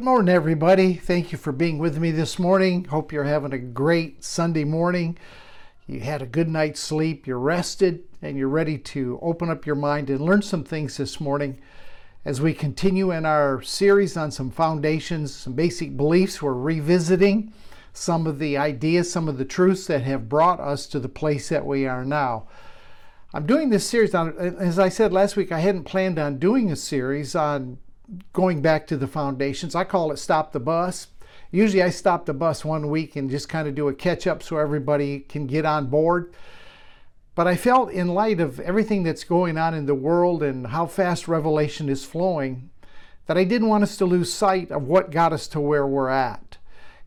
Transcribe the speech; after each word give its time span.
Good 0.00 0.06
morning, 0.06 0.34
everybody. 0.34 0.94
Thank 0.94 1.30
you 1.30 1.36
for 1.36 1.52
being 1.52 1.76
with 1.76 1.98
me 1.98 2.10
this 2.10 2.38
morning. 2.38 2.86
Hope 2.86 3.12
you're 3.12 3.24
having 3.24 3.52
a 3.52 3.58
great 3.58 4.24
Sunday 4.24 4.64
morning. 4.64 5.18
You 5.86 6.00
had 6.00 6.22
a 6.22 6.26
good 6.26 6.48
night's 6.48 6.80
sleep, 6.80 7.26
you're 7.26 7.38
rested, 7.38 8.04
and 8.22 8.38
you're 8.38 8.48
ready 8.48 8.78
to 8.78 9.18
open 9.20 9.50
up 9.50 9.66
your 9.66 9.74
mind 9.74 10.08
and 10.08 10.22
learn 10.22 10.40
some 10.40 10.64
things 10.64 10.96
this 10.96 11.20
morning. 11.20 11.60
As 12.24 12.40
we 12.40 12.54
continue 12.54 13.10
in 13.10 13.26
our 13.26 13.60
series 13.60 14.16
on 14.16 14.30
some 14.30 14.50
foundations, 14.50 15.34
some 15.34 15.52
basic 15.52 15.98
beliefs, 15.98 16.40
we're 16.40 16.54
revisiting 16.54 17.52
some 17.92 18.26
of 18.26 18.38
the 18.38 18.56
ideas, 18.56 19.12
some 19.12 19.28
of 19.28 19.36
the 19.36 19.44
truths 19.44 19.86
that 19.88 20.04
have 20.04 20.30
brought 20.30 20.60
us 20.60 20.86
to 20.86 20.98
the 20.98 21.10
place 21.10 21.50
that 21.50 21.66
we 21.66 21.86
are 21.86 22.06
now. 22.06 22.48
I'm 23.34 23.44
doing 23.44 23.68
this 23.68 23.86
series 23.86 24.14
on, 24.14 24.34
as 24.38 24.78
I 24.78 24.88
said 24.88 25.12
last 25.12 25.36
week, 25.36 25.52
I 25.52 25.60
hadn't 25.60 25.84
planned 25.84 26.18
on 26.18 26.38
doing 26.38 26.72
a 26.72 26.76
series 26.76 27.34
on 27.34 27.76
going 28.32 28.62
back 28.62 28.86
to 28.88 28.96
the 28.96 29.06
foundations. 29.06 29.74
I 29.74 29.84
call 29.84 30.12
it 30.12 30.18
Stop 30.18 30.52
the 30.52 30.60
Bus. 30.60 31.08
Usually 31.50 31.82
I 31.82 31.90
stop 31.90 32.26
the 32.26 32.34
bus 32.34 32.64
one 32.64 32.90
week 32.90 33.16
and 33.16 33.28
just 33.30 33.48
kind 33.48 33.66
of 33.66 33.74
do 33.74 33.88
a 33.88 33.94
catch 33.94 34.26
up 34.26 34.42
so 34.42 34.58
everybody 34.58 35.20
can 35.20 35.46
get 35.46 35.64
on 35.64 35.86
board. 35.86 36.32
But 37.34 37.46
I 37.46 37.56
felt, 37.56 37.90
in 37.90 38.08
light 38.08 38.40
of 38.40 38.60
everything 38.60 39.02
that's 39.02 39.24
going 39.24 39.56
on 39.56 39.74
in 39.74 39.86
the 39.86 39.94
world 39.94 40.42
and 40.42 40.68
how 40.68 40.86
fast 40.86 41.26
revelation 41.26 41.88
is 41.88 42.04
flowing, 42.04 42.70
that 43.26 43.38
I 43.38 43.44
didn't 43.44 43.68
want 43.68 43.82
us 43.82 43.96
to 43.96 44.04
lose 44.04 44.32
sight 44.32 44.70
of 44.70 44.86
what 44.86 45.10
got 45.10 45.32
us 45.32 45.48
to 45.48 45.60
where 45.60 45.86
we're 45.86 46.08
at. 46.08 46.58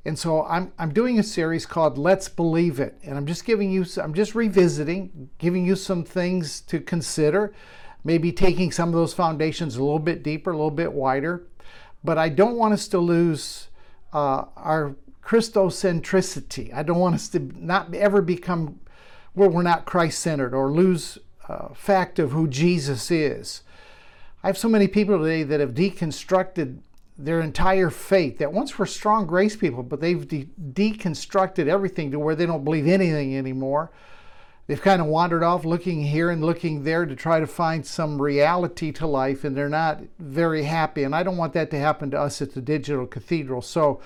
And 0.05 0.19
so 0.19 0.43
I'm, 0.45 0.73
I'm 0.77 0.93
doing 0.93 1.19
a 1.19 1.23
series 1.23 1.65
called 1.65 1.97
Let's 1.97 2.27
Believe 2.27 2.79
It. 2.79 2.97
And 3.03 3.17
I'm 3.17 3.25
just 3.25 3.45
giving 3.45 3.71
you, 3.71 3.85
I'm 4.01 4.13
just 4.13 4.35
revisiting, 4.35 5.29
giving 5.37 5.65
you 5.65 5.75
some 5.75 6.03
things 6.03 6.59
to 6.61 6.79
consider 6.81 7.53
maybe 8.03 8.31
taking 8.31 8.71
some 8.71 8.89
of 8.89 8.95
those 8.95 9.13
foundations 9.13 9.75
a 9.75 9.83
little 9.83 9.99
bit 9.99 10.23
deeper, 10.23 10.51
a 10.51 10.57
little 10.57 10.71
bit 10.71 10.93
wider. 10.93 11.43
But 12.03 12.17
I 12.17 12.29
don't 12.29 12.57
want 12.57 12.73
us 12.73 12.87
to 12.89 12.99
lose 12.99 13.67
uh, 14.11 14.45
our 14.55 14.95
Christocentricity. 15.23 16.73
I 16.73 16.83
don't 16.83 16.99
want 16.99 17.15
us 17.15 17.29
to 17.29 17.39
not 17.39 17.93
ever 17.93 18.21
become 18.21 18.79
where 19.33 19.49
we're 19.49 19.63
not 19.63 19.85
Christ 19.85 20.19
centered 20.19 20.53
or 20.53 20.71
lose 20.71 21.17
uh, 21.47 21.69
fact 21.73 22.19
of 22.19 22.31
who 22.31 22.47
Jesus 22.47 23.09
is. 23.09 23.63
I 24.43 24.47
have 24.47 24.57
so 24.57 24.67
many 24.67 24.87
people 24.87 25.17
today 25.17 25.43
that 25.43 25.59
have 25.59 25.73
deconstructed 25.73 26.79
their 27.17 27.39
entire 27.39 27.89
faith 27.89 28.39
that 28.39 28.51
once 28.51 28.77
were 28.77 28.85
strong 28.85 29.25
grace 29.25 29.55
people, 29.55 29.83
but 29.83 30.01
they've 30.01 30.27
de- 30.27 30.49
deconstructed 30.73 31.67
everything 31.67 32.11
to 32.11 32.19
where 32.19 32.35
they 32.35 32.45
don't 32.45 32.65
believe 32.65 32.87
anything 32.87 33.37
anymore 33.37 33.91
they've 34.67 34.81
kind 34.81 35.01
of 35.01 35.07
wandered 35.07 35.43
off 35.43 35.65
looking 35.65 36.03
here 36.03 36.29
and 36.29 36.43
looking 36.43 36.83
there 36.83 37.05
to 37.05 37.15
try 37.15 37.39
to 37.39 37.47
find 37.47 37.85
some 37.85 38.21
reality 38.21 38.91
to 38.93 39.07
life 39.07 39.43
and 39.43 39.55
they're 39.55 39.69
not 39.69 40.01
very 40.19 40.63
happy. 40.63 41.03
And 41.03 41.15
i 41.15 41.23
don't 41.23 41.37
want 41.37 41.53
that 41.53 41.71
to 41.71 41.79
happen 41.79 42.11
to 42.11 42.19
us 42.19 42.41
at 42.41 42.53
the 42.53 42.61
digital 42.61 43.05
cathedral. 43.05 43.61
So 43.61 44.01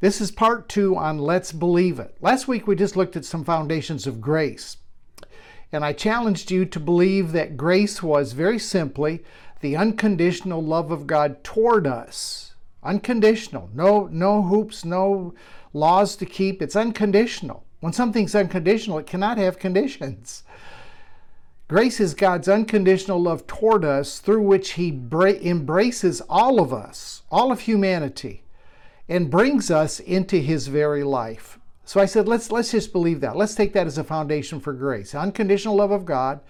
this 0.00 0.20
is 0.20 0.30
part 0.30 0.68
two 0.68 0.96
on 0.96 1.18
let's 1.18 1.52
believe 1.52 1.98
it. 1.98 2.16
Last 2.20 2.48
week 2.48 2.66
we 2.66 2.76
just 2.76 2.96
looked 2.96 3.16
at 3.16 3.24
some 3.24 3.44
foundations 3.44 4.06
of 4.06 4.20
grace. 4.20 4.76
And 5.72 5.84
i 5.84 5.92
challenged 5.92 6.50
you 6.50 6.64
to 6.64 6.80
believe 6.80 7.32
that 7.32 7.56
grace 7.56 8.02
was 8.02 8.32
very 8.32 8.58
simply 8.58 9.24
the 9.60 9.76
unconditional 9.76 10.62
love 10.62 10.90
of 10.90 11.06
god 11.06 11.42
toward 11.44 11.86
us. 11.86 12.54
Unconditional. 12.82 13.70
No 13.74 14.08
no 14.10 14.42
hoops 14.42 14.84
no 14.84 15.34
laws 15.72 16.16
to 16.16 16.26
keep. 16.26 16.62
It's 16.62 16.76
unconditional 16.76 17.65
when 17.80 17.92
something's 17.92 18.34
unconditional, 18.34 18.98
it 18.98 19.06
cannot 19.06 19.38
have 19.38 19.58
conditions. 19.58 20.42
Grace 21.68 21.98
is 21.98 22.14
God's 22.14 22.48
unconditional 22.48 23.20
love 23.20 23.46
toward 23.46 23.84
us 23.84 24.20
through 24.20 24.42
which 24.42 24.72
He 24.72 24.90
bra- 24.90 25.30
embraces 25.30 26.20
all 26.28 26.60
of 26.60 26.72
us, 26.72 27.22
all 27.30 27.50
of 27.50 27.60
humanity, 27.60 28.44
and 29.08 29.30
brings 29.30 29.70
us 29.70 29.98
into 29.98 30.38
His 30.38 30.68
very 30.68 31.02
life. 31.02 31.58
So 31.84 32.00
I 32.00 32.06
said, 32.06 32.28
let's, 32.28 32.50
let's 32.50 32.70
just 32.70 32.92
believe 32.92 33.20
that. 33.20 33.36
Let's 33.36 33.54
take 33.54 33.72
that 33.72 33.86
as 33.86 33.98
a 33.98 34.04
foundation 34.04 34.60
for 34.60 34.72
grace. 34.72 35.14
Unconditional 35.14 35.76
love 35.76 35.90
of 35.90 36.04
God 36.04 36.40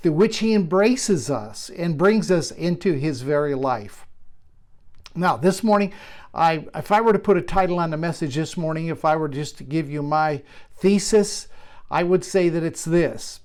through 0.00 0.12
which 0.12 0.38
He 0.38 0.52
embraces 0.52 1.30
us 1.30 1.70
and 1.70 1.98
brings 1.98 2.30
us 2.30 2.50
into 2.50 2.92
His 2.92 3.22
very 3.22 3.54
life. 3.54 4.06
Now, 5.14 5.36
this 5.36 5.64
morning, 5.64 5.92
I, 6.34 6.66
if 6.74 6.92
I 6.92 7.00
were 7.00 7.12
to 7.12 7.18
put 7.18 7.38
a 7.38 7.42
title 7.42 7.78
on 7.78 7.90
the 7.90 7.96
message 7.96 8.34
this 8.34 8.56
morning, 8.56 8.88
if 8.88 9.04
I 9.04 9.16
were 9.16 9.28
just 9.28 9.56
to 9.58 9.64
give 9.64 9.88
you 9.88 10.02
my 10.02 10.42
thesis, 10.76 11.48
I 11.90 12.02
would 12.02 12.24
say 12.24 12.48
that 12.48 12.62
it's 12.62 12.84
this 12.84 13.40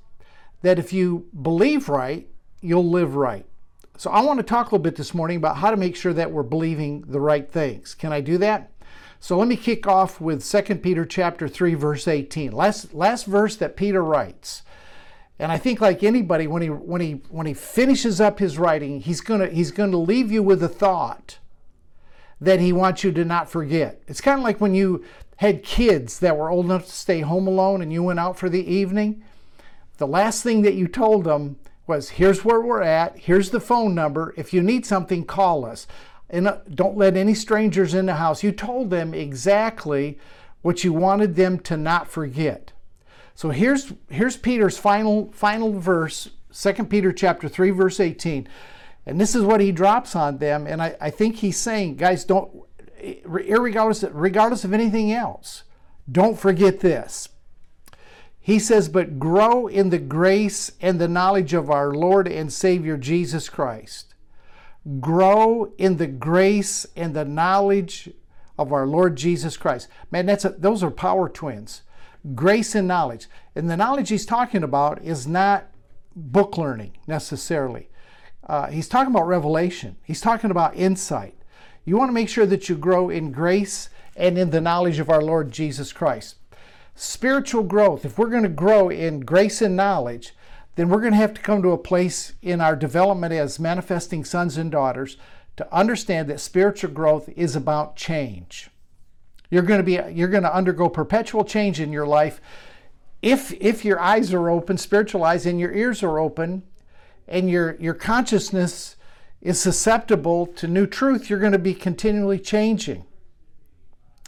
that 0.61 0.77
if 0.77 0.93
you 0.93 1.27
believe 1.41 1.89
right, 1.89 2.27
you'll 2.61 2.87
live 2.87 3.15
right. 3.15 3.45
So 3.97 4.11
I 4.11 4.21
want 4.21 4.37
to 4.39 4.43
talk 4.43 4.67
a 4.67 4.69
little 4.75 4.83
bit 4.83 4.95
this 4.95 5.13
morning 5.13 5.37
about 5.37 5.57
how 5.57 5.71
to 5.71 5.77
make 5.77 5.95
sure 5.95 6.13
that 6.13 6.31
we're 6.31 6.43
believing 6.43 7.01
the 7.01 7.19
right 7.19 7.49
things. 7.49 7.95
Can 7.95 8.13
I 8.13 8.21
do 8.21 8.37
that? 8.37 8.71
So 9.19 9.37
let 9.37 9.47
me 9.47 9.55
kick 9.55 9.85
off 9.85 10.19
with 10.19 10.43
2 10.43 10.75
Peter 10.77 11.05
chapter 11.05 11.47
3 11.47 11.75
verse 11.75 12.07
18. 12.07 12.51
Last 12.51 12.93
last 12.93 13.25
verse 13.25 13.55
that 13.57 13.75
Peter 13.75 14.03
writes. 14.03 14.63
And 15.37 15.51
I 15.51 15.57
think 15.57 15.81
like 15.81 16.03
anybody 16.03 16.47
when 16.47 16.61
he 16.61 16.69
when 16.69 17.01
he 17.01 17.21
when 17.29 17.45
he 17.45 17.53
finishes 17.53 18.19
up 18.19 18.39
his 18.39 18.57
writing, 18.57 19.01
he's 19.01 19.21
going 19.21 19.41
to 19.41 19.49
he's 19.49 19.71
going 19.71 19.91
to 19.91 19.97
leave 19.97 20.31
you 20.31 20.41
with 20.41 20.63
a 20.63 20.67
thought 20.67 21.37
that 22.39 22.59
he 22.59 22.73
wants 22.73 23.03
you 23.03 23.11
to 23.11 23.23
not 23.23 23.49
forget. 23.49 24.01
It's 24.07 24.21
kind 24.21 24.39
of 24.39 24.43
like 24.43 24.59
when 24.59 24.73
you 24.73 25.03
had 25.41 25.63
kids 25.63 26.19
that 26.19 26.37
were 26.37 26.51
old 26.51 26.65
enough 26.65 26.85
to 26.85 26.91
stay 26.91 27.21
home 27.21 27.47
alone 27.47 27.81
and 27.81 27.91
you 27.91 28.03
went 28.03 28.19
out 28.19 28.37
for 28.37 28.47
the 28.47 28.63
evening, 28.63 29.23
the 29.97 30.05
last 30.05 30.43
thing 30.43 30.61
that 30.61 30.75
you 30.75 30.87
told 30.87 31.23
them 31.23 31.57
was, 31.87 32.09
Here's 32.09 32.45
where 32.45 32.61
we're 32.61 32.83
at, 32.83 33.17
here's 33.17 33.49
the 33.49 33.59
phone 33.59 33.95
number. 33.95 34.35
If 34.37 34.53
you 34.53 34.61
need 34.61 34.85
something, 34.85 35.25
call 35.25 35.65
us. 35.65 35.87
And 36.29 36.47
uh, 36.47 36.59
don't 36.71 36.95
let 36.95 37.17
any 37.17 37.33
strangers 37.33 37.95
in 37.95 38.05
the 38.05 38.13
house. 38.13 38.43
You 38.43 38.51
told 38.51 38.91
them 38.91 39.15
exactly 39.15 40.19
what 40.61 40.83
you 40.83 40.93
wanted 40.93 41.35
them 41.35 41.57
to 41.61 41.75
not 41.75 42.07
forget. 42.07 42.71
So 43.33 43.49
here's 43.49 43.93
here's 44.09 44.37
Peter's 44.37 44.77
final 44.77 45.31
final 45.31 45.79
verse, 45.79 46.29
2 46.53 46.85
Peter 46.85 47.11
chapter 47.11 47.49
3, 47.49 47.71
verse 47.71 47.99
18. 47.99 48.47
And 49.07 49.19
this 49.19 49.33
is 49.33 49.41
what 49.41 49.59
he 49.59 49.71
drops 49.71 50.15
on 50.15 50.37
them. 50.37 50.67
And 50.67 50.83
I, 50.83 50.95
I 51.01 51.09
think 51.09 51.37
he's 51.37 51.57
saying, 51.57 51.95
guys, 51.95 52.25
don't 52.25 52.67
regardless, 53.25 54.03
regardless 54.11 54.63
of 54.63 54.73
anything 54.73 55.11
else, 55.11 55.63
don't 56.11 56.39
forget 56.39 56.79
this. 56.79 57.29
He 58.39 58.57
says, 58.57 58.89
But 58.89 59.19
grow 59.19 59.67
in 59.67 59.89
the 59.89 59.99
grace 59.99 60.71
and 60.81 60.99
the 60.99 61.07
knowledge 61.07 61.53
of 61.53 61.69
our 61.69 61.91
Lord 61.91 62.27
and 62.27 62.51
Savior 62.51 62.97
Jesus 62.97 63.49
Christ. 63.49 64.15
Grow 64.99 65.71
in 65.77 65.97
the 65.97 66.07
grace 66.07 66.87
and 66.95 67.13
the 67.13 67.25
knowledge 67.25 68.09
of 68.57 68.73
our 68.73 68.87
Lord 68.87 69.15
Jesus 69.15 69.57
Christ. 69.57 69.87
Man, 70.09 70.25
that's 70.25 70.43
a, 70.43 70.49
those 70.49 70.83
are 70.83 70.91
power 70.91 71.29
twins. 71.29 71.83
Grace 72.33 72.73
and 72.73 72.87
knowledge. 72.87 73.27
And 73.55 73.69
the 73.69 73.77
knowledge 73.77 74.09
he's 74.09 74.25
talking 74.25 74.63
about 74.63 75.03
is 75.03 75.27
not 75.27 75.67
book 76.15 76.57
learning 76.57 76.97
necessarily. 77.07 77.89
Uh, 78.45 78.67
he's 78.67 78.87
talking 78.87 79.13
about 79.13 79.27
revelation. 79.27 79.97
He's 80.03 80.21
talking 80.21 80.51
about 80.51 80.75
insight. 80.75 81.35
You 81.85 81.97
want 81.97 82.09
to 82.09 82.13
make 82.13 82.29
sure 82.29 82.45
that 82.45 82.69
you 82.69 82.75
grow 82.75 83.09
in 83.09 83.31
grace 83.31 83.89
and 84.15 84.37
in 84.37 84.51
the 84.51 84.61
knowledge 84.61 84.99
of 84.99 85.09
our 85.09 85.21
Lord 85.21 85.51
Jesus 85.51 85.91
Christ. 85.91 86.35
Spiritual 86.95 87.63
growth, 87.63 88.05
if 88.05 88.17
we're 88.17 88.29
going 88.29 88.43
to 88.43 88.49
grow 88.49 88.89
in 88.89 89.21
grace 89.21 89.61
and 89.61 89.75
knowledge, 89.75 90.33
then 90.75 90.89
we're 90.89 90.99
going 90.99 91.13
to 91.13 91.17
have 91.17 91.33
to 91.33 91.41
come 91.41 91.61
to 91.61 91.71
a 91.71 91.77
place 91.77 92.33
in 92.41 92.61
our 92.61 92.75
development 92.75 93.33
as 93.33 93.59
manifesting 93.59 94.23
sons 94.23 94.57
and 94.57 94.71
daughters 94.71 95.17
to 95.57 95.73
understand 95.73 96.29
that 96.29 96.39
spiritual 96.39 96.91
growth 96.91 97.29
is 97.35 97.55
about 97.55 97.95
change. 97.95 98.69
You're 99.49 99.63
going 99.63 99.79
to 99.79 99.83
be 99.83 99.99
you're 100.13 100.29
going 100.29 100.43
to 100.43 100.55
undergo 100.55 100.87
perpetual 100.87 101.43
change 101.43 101.79
in 101.79 101.91
your 101.91 102.07
life 102.07 102.39
if 103.21 103.53
if 103.53 103.85
your 103.85 103.99
eyes 103.99 104.33
are 104.33 104.49
open, 104.49 104.77
spiritual 104.77 105.23
eyes 105.23 105.45
and 105.45 105.59
your 105.59 105.73
ears 105.73 106.01
are 106.03 106.19
open 106.19 106.63
and 107.27 107.49
your 107.49 107.75
your 107.79 107.93
consciousness 107.93 108.95
is 109.41 109.59
susceptible 109.59 110.45
to 110.45 110.67
new 110.67 110.85
truth, 110.85 111.29
you're 111.29 111.39
going 111.39 111.51
to 111.51 111.59
be 111.59 111.73
continually 111.73 112.39
changing. 112.39 113.05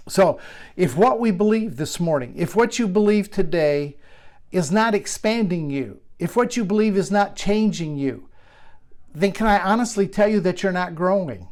So, 0.07 0.39
if 0.75 0.98
what 0.98 1.19
we 1.19 1.31
believe 1.31 1.77
this 1.77 2.00
morning, 2.00 2.33
if 2.36 2.56
what 2.56 2.77
you 2.77 2.88
believe 2.88 3.31
today 3.31 3.98
is 4.51 4.71
not 4.71 4.94
expanding 4.94 5.69
you, 5.69 6.01
if 6.19 6.36
what 6.36 6.57
you 6.57 6.65
believe 6.65 6.98
is 6.98 7.10
not 7.10 7.36
changing 7.36 7.95
you, 7.95 8.27
then 9.13 9.31
can 9.31 9.48
I 9.48 9.60
honestly 9.60 10.07
tell 10.07 10.27
you 10.27 10.39
that 10.42 10.62
you're 10.62 10.71
not 10.71 10.95
growing? 10.95 11.48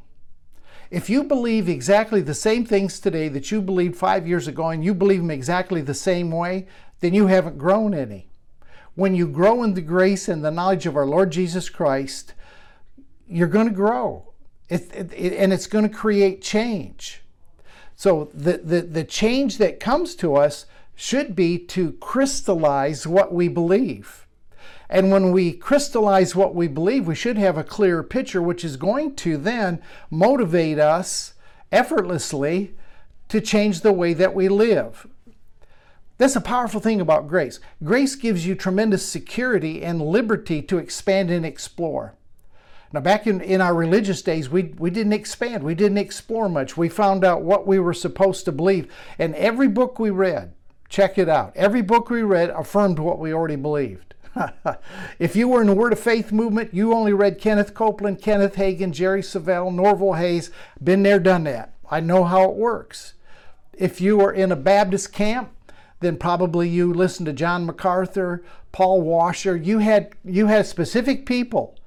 If 0.90 1.10
you 1.10 1.24
believe 1.24 1.69
exactly 1.69 2.19
the 2.19 2.34
same 2.34 2.66
things 2.66 3.00
today 3.00 3.30
that 3.30 3.50
you 3.52 3.62
believed 3.62 3.96
five 3.96 4.28
years 4.28 4.48
ago 4.48 4.69
and 4.69 4.84
you 4.84 4.94
believe 4.94 5.22
them 5.22 5.31
exactly 5.31 5.81
the 5.81 5.94
same 5.94 6.31
way, 6.31 6.68
then 7.00 7.13
you 7.13 7.28
haven't 7.28 7.58
grown 7.58 7.94
any. 7.94 8.30
When 8.96 9.16
you 9.16 9.28
grow 9.28 9.63
in 9.63 9.74
the 9.74 9.81
grace 9.81 10.28
and 10.28 10.44
the 10.44 10.52
knowledge 10.52 10.86
of 10.86 10.98
our 10.98 11.06
Lord 11.06 11.31
Jesus 11.31 11.69
Christ, 11.69 12.34
you're 13.31 13.48
going 13.48 13.68
to 13.68 13.74
grow. 13.74 14.33
It, 14.69 14.89
it, 14.94 15.13
it, 15.13 15.33
and 15.33 15.51
it's 15.51 15.68
going 15.68 15.88
to 15.88 15.95
create 15.95 16.42
change. 16.42 17.22
So 17.95 18.30
the, 18.33 18.57
the, 18.57 18.81
the 18.81 19.04
change 19.04 19.57
that 19.57 19.80
comes 19.80 20.16
to 20.16 20.36
us 20.36 20.66
should 20.95 21.36
be 21.36 21.57
to 21.57 21.94
crystallize 21.94 23.07
what 23.07 23.33
we 23.33 23.48
believe. 23.48 24.28
And 24.89 25.12
when 25.12 25.31
we 25.31 25.54
crystallize 25.54 26.36
what 26.36 26.54
we 26.54 26.68
believe, 26.68 27.07
we 27.07 27.16
should 27.16 27.38
have 27.38 27.57
a 27.57 27.63
clearer 27.63 28.04
picture, 28.04 28.42
which 28.42 28.66
is 28.66 28.75
going 28.75 29.16
to 29.18 29.38
then 29.38 29.81
motivate 30.10 30.80
us 30.80 31.34
effortlessly 31.72 32.74
to 33.30 33.39
change 33.39 33.81
the 33.81 33.94
way 33.94 34.13
that 34.13 34.36
we 34.36 34.50
live. 34.50 35.07
That's 36.18 36.36
a 36.36 36.42
powerful 36.42 36.81
thing 36.81 37.01
about 37.01 37.27
grace. 37.27 37.60
Grace 37.84 38.16
gives 38.16 38.45
you 38.45 38.54
tremendous 38.54 39.07
security 39.07 39.81
and 39.81 40.01
liberty 40.01 40.62
to 40.63 40.77
expand 40.77 41.31
and 41.31 41.45
explore. 41.45 42.13
Now, 42.93 42.99
back 42.99 43.25
in, 43.25 43.41
in 43.41 43.61
our 43.61 43.73
religious 43.73 44.21
days, 44.21 44.49
we, 44.49 44.73
we 44.77 44.89
didn't 44.89 45.13
expand, 45.13 45.63
we 45.63 45.75
didn't 45.75 45.97
explore 45.97 46.49
much. 46.49 46.75
We 46.75 46.89
found 46.89 47.23
out 47.23 47.41
what 47.41 47.65
we 47.65 47.79
were 47.79 47.93
supposed 47.93 48.45
to 48.45 48.51
believe. 48.51 48.91
And 49.17 49.33
every 49.35 49.67
book 49.67 49.97
we 49.97 50.09
read, 50.09 50.53
check 50.89 51.17
it 51.17 51.29
out, 51.29 51.53
every 51.55 51.81
book 51.81 52.09
we 52.09 52.21
read 52.21 52.49
affirmed 52.49 52.99
what 52.99 53.19
we 53.19 53.33
already 53.33 53.55
believed. 53.55 54.13
if 55.19 55.35
you 55.35 55.47
were 55.47 55.61
in 55.61 55.67
the 55.67 55.73
Word 55.73 55.93
of 55.93 55.99
Faith 55.99 56.31
movement, 56.31 56.73
you 56.73 56.93
only 56.93 57.13
read 57.13 57.39
Kenneth 57.39 57.73
Copeland, 57.73 58.21
Kenneth 58.21 58.55
Hagin, 58.55 58.91
Jerry 58.91 59.21
Savelle, 59.21 59.73
Norval 59.73 60.13
Hayes. 60.13 60.51
Been 60.83 61.03
there, 61.03 61.19
done 61.19 61.43
that. 61.45 61.73
I 61.89 61.99
know 61.99 62.23
how 62.23 62.43
it 62.49 62.55
works. 62.55 63.13
If 63.73 63.99
you 63.99 64.17
were 64.17 64.31
in 64.31 64.51
a 64.51 64.55
Baptist 64.55 65.11
camp, 65.11 65.51
then 65.99 66.17
probably 66.17 66.67
you 66.67 66.93
listened 66.93 67.27
to 67.27 67.33
John 67.33 67.65
MacArthur, 67.65 68.43
Paul 68.71 69.01
Washer. 69.01 69.55
You 69.55 69.79
had 69.79 70.13
you 70.23 70.47
had 70.47 70.65
specific 70.65 71.25
people. 71.25 71.77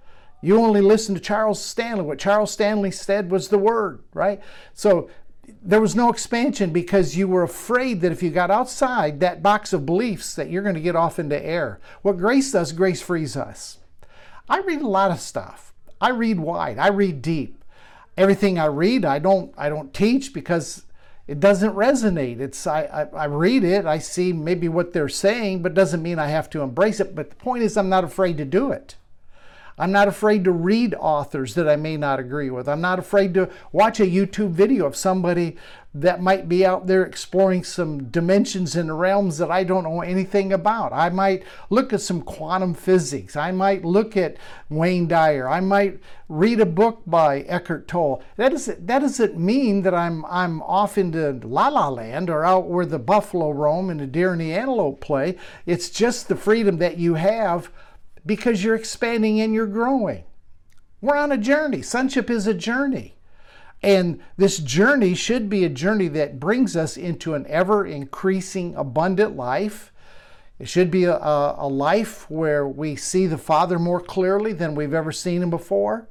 You 0.45 0.61
only 0.61 0.83
listened 0.83 1.17
to 1.17 1.23
Charles 1.23 1.63
Stanley. 1.63 2.05
What 2.05 2.19
Charles 2.19 2.51
Stanley 2.51 2.91
said 2.91 3.31
was 3.31 3.49
the 3.49 3.57
word, 3.57 4.01
right? 4.13 4.43
So 4.75 5.09
there 5.63 5.81
was 5.81 5.97
no 5.97 6.11
expansion 6.11 6.71
because 6.71 7.17
you 7.17 7.27
were 7.27 7.43
afraid 7.43 8.03
that 8.03 8.13
if 8.13 8.23
you 8.23 8.29
got 8.29 8.51
outside 8.51 9.21
that 9.21 9.43
box 9.43 9.73
of 9.73 9.87
beliefs 9.87 10.35
that 10.35 10.51
you're 10.51 10.63
going 10.63 10.75
to 10.75 10.83
get 10.83 10.97
off 10.97 11.19
into 11.19 11.43
air. 11.43 11.81
What 12.03 12.19
grace 12.19 12.53
does, 12.53 12.73
grace 12.73 13.01
frees 13.01 13.39
us. 13.39 13.79
I 14.47 14.59
read 14.59 14.83
a 14.83 14.87
lot 14.87 15.11
of 15.11 15.21
stuff. 15.21 15.73
I 15.99 16.11
read 16.11 16.39
wide. 16.39 16.79
I 16.79 16.89
read 16.89 17.23
deep. 17.23 17.65
Everything 18.19 18.59
I 18.59 18.67
read, 18.67 19.07
I 19.07 19.19
don't 19.19 19.53
I 19.57 19.71
don't 19.71 19.95
teach 19.95 20.35
because 20.35 20.85
it 21.27 21.41
doesn't 21.41 21.75
resonate. 21.75 22.39
It's 22.41 22.67
I, 22.67 22.83
I, 22.83 23.23
I 23.23 23.25
read 23.25 23.65
it, 23.65 23.87
I 23.87 23.99
see 23.99 24.35
maybe 24.35 24.69
what 24.69 24.93
they're 24.93 25.09
saying, 25.09 25.63
but 25.63 25.73
doesn't 25.73 26.03
mean 26.03 26.19
I 26.19 26.29
have 26.29 26.51
to 26.51 26.61
embrace 26.61 27.01
it. 27.01 27.15
But 27.15 27.31
the 27.31 27.37
point 27.37 27.63
is 27.63 27.79
I'm 27.79 27.89
not 27.89 28.05
afraid 28.05 28.37
to 28.37 28.45
do 28.45 28.71
it. 28.71 28.97
I'm 29.79 29.93
not 29.93 30.09
afraid 30.09 30.45
to 30.45 30.53
read 30.53 30.95
authors 30.95 31.55
that 31.55 31.69
I 31.69 31.77
may 31.77 31.97
not 31.97 32.21
agree 32.21 32.51
with. 32.51 32.69
I'm 32.69 32.81
not 32.81 32.99
afraid 32.99 33.35
to 33.35 33.51
watch 33.73 33.99
a 33.99 34.07
YouTube 34.07 34.51
video 34.51 34.87
of 34.87 34.95
somebody 34.95 35.57
that 35.97 36.21
might 36.21 36.49
be 36.49 36.67
out 36.67 36.89
there 36.89 37.05
exploring 37.05 37.63
some 37.63 38.05
dimensions 38.05 38.75
and 38.75 38.99
realms 38.99 39.39
that 39.39 39.51
I 39.51 39.63
don't 39.63 39.85
know 39.85 40.01
anything 40.01 40.53
about. 40.53 40.93
I 40.93 41.09
might 41.09 41.45
look 41.71 41.93
at 41.93 42.01
some 42.01 42.21
quantum 42.21 42.75
physics. 42.75 43.37
I 43.37 43.53
might 43.53 43.85
look 43.85 44.17
at 44.17 44.37
Wayne 44.69 45.07
Dyer. 45.07 45.49
I 45.49 45.61
might 45.61 46.01
read 46.29 46.59
a 46.59 46.67
book 46.67 47.03
by 47.07 47.43
Eckhart 47.43 47.87
Tolle. 47.87 48.23
That 48.37 48.51
doesn't, 48.51 48.89
that 48.89 49.01
doesn't 49.01 49.39
mean 49.39 49.83
that 49.83 49.95
I'm, 49.95 50.25
I'm 50.27 50.63
off 50.63 50.99
into 50.99 51.41
la 51.45 51.69
la 51.69 51.89
land 51.89 52.29
or 52.29 52.45
out 52.45 52.67
where 52.67 52.87
the 52.87 52.99
buffalo 52.99 53.51
roam 53.51 53.89
and 53.89 54.01
the 54.01 54.07
deer 54.07 54.33
and 54.33 54.41
the 54.41 54.53
antelope 54.53 55.01
play. 55.01 55.37
It's 55.65 55.91
just 55.91 56.27
the 56.27 56.37
freedom 56.37 56.79
that 56.79 56.99
you 56.99 57.15
have 57.15 57.71
because 58.27 58.65
you're 58.65 58.75
expanding 58.75 59.41
and 59.41 59.55
you're 59.55 59.67
growing. 59.67 60.25
We're 61.01 61.17
on 61.17 61.33
a 61.33 61.39
journey. 61.39 61.83
Sonship 61.83 62.31
is 62.31 62.47
a 62.47 62.55
journey. 62.55 63.15
And 63.83 64.21
this 64.39 64.59
journey 64.59 65.15
should 65.15 65.51
be 65.51 65.65
a 65.65 65.69
journey 65.69 66.09
that 66.09 66.41
brings 66.41 66.75
us 66.75 66.97
into 66.97 67.35
an 67.35 67.45
ever 67.49 67.85
increasing, 67.85 68.75
abundant 68.77 69.37
life. 69.37 69.93
It 70.59 70.69
should 70.69 70.91
be 70.91 71.05
a, 71.05 71.19
a, 71.19 71.69
life 71.69 72.31
where 72.31 72.67
we 72.67 72.97
see 72.97 73.27
the 73.27 73.37
Father 73.37 73.79
more 73.79 74.01
clearly 74.01 74.55
than 74.55 74.75
we've 74.75 74.95
ever 74.95 75.13
seen 75.13 75.43
Him 75.43 75.51
before. 75.51 76.09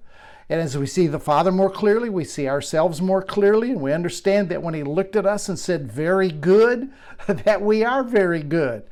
And 0.49 0.61
as 0.61 0.77
we 0.77 0.85
see 0.85 1.07
the 1.07 1.17
Father 1.17 1.51
more 1.51 1.71
clearly, 1.71 2.09
we 2.09 2.25
see 2.25 2.47
ourselves 2.47 3.01
more 3.01 3.23
clearly, 3.23 3.71
and 3.71 3.81
we 3.81 3.91
understand 3.91 4.49
that 4.49 4.61
when 4.61 4.75
He 4.75 4.83
looked 4.83 5.15
at 5.15 5.25
us 5.25 5.49
and 5.49 5.57
said, 5.57 5.91
Very 5.91 6.29
good, 6.29 6.91
that 7.27 7.63
we 7.63 7.83
are 7.83 8.03
very 8.03 8.43
good 8.43 8.83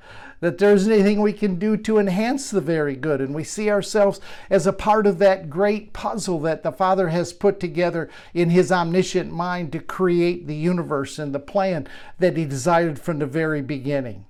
that 0.41 0.57
there's 0.57 0.87
anything 0.87 1.21
we 1.21 1.33
can 1.33 1.57
do 1.57 1.77
to 1.77 1.99
enhance 1.99 2.51
the 2.51 2.61
very 2.61 2.95
good. 2.95 3.21
And 3.21 3.33
we 3.33 3.43
see 3.43 3.69
ourselves 3.69 4.19
as 4.49 4.67
a 4.67 4.73
part 4.73 5.07
of 5.07 5.19
that 5.19 5.49
great 5.49 5.93
puzzle 5.93 6.39
that 6.41 6.63
the 6.63 6.71
Father 6.71 7.09
has 7.09 7.31
put 7.31 7.59
together 7.59 8.09
in 8.33 8.49
His 8.49 8.71
omniscient 8.71 9.31
mind 9.31 9.71
to 9.71 9.79
create 9.79 10.47
the 10.47 10.55
universe 10.55 11.17
and 11.17 11.33
the 11.33 11.39
plan 11.39 11.87
that 12.19 12.35
He 12.35 12.45
desired 12.45 12.99
from 12.99 13.19
the 13.19 13.25
very 13.25 13.61
beginning. 13.61 14.25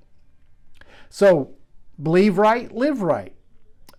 So, 1.10 1.56
believe 2.02 2.38
right, 2.38 2.74
live 2.74 3.02
right. 3.02 3.34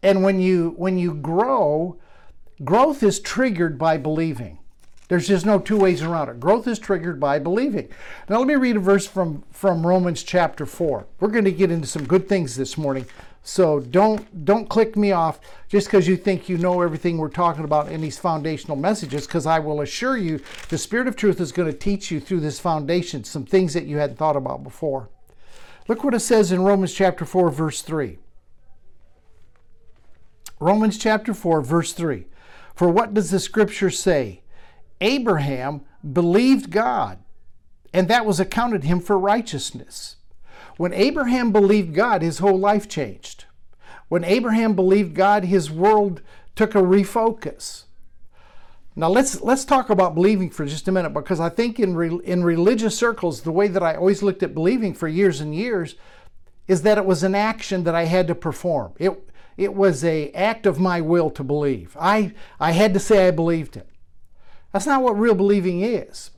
And 0.02 0.22
when 0.22 0.40
you 0.40 0.74
when 0.76 0.98
you 0.98 1.14
grow, 1.14 1.98
growth 2.64 3.02
is 3.02 3.20
triggered 3.20 3.78
by 3.78 3.96
believing. 3.96 4.58
There's 5.12 5.28
just 5.28 5.44
no 5.44 5.58
two 5.58 5.76
ways 5.76 6.00
around 6.00 6.30
it. 6.30 6.40
Growth 6.40 6.66
is 6.66 6.78
triggered 6.78 7.20
by 7.20 7.38
believing. 7.38 7.90
Now, 8.30 8.38
let 8.38 8.48
me 8.48 8.54
read 8.54 8.76
a 8.76 8.80
verse 8.80 9.06
from, 9.06 9.44
from 9.50 9.86
Romans 9.86 10.22
chapter 10.22 10.64
4. 10.64 11.06
We're 11.20 11.28
going 11.28 11.44
to 11.44 11.52
get 11.52 11.70
into 11.70 11.86
some 11.86 12.06
good 12.06 12.30
things 12.30 12.56
this 12.56 12.78
morning. 12.78 13.04
So 13.42 13.78
don't 13.78 14.46
don't 14.46 14.70
click 14.70 14.96
me 14.96 15.12
off 15.12 15.38
just 15.68 15.88
because 15.88 16.08
you 16.08 16.16
think 16.16 16.48
you 16.48 16.56
know 16.56 16.80
everything 16.80 17.18
we're 17.18 17.28
talking 17.28 17.64
about 17.64 17.92
in 17.92 18.00
these 18.00 18.16
foundational 18.16 18.74
messages, 18.74 19.26
because 19.26 19.44
I 19.44 19.58
will 19.58 19.82
assure 19.82 20.16
you 20.16 20.40
the 20.70 20.78
Spirit 20.78 21.08
of 21.08 21.14
Truth 21.14 21.42
is 21.42 21.52
going 21.52 21.70
to 21.70 21.76
teach 21.76 22.10
you 22.10 22.18
through 22.18 22.40
this 22.40 22.58
foundation 22.58 23.22
some 23.22 23.44
things 23.44 23.74
that 23.74 23.84
you 23.84 23.98
hadn't 23.98 24.16
thought 24.16 24.36
about 24.36 24.64
before. 24.64 25.10
Look 25.88 26.02
what 26.04 26.14
it 26.14 26.20
says 26.20 26.52
in 26.52 26.62
Romans 26.62 26.94
chapter 26.94 27.26
4, 27.26 27.50
verse 27.50 27.82
3. 27.82 28.16
Romans 30.58 30.96
chapter 30.96 31.34
4, 31.34 31.60
verse 31.60 31.92
3. 31.92 32.24
For 32.74 32.88
what 32.88 33.12
does 33.12 33.30
the 33.30 33.38
scripture 33.38 33.90
say? 33.90 34.41
Abraham 35.02 35.82
believed 36.12 36.70
God, 36.70 37.18
and 37.92 38.08
that 38.08 38.24
was 38.24 38.40
accounted 38.40 38.84
him 38.84 39.00
for 39.00 39.18
righteousness. 39.18 40.16
When 40.76 40.94
Abraham 40.94 41.52
believed 41.52 41.94
God, 41.94 42.22
his 42.22 42.38
whole 42.38 42.58
life 42.58 42.88
changed. 42.88 43.44
When 44.08 44.24
Abraham 44.24 44.74
believed 44.74 45.14
God, 45.14 45.44
his 45.44 45.70
world 45.70 46.22
took 46.54 46.74
a 46.74 46.82
refocus. 46.82 47.84
Now 48.94 49.08
let's 49.08 49.40
let's 49.40 49.64
talk 49.64 49.88
about 49.88 50.14
believing 50.14 50.50
for 50.50 50.66
just 50.66 50.86
a 50.86 50.92
minute 50.92 51.14
because 51.14 51.40
I 51.40 51.48
think 51.48 51.80
in 51.80 51.96
re, 51.96 52.20
in 52.24 52.44
religious 52.44 52.96
circles 52.96 53.40
the 53.40 53.52
way 53.52 53.66
that 53.68 53.82
I 53.82 53.94
always 53.94 54.22
looked 54.22 54.42
at 54.42 54.54
believing 54.54 54.92
for 54.92 55.08
years 55.08 55.40
and 55.40 55.54
years 55.54 55.94
is 56.68 56.82
that 56.82 56.98
it 56.98 57.06
was 57.06 57.22
an 57.22 57.34
action 57.34 57.84
that 57.84 57.94
I 57.94 58.04
had 58.04 58.28
to 58.28 58.34
perform. 58.34 58.92
It 58.98 59.12
it 59.56 59.74
was 59.74 60.04
a 60.04 60.30
act 60.32 60.66
of 60.66 60.78
my 60.78 61.00
will 61.00 61.30
to 61.30 61.42
believe. 61.42 61.96
I 61.98 62.34
I 62.60 62.72
had 62.72 62.92
to 62.92 63.00
say 63.00 63.26
I 63.26 63.30
believed 63.30 63.76
it. 63.78 63.88
That's 64.72 64.86
not 64.86 65.02
what 65.02 65.18
real 65.18 65.34
believing 65.34 65.82
is. 65.82 66.30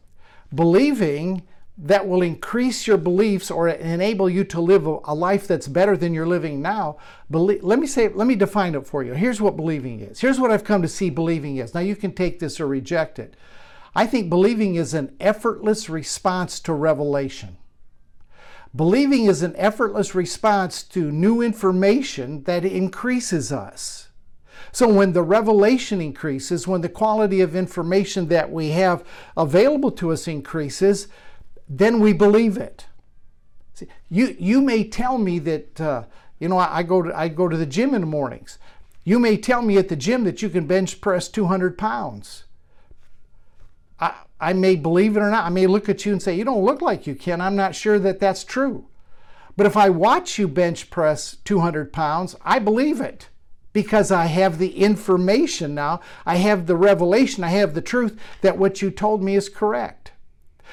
Believing 0.55 1.43
that 1.77 2.07
will 2.07 2.23
increase 2.23 2.87
your 2.87 2.97
beliefs 2.97 3.51
or 3.51 3.69
enable 3.69 4.31
you 4.31 4.45
to 4.45 4.61
live 4.61 4.87
a 4.87 5.15
life 5.15 5.49
that's 5.49 5.67
better 5.67 5.97
than 5.97 6.15
you're 6.15 6.27
living 6.27 6.63
now. 6.63 6.97
Believe, 7.31 7.65
let 7.65 7.81
me 7.81 7.87
say, 7.87 8.09
let 8.09 8.29
me 8.29 8.37
define 8.37 8.77
it 8.77 8.87
for 8.87 9.03
you. 9.03 9.15
Here's 9.15 9.41
what 9.41 9.57
believing 9.57 10.01
is. 10.01 10.21
Here's 10.21 10.39
what 10.39 10.53
I've 10.53 10.63
come 10.63 10.83
to 10.83 10.89
see 10.89 11.11
believing 11.11 11.57
is. 11.57 11.75
Now 11.75 11.81
you 11.81 11.97
can 11.97 12.13
take 12.13 12.39
this 12.39 12.61
or 12.61 12.69
reject 12.69 13.19
it. 13.19 13.35
I 13.97 14.07
think 14.07 14.29
believing 14.29 14.77
is 14.77 14.95
an 14.95 15.17
effortless 15.19 15.89
response 15.89 16.61
to 16.61 16.73
revelation. 16.73 17.57
Believing 18.75 19.27
is 19.27 19.43
an 19.43 19.55
effortless 19.57 20.15
response 20.15 20.83
to 20.85 21.13
new 21.13 21.41
information 21.41 22.43
that 22.45 22.65
increases 22.65 23.53
us. 23.53 24.09
So 24.73 24.89
when 24.89 25.13
the 25.13 25.23
revelation 25.23 26.01
increases, 26.01 26.67
when 26.67 26.81
the 26.81 26.89
quality 26.89 27.41
of 27.41 27.55
information 27.55 28.29
that 28.29 28.51
we 28.51 28.71
have 28.71 29.05
available 29.37 29.91
to 29.93 30.13
us 30.13 30.27
increases, 30.27 31.09
then 31.69 32.01
we 32.01 32.13
believe 32.13 32.57
it. 32.57 32.87
See, 33.75 33.89
you, 34.09 34.37
you 34.39 34.61
may 34.61 34.85
tell 34.85 35.19
me 35.19 35.39
that, 35.41 35.81
uh, 35.81 36.05
you 36.39 36.49
know, 36.49 36.59
I, 36.59 36.79
I, 36.79 36.83
go 36.83 37.03
to, 37.03 37.17
I 37.17 37.29
go 37.29 37.49
to 37.49 37.57
the 37.57 37.67
gym 37.67 37.95
in 37.95 38.03
the 38.03 38.07
mornings. 38.07 38.59
You 39.05 39.19
may 39.19 39.37
tell 39.37 39.63
me 39.63 39.77
at 39.77 39.89
the 39.89 39.97
gym 39.97 40.25
that 40.25 40.43
you 40.43 40.49
can 40.49 40.67
bench 40.67 41.01
press 41.01 41.29
200 41.29 41.77
pounds. 41.77 42.45
I, 44.01 44.15
I 44.41 44.53
may 44.53 44.77
believe 44.77 45.17
it 45.17 45.21
or 45.21 45.31
not. 45.31 45.45
I 45.45 45.51
may 45.51 45.67
look 45.67 45.89
at 45.89 46.07
you 46.07 46.13
and 46.13 46.23
say, 46.23 46.35
You 46.35 46.45
don't 46.45 46.65
look 46.65 46.81
like 46.81 47.07
you 47.07 47.15
can. 47.15 47.41
I'm 47.41 47.57
not 47.57 47.75
sure 47.75 47.99
that 47.99 48.21
that's 48.21 48.45
true. 48.45 48.87
But 49.57 49.67
if 49.67 49.77
I 49.77 49.89
watch 49.89 50.39
you 50.39 50.49
bench 50.49 50.91
press 50.91 51.37
200 51.45 51.93
pounds, 51.93 52.35
I 52.43 52.59
believe 52.59 53.01
it 53.01 53.29
because 53.75 54.11
I 54.11 54.27
have 54.27 54.57
the 54.57 54.79
information 54.79 55.75
now. 55.75 56.01
I 56.25 56.37
have 56.37 56.67
the 56.67 56.77
revelation. 56.77 57.45
I 57.45 57.49
have 57.49 57.75
the 57.75 57.83
truth 57.83 58.19
that 58.41 58.57
what 58.57 58.81
you 58.81 58.91
told 58.91 59.23
me 59.23 59.35
is 59.37 59.51
correct. 59.51 60.13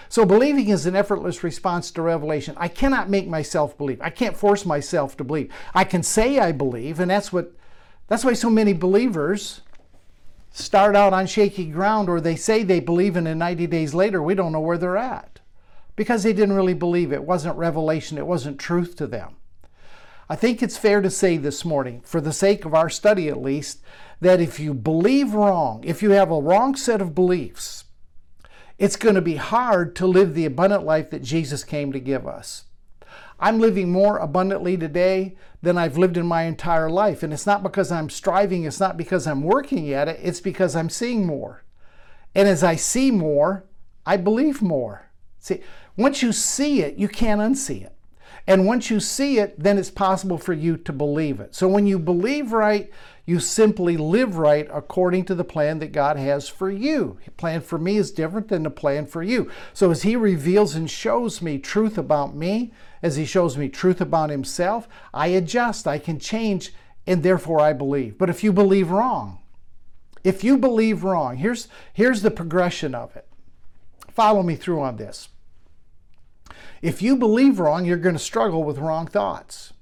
So 0.08 0.25
believing 0.25 0.70
is 0.70 0.86
an 0.86 0.96
effortless 0.96 1.43
response 1.43 1.91
to 1.91 2.01
revelation. 2.01 2.55
I 2.58 2.70
cannot 2.70 3.10
make 3.10 3.27
myself 3.27 3.77
believe. 3.77 4.00
I 4.01 4.10
can't 4.10 4.38
force 4.38 4.65
myself 4.65 5.17
to 5.17 5.24
believe. 5.24 5.51
I 5.74 5.84
can 5.84 6.03
say 6.03 6.39
I 6.39 6.53
believe, 6.53 7.00
and 7.00 7.12
that's 7.12 7.34
what 7.34 7.51
that's 8.08 8.24
why 8.24 8.34
so 8.34 8.50
many 8.50 8.74
believers 8.74 9.62
start 10.51 10.96
out 10.96 11.13
on 11.13 11.25
shaky 11.25 11.65
ground 11.65 12.10
or 12.10 12.20
they 12.20 12.36
say 12.36 12.62
they 12.62 12.81
believe 12.81 13.15
and 13.15 13.25
then 13.25 13.38
90 13.38 13.67
days 13.67 13.93
later 13.93 14.22
we 14.22 14.36
don't 14.36 14.51
know 14.51 14.60
where 14.60 14.77
they're 14.77 14.98
at 14.98 15.39
because 15.96 16.24
they 16.24 16.34
didn't 16.34 16.55
really 16.55 16.74
believe 16.74 17.13
it 17.13 17.24
wasn't 17.24 17.58
revelation, 17.58 18.17
it 18.17 18.27
wasn't 18.27 18.60
truth 18.60 18.98
to 18.98 19.08
them. 19.08 19.38
I 20.32 20.36
think 20.38 20.64
it's 20.64 20.78
fair 20.78 21.02
to 21.02 21.10
say 21.10 21.36
this 21.36 21.66
morning, 21.66 22.00
for 22.06 22.22
the 22.22 22.32
sake 22.32 22.64
of 22.64 22.74
our 22.74 22.90
study 22.90 23.28
at 23.28 23.42
least, 23.42 23.82
that 24.22 24.40
if 24.40 24.62
you 24.62 24.74
believe 24.74 25.34
wrong, 25.34 25.84
if 25.84 26.02
you 26.02 26.12
have 26.12 26.32
a 26.32 26.40
wrong 26.40 26.74
set 26.74 27.02
of 27.02 27.14
beliefs, 27.14 27.84
it's 28.78 28.96
going 28.96 29.16
to 29.16 29.22
be 29.22 29.36
hard 29.36 29.94
to 29.98 30.08
live 30.08 30.34
the 30.34 30.46
abundant 30.46 30.86
life 30.86 31.10
that 31.10 31.22
Jesus 31.22 31.66
came 31.66 31.92
to 31.92 32.00
give 32.00 32.26
us. 32.26 32.64
I'm 33.42 33.60
living 33.60 33.92
more 33.92 34.20
abundantly 34.20 34.78
today 34.78 35.36
than 35.62 35.78
I've 35.78 35.98
lived 35.98 36.16
in 36.16 36.28
my 36.28 36.44
entire 36.44 36.90
life. 36.90 37.24
And 37.24 37.34
it's 37.34 37.46
not 37.46 37.62
because 37.62 37.92
I'm 37.92 38.10
striving, 38.10 38.64
it's 38.64 38.80
not 38.80 38.96
because 38.96 39.28
I'm 39.28 39.44
working 39.44 39.92
at 39.92 40.08
it, 40.08 40.18
it's 40.24 40.40
because 40.40 40.78
I'm 40.78 40.90
seeing 40.90 41.26
more. 41.26 41.66
And 42.34 42.48
as 42.48 42.64
I 42.64 42.78
see 42.78 43.12
more, 43.12 43.66
I 44.06 44.16
believe 44.16 44.62
more. 44.62 45.12
See, 45.40 45.60
once 45.98 46.24
you 46.24 46.32
see 46.32 46.84
it, 46.84 46.98
you 46.98 47.10
can't 47.10 47.42
unsee 47.42 47.84
it. 47.84 47.98
And 48.48 48.66
once 48.66 48.90
you 48.90 49.00
see 49.00 49.38
it, 49.40 49.58
then 49.58 49.78
it's 49.78 49.92
possible 49.92 50.38
for 50.38 50.54
you 50.54 50.78
to 50.78 50.92
believe 50.92 51.40
it. 51.40 51.56
So 51.56 51.68
when 51.68 51.86
you 51.86 52.00
believe 52.00 52.52
right, 52.52 52.92
you 53.26 53.40
simply 53.40 53.98
live 53.98 54.38
right 54.38 54.68
according 54.74 55.26
to 55.26 55.36
the 55.36 55.44
plan 55.44 55.80
that 55.80 55.92
God 55.92 56.18
has 56.18 56.50
for 56.50 56.70
you. 56.70 57.20
The 57.24 57.32
plan 57.32 57.62
for 57.62 57.78
me 57.78 57.98
is 57.98 58.12
different 58.12 58.48
than 58.48 58.64
the 58.64 58.70
plan 58.70 59.06
for 59.06 59.22
you. 59.22 59.50
So 59.74 59.92
as 59.92 60.02
He 60.02 60.16
reveals 60.16 60.76
and 60.76 60.90
shows 60.90 61.42
me 61.42 61.60
truth 61.60 61.98
about 61.98 62.36
me, 62.36 62.74
as 63.04 63.16
He 63.16 63.26
shows 63.26 63.58
me 63.58 63.70
truth 63.70 64.02
about 64.02 64.32
Himself, 64.32 64.88
I 65.14 65.28
adjust, 65.28 65.88
I 65.88 66.00
can 66.00 66.20
change, 66.20 66.74
and 67.06 67.24
therefore 67.24 67.62
I 67.62 67.74
believe. 67.74 68.18
But 68.18 68.30
if 68.30 68.44
you 68.44 68.52
believe 68.52 68.90
wrong, 68.90 69.40
if 70.24 70.44
you 70.44 70.58
believe 70.58 71.04
wrong, 71.04 71.38
here's, 71.38 71.68
here's 71.94 72.22
the 72.22 72.32
progression 72.32 72.94
of 72.94 73.16
it. 73.16 73.28
Follow 74.10 74.44
me 74.44 74.56
through 74.56 74.82
on 74.82 74.98
this. 74.98 75.30
If 76.82 77.02
you 77.02 77.16
believe 77.16 77.60
wrong, 77.60 77.86
you're 77.86 77.98
going 77.98 78.16
to 78.16 78.20
struggle 78.20 78.64
with 78.64 78.80
wrong 78.80 79.06
thoughts. 79.06 79.74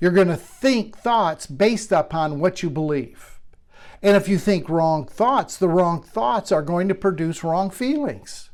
You're 0.00 0.10
going 0.10 0.28
to 0.28 0.36
think 0.36 0.96
thoughts 0.96 1.46
based 1.46 1.92
upon 1.92 2.40
what 2.40 2.62
you 2.62 2.68
believe. 2.68 3.38
And 4.02 4.16
if 4.16 4.28
you 4.28 4.38
think 4.38 4.68
wrong 4.68 5.06
thoughts, 5.06 5.56
the 5.56 5.68
wrong 5.68 6.02
thoughts 6.02 6.52
are 6.52 6.62
going 6.62 6.88
to 6.88 6.94
produce 6.94 7.44
wrong 7.44 7.70
feelings. 7.70 8.50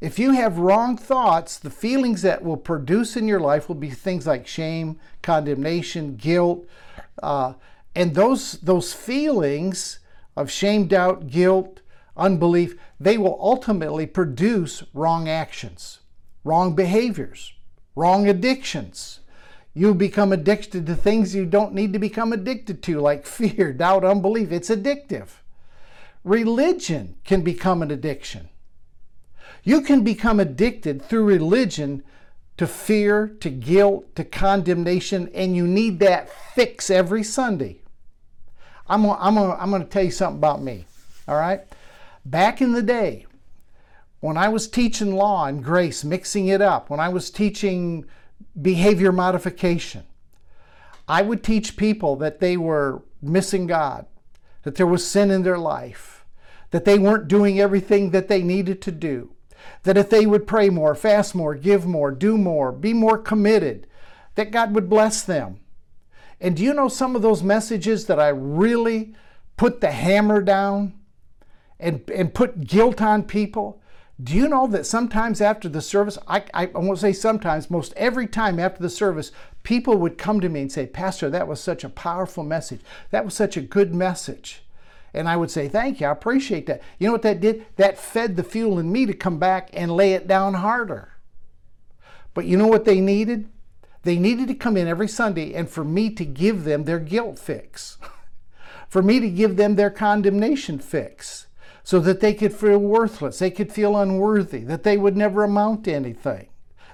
If 0.00 0.18
you 0.18 0.32
have 0.32 0.58
wrong 0.58 0.96
thoughts, 0.96 1.58
the 1.58 1.70
feelings 1.70 2.22
that 2.22 2.44
will 2.44 2.56
produce 2.56 3.16
in 3.16 3.26
your 3.26 3.40
life 3.40 3.68
will 3.68 3.76
be 3.76 3.90
things 3.90 4.26
like 4.26 4.46
shame, 4.46 4.98
condemnation, 5.22 6.16
guilt, 6.16 6.66
uh, 7.22 7.54
and 7.94 8.14
those 8.14 8.52
those 8.60 8.92
feelings 8.92 10.00
of 10.36 10.50
shame, 10.50 10.86
doubt, 10.86 11.28
guilt, 11.28 11.80
unbelief, 12.14 12.76
they 13.00 13.16
will 13.16 13.38
ultimately 13.40 14.06
produce 14.06 14.82
wrong 14.92 15.28
actions 15.28 16.00
wrong 16.46 16.74
behaviors, 16.74 17.52
wrong 17.94 18.28
addictions. 18.28 19.20
You 19.74 19.92
become 19.94 20.32
addicted 20.32 20.86
to 20.86 20.94
things 20.94 21.34
you 21.34 21.44
don't 21.44 21.74
need 21.74 21.92
to 21.92 21.98
become 21.98 22.32
addicted 22.32 22.82
to, 22.84 23.00
like 23.00 23.26
fear, 23.38 23.72
doubt, 23.72 24.04
unbelief. 24.04 24.52
It's 24.52 24.70
addictive. 24.70 25.28
Religion 26.24 27.16
can 27.24 27.42
become 27.42 27.82
an 27.82 27.90
addiction. 27.90 28.48
You 29.62 29.80
can 29.80 30.02
become 30.02 30.38
addicted 30.40 31.02
through 31.02 31.24
religion 31.24 32.04
to 32.56 32.66
fear, 32.66 33.28
to 33.40 33.50
guilt, 33.50 34.14
to 34.14 34.24
condemnation, 34.24 35.28
and 35.34 35.54
you 35.54 35.66
need 35.66 35.98
that 35.98 36.30
fix 36.54 36.88
every 36.88 37.22
Sunday. 37.22 37.80
I'm, 38.88 39.04
I'm, 39.04 39.36
I'm 39.36 39.70
going 39.70 39.82
to 39.82 39.88
tell 39.88 40.04
you 40.04 40.10
something 40.10 40.38
about 40.38 40.62
me, 40.62 40.86
all 41.26 41.36
right? 41.36 41.62
Back 42.24 42.62
in 42.62 42.72
the 42.72 42.82
day, 42.82 43.26
when 44.20 44.36
I 44.36 44.48
was 44.48 44.68
teaching 44.68 45.14
law 45.14 45.46
and 45.46 45.62
grace, 45.62 46.04
mixing 46.04 46.48
it 46.48 46.60
up, 46.60 46.90
when 46.90 47.00
I 47.00 47.08
was 47.08 47.30
teaching 47.30 48.06
behavior 48.60 49.12
modification, 49.12 50.04
I 51.08 51.22
would 51.22 51.44
teach 51.44 51.76
people 51.76 52.16
that 52.16 52.40
they 52.40 52.56
were 52.56 53.02
missing 53.22 53.66
God, 53.66 54.06
that 54.62 54.76
there 54.76 54.86
was 54.86 55.06
sin 55.06 55.30
in 55.30 55.42
their 55.42 55.58
life, 55.58 56.24
that 56.70 56.84
they 56.84 56.98
weren't 56.98 57.28
doing 57.28 57.60
everything 57.60 58.10
that 58.10 58.28
they 58.28 58.42
needed 58.42 58.82
to 58.82 58.92
do, 58.92 59.32
that 59.84 59.96
if 59.96 60.10
they 60.10 60.26
would 60.26 60.46
pray 60.46 60.68
more, 60.68 60.94
fast 60.94 61.34
more, 61.34 61.54
give 61.54 61.86
more, 61.86 62.10
do 62.10 62.36
more, 62.36 62.72
be 62.72 62.92
more 62.92 63.18
committed, 63.18 63.86
that 64.34 64.50
God 64.50 64.74
would 64.74 64.88
bless 64.88 65.22
them. 65.22 65.60
And 66.40 66.56
do 66.56 66.62
you 66.62 66.74
know 66.74 66.88
some 66.88 67.16
of 67.16 67.22
those 67.22 67.42
messages 67.42 68.06
that 68.06 68.20
I 68.20 68.28
really 68.28 69.14
put 69.56 69.80
the 69.80 69.92
hammer 69.92 70.42
down 70.42 70.94
and, 71.78 72.08
and 72.10 72.34
put 72.34 72.66
guilt 72.66 73.00
on 73.00 73.22
people? 73.22 73.80
Do 74.22 74.34
you 74.34 74.48
know 74.48 74.66
that 74.68 74.86
sometimes 74.86 75.42
after 75.42 75.68
the 75.68 75.82
service, 75.82 76.16
I, 76.26 76.44
I, 76.54 76.66
won't 76.66 76.98
say 76.98 77.12
sometimes, 77.12 77.70
most 77.70 77.92
every 77.96 78.26
time 78.26 78.58
after 78.58 78.82
the 78.82 78.88
service, 78.88 79.30
people 79.62 79.98
would 79.98 80.16
come 80.16 80.40
to 80.40 80.48
me 80.48 80.62
and 80.62 80.72
say, 80.72 80.86
Pastor, 80.86 81.28
that 81.28 81.46
was 81.46 81.60
such 81.60 81.84
a 81.84 81.90
powerful 81.90 82.42
message. 82.42 82.80
That 83.10 83.26
was 83.26 83.34
such 83.34 83.58
a 83.58 83.62
good 83.62 83.94
message. 83.94 84.62
And 85.12 85.28
I 85.28 85.36
would 85.36 85.50
say, 85.50 85.68
Thank 85.68 86.00
you, 86.00 86.06
I 86.06 86.12
appreciate 86.12 86.66
that. 86.66 86.82
You 86.98 87.08
know 87.08 87.12
what 87.12 87.22
that 87.22 87.40
did? 87.40 87.66
That 87.76 87.98
fed 87.98 88.36
the 88.36 88.42
fuel 88.42 88.78
in 88.78 88.90
me 88.90 89.04
to 89.04 89.12
come 89.12 89.38
back 89.38 89.68
and 89.74 89.90
lay 89.90 90.14
it 90.14 90.26
down 90.26 90.54
harder. 90.54 91.12
But 92.32 92.46
you 92.46 92.56
know 92.56 92.66
what 92.66 92.86
they 92.86 93.00
needed? 93.00 93.48
They 94.02 94.18
needed 94.18 94.48
to 94.48 94.54
come 94.54 94.78
in 94.78 94.88
every 94.88 95.08
Sunday 95.08 95.52
and 95.52 95.68
for 95.68 95.84
me 95.84 96.10
to 96.10 96.24
give 96.24 96.64
them 96.64 96.84
their 96.84 97.00
guilt 97.00 97.38
fix, 97.38 97.98
for 98.88 99.02
me 99.02 99.20
to 99.20 99.28
give 99.28 99.56
them 99.56 99.76
their 99.76 99.90
condemnation 99.90 100.78
fix 100.78 101.46
so 101.86 102.00
that 102.00 102.18
they 102.18 102.34
could 102.34 102.52
feel 102.52 102.78
worthless, 102.78 103.38
they 103.38 103.48
could 103.48 103.72
feel 103.72 103.96
unworthy, 103.96 104.64
that 104.64 104.82
they 104.82 104.96
would 104.96 105.16
never 105.16 105.44
amount 105.44 105.84
to 105.84 105.92
anything, 105.92 106.48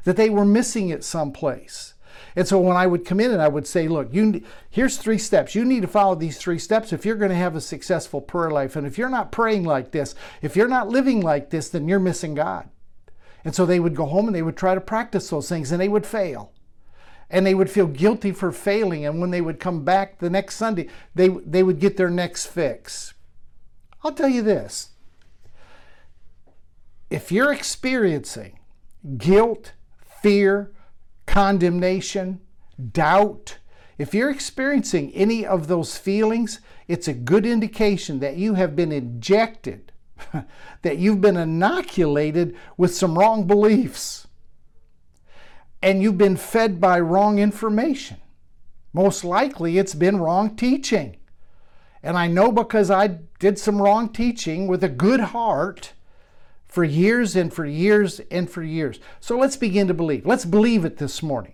that 0.04 0.18
they 0.18 0.28
were 0.28 0.44
missing 0.44 0.90
it 0.90 1.02
someplace. 1.02 1.94
And 2.37 2.46
so 2.46 2.61
when 2.61 2.76
I 2.76 2.87
would 2.87 3.06
come 3.06 3.18
in 3.18 3.30
and 3.30 3.40
I 3.40 3.49
would 3.49 3.66
say, 3.66 3.88
look, 3.88 4.12
you 4.12 4.42
here's 4.68 4.99
three 4.99 5.16
steps. 5.16 5.54
You 5.54 5.64
need 5.64 5.80
to 5.80 5.88
follow 5.88 6.14
these 6.14 6.37
three 6.37 6.58
steps 6.58 6.92
if 6.92 7.06
you're 7.06 7.16
going 7.16 7.30
to 7.30 7.34
have 7.34 7.56
a 7.56 7.61
successful 7.62 8.20
prayer 8.20 8.50
life. 8.50 8.76
And 8.76 8.87
if 8.87 8.99
you're 8.99 9.08
not 9.08 9.32
praying 9.32 9.64
like 9.64 9.92
this, 9.92 10.14
if 10.42 10.56
you're 10.56 10.68
not 10.68 10.90
living 10.90 11.22
like 11.22 11.49
this, 11.49 11.70
then 11.70 11.88
you're 11.88 11.99
missing 11.99 12.34
God. 12.34 12.68
And 13.46 13.54
so 13.54 13.64
they 13.64 13.80
would 13.80 13.96
go 13.96 14.04
home 14.04 14.26
and 14.26 14.37
they 14.37 14.42
would 14.42 14.58
try 14.58 14.75
to 14.75 14.80
practice 14.82 15.30
those 15.30 15.49
things 15.49 15.72
and 15.72 15.80
they 15.80 15.88
would 15.88 16.04
fail. 16.04 16.52
And 17.30 17.46
they 17.46 17.54
would 17.54 17.70
feel 17.70 17.87
guilty 17.87 18.32
for 18.32 18.52
failing. 18.52 19.06
And 19.06 19.22
when 19.22 19.30
they 19.30 19.40
would 19.40 19.58
come 19.58 19.87
back 19.87 20.18
the 20.18 20.28
next 20.28 20.56
Sunday, 20.56 20.90
they, 21.14 21.28
they 21.28 21.62
would 21.62 21.78
get 21.78 21.96
their 21.96 22.11
next 22.11 22.44
fix. 22.44 23.14
I'll 24.04 24.12
tell 24.12 24.28
you 24.28 24.42
this 24.42 24.90
if 27.11 27.30
you're 27.30 27.52
experiencing 27.52 28.59
guilt, 29.18 29.73
fear, 30.23 30.73
condemnation, 31.26 32.40
doubt, 32.92 33.59
if 33.99 34.14
you're 34.14 34.30
experiencing 34.30 35.12
any 35.12 35.44
of 35.44 35.68
those 35.68 35.97
feelings, 35.97 36.61
it's 36.88 37.06
a 37.06 37.12
good 37.12 37.44
indication 37.44 38.21
that 38.21 38.37
you 38.37 38.54
have 38.54 38.75
been 38.75 38.90
injected, 38.92 39.92
that 40.82 40.99
you've 40.99 41.21
been 41.21 41.37
inoculated 41.37 42.56
with 42.76 42.94
some 42.94 43.18
wrong 43.18 43.47
beliefs, 43.47 44.26
and 45.82 46.02
you've 46.02 46.18
been 46.18 46.37
fed 46.37 46.80
by 46.80 46.99
wrong 46.99 47.38
information. 47.38 48.16
Most 48.92 49.25
likely, 49.25 49.78
it's 49.78 49.94
been 49.94 50.18
wrong 50.18 50.56
teaching. 50.56 51.16
And 52.02 52.18
I 52.18 52.26
know 52.26 52.50
because 52.50 52.90
I 52.90 53.18
did 53.38 53.59
some 53.59 53.80
wrong 53.80 54.09
teaching 54.09 54.66
with 54.66 54.82
a 54.82 54.88
good 54.88 55.21
heart 55.21 55.92
for 56.66 56.85
years 56.85 57.37
and 57.37 57.52
for 57.52 57.64
years 57.64 58.21
and 58.30 58.50
for 58.50 58.62
years. 58.62 58.99
So 59.21 59.38
let's 59.38 59.56
begin 59.56 59.88
to 59.88 59.94
believe. 59.94 60.26
Let's 60.26 60.44
believe 60.44 60.85
it 60.85 60.97
this 60.97 61.23
morning. 61.23 61.52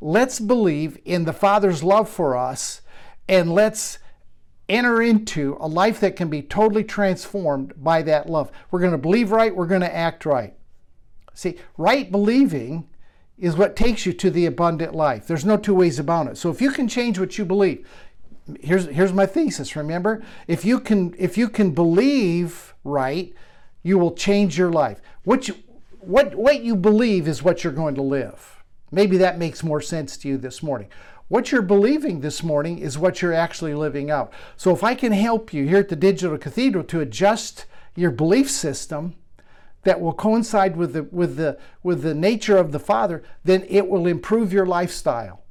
Let's 0.00 0.40
believe 0.40 0.98
in 1.04 1.24
the 1.24 1.32
Father's 1.32 1.82
love 1.82 2.08
for 2.08 2.36
us 2.36 2.80
and 3.28 3.52
let's 3.52 3.98
enter 4.68 5.02
into 5.02 5.56
a 5.60 5.66
life 5.66 6.00
that 6.00 6.16
can 6.16 6.28
be 6.28 6.40
totally 6.40 6.84
transformed 6.84 7.74
by 7.76 8.02
that 8.02 8.30
love. 8.30 8.50
We're 8.70 8.80
going 8.80 8.92
to 8.92 8.98
believe 8.98 9.32
right, 9.32 9.54
we're 9.54 9.66
going 9.66 9.80
to 9.80 9.94
act 9.94 10.24
right. 10.24 10.54
See, 11.34 11.58
right 11.76 12.10
believing 12.10 12.88
is 13.36 13.56
what 13.56 13.74
takes 13.74 14.06
you 14.06 14.12
to 14.12 14.30
the 14.30 14.46
abundant 14.46 14.94
life. 14.94 15.26
There's 15.26 15.44
no 15.44 15.56
two 15.56 15.74
ways 15.74 15.98
about 15.98 16.28
it. 16.28 16.36
So 16.36 16.50
if 16.50 16.60
you 16.60 16.70
can 16.70 16.86
change 16.86 17.18
what 17.18 17.36
you 17.38 17.44
believe, 17.44 17.86
here's 18.60 18.86
here's 18.86 19.12
my 19.12 19.26
thesis 19.26 19.76
remember? 19.76 20.22
If 20.46 20.64
you 20.64 20.80
can 20.80 21.14
if 21.18 21.36
you 21.38 21.48
can 21.48 21.72
believe 21.72 22.74
right 22.84 23.34
you 23.82 23.98
will 23.98 24.12
change 24.12 24.58
your 24.58 24.70
life. 24.70 25.00
What 25.24 25.48
you, 25.48 25.54
what 26.00 26.34
what 26.34 26.62
you 26.62 26.76
believe 26.76 27.28
is 27.28 27.42
what 27.42 27.64
you're 27.64 27.72
going 27.72 27.94
to 27.94 28.02
live. 28.02 28.62
Maybe 28.90 29.16
that 29.18 29.38
makes 29.38 29.62
more 29.62 29.80
sense 29.80 30.16
to 30.18 30.28
you 30.28 30.36
this 30.36 30.62
morning. 30.62 30.88
What 31.28 31.52
you're 31.52 31.62
believing 31.62 32.20
this 32.20 32.42
morning 32.42 32.78
is 32.78 32.98
what 32.98 33.22
you're 33.22 33.32
actually 33.32 33.74
living 33.74 34.10
out. 34.10 34.32
So 34.56 34.72
if 34.72 34.82
i 34.82 34.94
can 34.94 35.12
help 35.12 35.52
you 35.52 35.66
here 35.66 35.78
at 35.78 35.88
the 35.88 35.96
digital 35.96 36.36
cathedral 36.38 36.84
to 36.84 37.00
adjust 37.00 37.66
your 37.94 38.10
belief 38.10 38.50
system 38.50 39.14
that 39.82 40.00
will 40.00 40.12
coincide 40.12 40.76
with 40.76 40.92
the 40.92 41.04
with 41.04 41.36
the 41.36 41.58
with 41.82 42.02
the 42.02 42.14
nature 42.14 42.56
of 42.56 42.72
the 42.72 42.78
father 42.78 43.22
then 43.44 43.64
it 43.68 43.88
will 43.88 44.06
improve 44.06 44.52
your 44.52 44.66
lifestyle. 44.66 45.42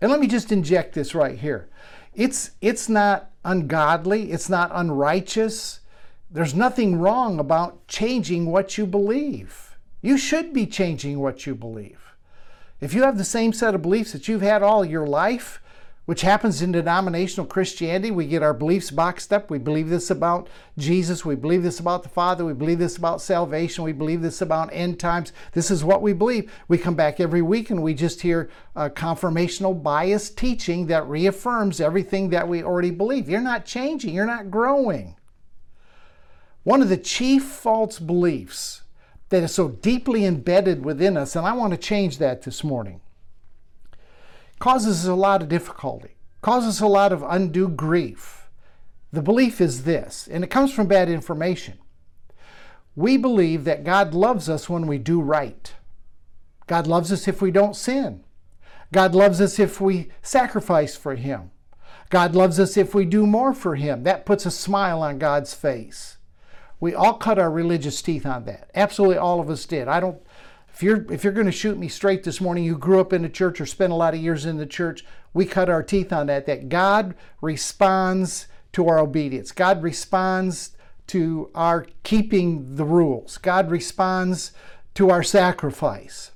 And 0.00 0.10
let 0.10 0.20
me 0.20 0.26
just 0.26 0.50
inject 0.50 0.94
this 0.94 1.14
right 1.14 1.38
here 1.38 1.68
it's, 2.14 2.52
it's 2.60 2.88
not 2.88 3.30
ungodly, 3.44 4.32
it's 4.32 4.48
not 4.48 4.70
unrighteous. 4.72 5.80
There's 6.30 6.54
nothing 6.54 6.98
wrong 6.98 7.38
about 7.38 7.86
changing 7.88 8.46
what 8.46 8.78
you 8.78 8.86
believe. 8.86 9.76
You 10.02 10.16
should 10.16 10.52
be 10.52 10.66
changing 10.66 11.18
what 11.18 11.46
you 11.46 11.54
believe. 11.54 12.14
If 12.80 12.94
you 12.94 13.02
have 13.02 13.18
the 13.18 13.24
same 13.24 13.52
set 13.52 13.74
of 13.74 13.82
beliefs 13.82 14.12
that 14.12 14.28
you've 14.28 14.42
had 14.42 14.62
all 14.62 14.84
your 14.84 15.06
life, 15.06 15.60
which 16.10 16.22
happens 16.22 16.60
in 16.60 16.72
denominational 16.72 17.46
Christianity. 17.46 18.10
We 18.10 18.26
get 18.26 18.42
our 18.42 18.52
beliefs 18.52 18.90
boxed 18.90 19.32
up. 19.32 19.48
We 19.48 19.58
believe 19.58 19.88
this 19.90 20.10
about 20.10 20.48
Jesus. 20.76 21.24
We 21.24 21.36
believe 21.36 21.62
this 21.62 21.78
about 21.78 22.02
the 22.02 22.08
Father. 22.08 22.44
We 22.44 22.52
believe 22.52 22.80
this 22.80 22.96
about 22.96 23.22
salvation. 23.22 23.84
We 23.84 23.92
believe 23.92 24.20
this 24.20 24.42
about 24.42 24.70
end 24.72 24.98
times. 24.98 25.32
This 25.52 25.70
is 25.70 25.84
what 25.84 26.02
we 26.02 26.12
believe. 26.12 26.50
We 26.66 26.78
come 26.78 26.96
back 26.96 27.20
every 27.20 27.42
week 27.42 27.70
and 27.70 27.80
we 27.80 27.94
just 27.94 28.22
hear 28.22 28.50
a 28.74 28.90
confirmational 28.90 29.80
bias 29.80 30.30
teaching 30.30 30.88
that 30.88 31.06
reaffirms 31.06 31.80
everything 31.80 32.30
that 32.30 32.48
we 32.48 32.64
already 32.64 32.90
believe. 32.90 33.28
You're 33.28 33.40
not 33.40 33.64
changing, 33.64 34.12
you're 34.12 34.26
not 34.26 34.50
growing. 34.50 35.14
One 36.64 36.82
of 36.82 36.88
the 36.88 36.96
chief 36.96 37.44
false 37.44 38.00
beliefs 38.00 38.82
that 39.28 39.44
is 39.44 39.54
so 39.54 39.68
deeply 39.68 40.24
embedded 40.24 40.84
within 40.84 41.16
us, 41.16 41.36
and 41.36 41.46
I 41.46 41.52
want 41.52 41.70
to 41.72 41.78
change 41.78 42.18
that 42.18 42.42
this 42.42 42.64
morning 42.64 43.00
causes 44.60 45.06
a 45.06 45.14
lot 45.14 45.42
of 45.42 45.48
difficulty, 45.48 46.14
causes 46.42 46.80
a 46.80 46.86
lot 46.86 47.12
of 47.12 47.24
undue 47.24 47.68
grief. 47.68 48.48
The 49.12 49.22
belief 49.22 49.60
is 49.60 49.82
this, 49.82 50.28
and 50.30 50.44
it 50.44 50.50
comes 50.50 50.72
from 50.72 50.86
bad 50.86 51.08
information. 51.08 51.78
We 52.94 53.16
believe 53.16 53.64
that 53.64 53.82
God 53.82 54.14
loves 54.14 54.48
us 54.48 54.68
when 54.68 54.86
we 54.86 54.98
do 54.98 55.20
right. 55.20 55.72
God 56.68 56.86
loves 56.86 57.10
us 57.10 57.26
if 57.26 57.42
we 57.42 57.50
don't 57.50 57.74
sin. 57.74 58.22
God 58.92 59.14
loves 59.14 59.40
us 59.40 59.58
if 59.58 59.80
we 59.80 60.10
sacrifice 60.22 60.96
for 60.96 61.16
Him. 61.16 61.50
God 62.10 62.34
loves 62.34 62.60
us 62.60 62.76
if 62.76 62.94
we 62.94 63.04
do 63.04 63.26
more 63.26 63.54
for 63.54 63.76
Him. 63.76 64.02
That 64.02 64.26
puts 64.26 64.46
a 64.46 64.50
smile 64.50 65.02
on 65.02 65.18
God's 65.18 65.54
face. 65.54 66.18
We 66.80 66.94
all 66.94 67.14
cut 67.14 67.38
our 67.38 67.50
religious 67.50 68.02
teeth 68.02 68.26
on 68.26 68.44
that. 68.44 68.70
Absolutely 68.74 69.16
all 69.16 69.40
of 69.40 69.50
us 69.50 69.64
did. 69.66 69.88
I 69.88 70.00
don't 70.00 70.20
if 70.72 70.82
you're 70.82 71.12
if 71.12 71.24
you're 71.24 71.32
going 71.32 71.46
to 71.46 71.52
shoot 71.52 71.78
me 71.78 71.88
straight 71.88 72.22
this 72.22 72.40
morning, 72.40 72.64
you 72.64 72.76
grew 72.76 73.00
up 73.00 73.12
in 73.12 73.22
the 73.22 73.28
church 73.28 73.60
or 73.60 73.66
spent 73.66 73.92
a 73.92 73.96
lot 73.96 74.14
of 74.14 74.20
years 74.20 74.46
in 74.46 74.56
the 74.56 74.66
church, 74.66 75.04
we 75.32 75.44
cut 75.44 75.68
our 75.68 75.82
teeth 75.82 76.12
on 76.12 76.26
that 76.26 76.46
that 76.46 76.68
God 76.68 77.14
responds 77.40 78.46
to 78.72 78.88
our 78.88 78.98
obedience. 78.98 79.52
God 79.52 79.82
responds 79.82 80.76
to 81.08 81.50
our 81.54 81.86
keeping 82.02 82.76
the 82.76 82.84
rules. 82.84 83.36
God 83.38 83.70
responds 83.70 84.52
to 84.94 85.10
our 85.10 85.22
sacrifice. 85.22 86.30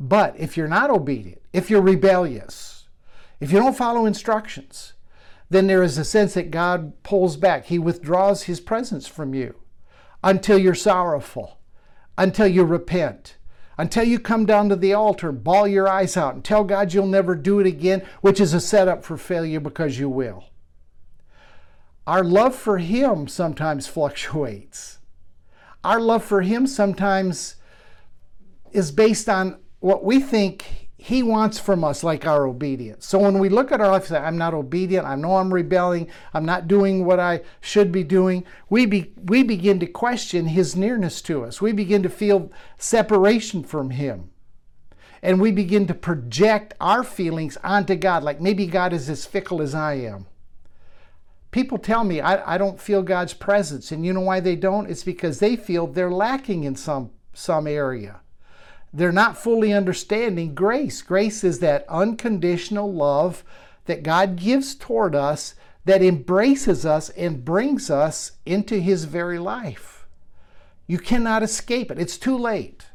But 0.00 0.34
if 0.38 0.56
you're 0.56 0.66
not 0.66 0.90
obedient, 0.90 1.42
if 1.52 1.70
you're 1.70 1.82
rebellious, 1.82 2.88
if 3.38 3.52
you 3.52 3.58
don't 3.58 3.76
follow 3.76 4.06
instructions, 4.06 4.94
then 5.50 5.66
there 5.66 5.82
is 5.82 5.98
a 5.98 6.04
sense 6.04 6.34
that 6.34 6.50
God 6.50 7.02
pulls 7.02 7.36
back. 7.36 7.66
He 7.66 7.78
withdraws 7.78 8.44
his 8.44 8.60
presence 8.60 9.06
from 9.06 9.34
you 9.34 9.56
until 10.24 10.58
you're 10.58 10.74
sorrowful, 10.74 11.58
until 12.16 12.46
you 12.46 12.64
repent, 12.64 13.36
until 13.82 14.04
you 14.04 14.16
come 14.16 14.46
down 14.46 14.68
to 14.68 14.76
the 14.76 14.94
altar 14.94 15.30
and 15.30 15.42
bawl 15.42 15.66
your 15.66 15.88
eyes 15.88 16.16
out 16.16 16.34
and 16.34 16.44
tell 16.44 16.62
God 16.62 16.94
you'll 16.94 17.04
never 17.04 17.34
do 17.34 17.58
it 17.58 17.66
again, 17.66 18.06
which 18.20 18.38
is 18.38 18.54
a 18.54 18.60
setup 18.60 19.02
for 19.02 19.16
failure 19.16 19.58
because 19.58 19.98
you 19.98 20.08
will. 20.08 20.44
Our 22.06 22.22
love 22.22 22.54
for 22.54 22.78
Him 22.78 23.26
sometimes 23.26 23.88
fluctuates. 23.88 25.00
Our 25.82 26.00
love 26.00 26.22
for 26.22 26.42
Him 26.42 26.68
sometimes 26.68 27.56
is 28.70 28.92
based 28.92 29.28
on 29.28 29.58
what 29.80 30.04
we 30.04 30.20
think 30.20 30.81
He 31.04 31.24
wants 31.24 31.58
from 31.58 31.82
us, 31.82 32.04
like 32.04 32.28
our 32.28 32.46
obedience. 32.46 33.06
So 33.06 33.18
when 33.18 33.40
we 33.40 33.48
look 33.48 33.72
at 33.72 33.80
our 33.80 33.90
life 33.90 34.06
say, 34.06 34.18
I'm 34.18 34.38
not 34.38 34.54
obedient, 34.54 35.04
I 35.04 35.16
know 35.16 35.36
I'm 35.36 35.52
rebelling, 35.52 36.06
I'm 36.32 36.44
not 36.44 36.68
doing 36.68 37.04
what 37.04 37.18
I 37.18 37.40
should 37.60 37.90
be 37.90 38.04
doing, 38.04 38.44
we, 38.70 38.86
be, 38.86 39.12
we 39.24 39.42
begin 39.42 39.80
to 39.80 39.86
question 39.88 40.46
His 40.46 40.76
nearness 40.76 41.20
to 41.22 41.44
us. 41.44 41.60
We 41.60 41.72
begin 41.72 42.04
to 42.04 42.08
feel 42.08 42.52
separation 42.78 43.64
from 43.64 43.90
Him. 43.90 44.30
And 45.24 45.40
we 45.40 45.50
begin 45.50 45.88
to 45.88 45.94
project 45.94 46.74
our 46.80 47.02
feelings 47.02 47.56
onto 47.64 47.96
God, 47.96 48.22
like 48.22 48.40
maybe 48.40 48.68
God 48.68 48.92
is 48.92 49.10
as 49.10 49.26
fickle 49.26 49.60
as 49.60 49.74
I 49.74 49.94
am. 49.94 50.26
People 51.50 51.78
tell 51.78 52.04
me 52.04 52.20
I, 52.20 52.54
I 52.54 52.58
don't 52.58 52.80
feel 52.80 53.02
God's 53.02 53.34
presence, 53.34 53.90
and 53.90 54.06
you 54.06 54.12
know 54.12 54.20
why 54.20 54.38
they 54.38 54.54
don't? 54.54 54.88
It's 54.88 55.02
because 55.02 55.40
they 55.40 55.56
feel 55.56 55.88
they're 55.88 56.12
lacking 56.12 56.62
in 56.62 56.76
some, 56.76 57.10
some 57.34 57.66
area 57.66 58.21
they're 58.92 59.12
not 59.12 59.38
fully 59.38 59.72
understanding 59.72 60.54
grace. 60.54 61.00
Grace 61.00 61.42
is 61.44 61.60
that 61.60 61.86
unconditional 61.88 62.92
love 62.92 63.42
that 63.86 64.02
God 64.02 64.36
gives 64.36 64.74
toward 64.74 65.14
us 65.14 65.54
that 65.84 66.02
embraces 66.02 66.86
us 66.86 67.08
and 67.10 67.44
brings 67.44 67.90
us 67.90 68.32
into 68.44 68.78
His 68.78 69.04
very 69.04 69.38
life. 69.38 70.06
You 70.86 70.98
cannot 70.98 71.42
escape 71.42 71.90
it. 71.90 71.98
It's 71.98 72.18
too 72.18 72.36
late. 72.36 72.86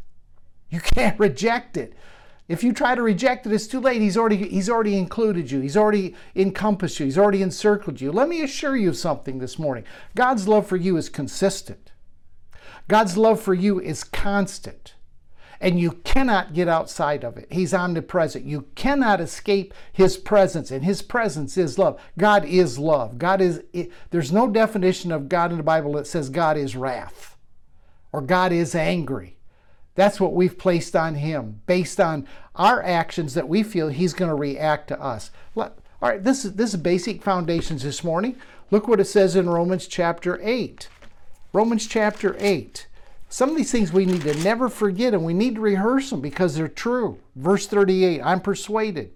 You 0.69 0.79
can't 0.95 1.19
reject 1.19 1.77
it. 1.77 1.93
If 2.47 2.63
you 2.63 2.71
try 2.71 2.95
to 2.95 3.01
reject 3.01 3.45
it, 3.45 3.51
it's 3.51 3.67
too 3.67 3.81
late. 3.81 4.01
He's 4.01 4.15
already, 4.15 4.37
he's 4.37 4.69
already 4.69 4.97
included 4.97 5.51
you. 5.51 5.59
He's 5.59 5.75
already 5.75 6.15
encompassed 6.33 6.97
you. 6.99 7.05
He's 7.05 7.17
already 7.17 7.41
encircled 7.41 7.99
you. 7.99 8.09
Let 8.09 8.29
me 8.29 8.41
assure 8.41 8.77
you 8.77 8.89
of 8.89 8.95
something 8.95 9.39
this 9.39 9.59
morning. 9.59 9.83
God's 10.15 10.47
love 10.47 10.65
for 10.65 10.77
you 10.77 10.95
is 10.95 11.09
consistent. 11.09 11.91
God's 12.87 13.17
love 13.17 13.41
for 13.41 13.53
you 13.53 13.81
is 13.81 14.05
constant 14.05 14.93
and 15.59 15.79
you 15.79 15.91
cannot 16.03 16.53
get 16.53 16.67
outside 16.67 17.23
of 17.23 17.37
it. 17.37 17.47
He's 17.51 17.73
omnipresent. 17.73 18.45
You 18.45 18.67
cannot 18.75 19.19
escape 19.21 19.73
his 19.91 20.17
presence, 20.17 20.71
and 20.71 20.83
his 20.83 21.01
presence 21.01 21.57
is 21.57 21.77
love. 21.77 21.99
God 22.17 22.45
is 22.45 22.77
love. 22.77 23.17
God 23.17 23.41
is 23.41 23.63
there's 24.11 24.31
no 24.31 24.47
definition 24.47 25.11
of 25.11 25.29
God 25.29 25.51
in 25.51 25.57
the 25.57 25.63
Bible 25.63 25.93
that 25.93 26.07
says 26.07 26.29
God 26.29 26.57
is 26.57 26.75
wrath 26.75 27.37
or 28.11 28.21
God 28.21 28.51
is 28.51 28.75
angry. 28.75 29.37
That's 29.95 30.19
what 30.19 30.33
we've 30.33 30.57
placed 30.57 30.95
on 30.95 31.15
him 31.15 31.61
based 31.65 31.99
on 31.99 32.27
our 32.55 32.83
actions 32.83 33.33
that 33.33 33.49
we 33.49 33.63
feel 33.63 33.87
he's 33.87 34.13
going 34.13 34.29
to 34.29 34.35
react 34.35 34.89
to 34.89 35.01
us. 35.01 35.31
All 35.55 35.71
right, 36.01 36.23
this 36.23 36.45
is 36.45 36.53
this 36.53 36.75
is 36.75 36.79
basic 36.79 37.23
foundations 37.23 37.81
this 37.81 38.03
morning. 38.03 38.35
Look 38.69 38.87
what 38.87 38.99
it 38.99 39.05
says 39.05 39.35
in 39.35 39.49
Romans 39.49 39.87
chapter 39.87 40.39
8. 40.43 40.87
Romans 41.53 41.87
chapter 41.87 42.35
8. 42.37 42.85
Some 43.29 43.49
of 43.49 43.57
these 43.57 43.71
things 43.71 43.91
we 43.91 44.05
need 44.05 44.21
to 44.21 44.33
never 44.35 44.69
forget 44.69 45.13
and 45.13 45.25
we 45.25 45.33
need 45.33 45.55
to 45.55 45.61
rehearse 45.61 46.09
them 46.09 46.21
because 46.21 46.55
they're 46.55 46.67
true. 46.67 47.19
Verse 47.35 47.67
38 47.67 48.21
I'm 48.21 48.39
persuaded. 48.41 49.11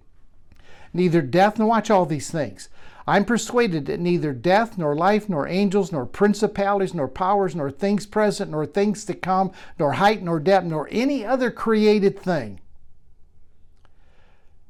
Neither 0.92 1.22
death, 1.22 1.58
nor 1.58 1.68
watch 1.68 1.90
all 1.90 2.04
these 2.04 2.30
things. 2.30 2.68
I'm 3.06 3.24
persuaded 3.24 3.86
that 3.86 3.98
neither 3.98 4.32
death, 4.32 4.78
nor 4.78 4.94
life, 4.94 5.28
nor 5.28 5.48
angels, 5.48 5.90
nor 5.90 6.06
principalities, 6.06 6.94
nor 6.94 7.08
powers, 7.08 7.56
nor 7.56 7.70
things 7.70 8.06
present, 8.06 8.50
nor 8.50 8.66
things 8.66 9.04
to 9.06 9.14
come, 9.14 9.52
nor 9.78 9.94
height, 9.94 10.22
nor 10.22 10.38
depth, 10.38 10.66
nor 10.66 10.88
any 10.92 11.24
other 11.24 11.50
created 11.50 12.18
thing 12.18 12.60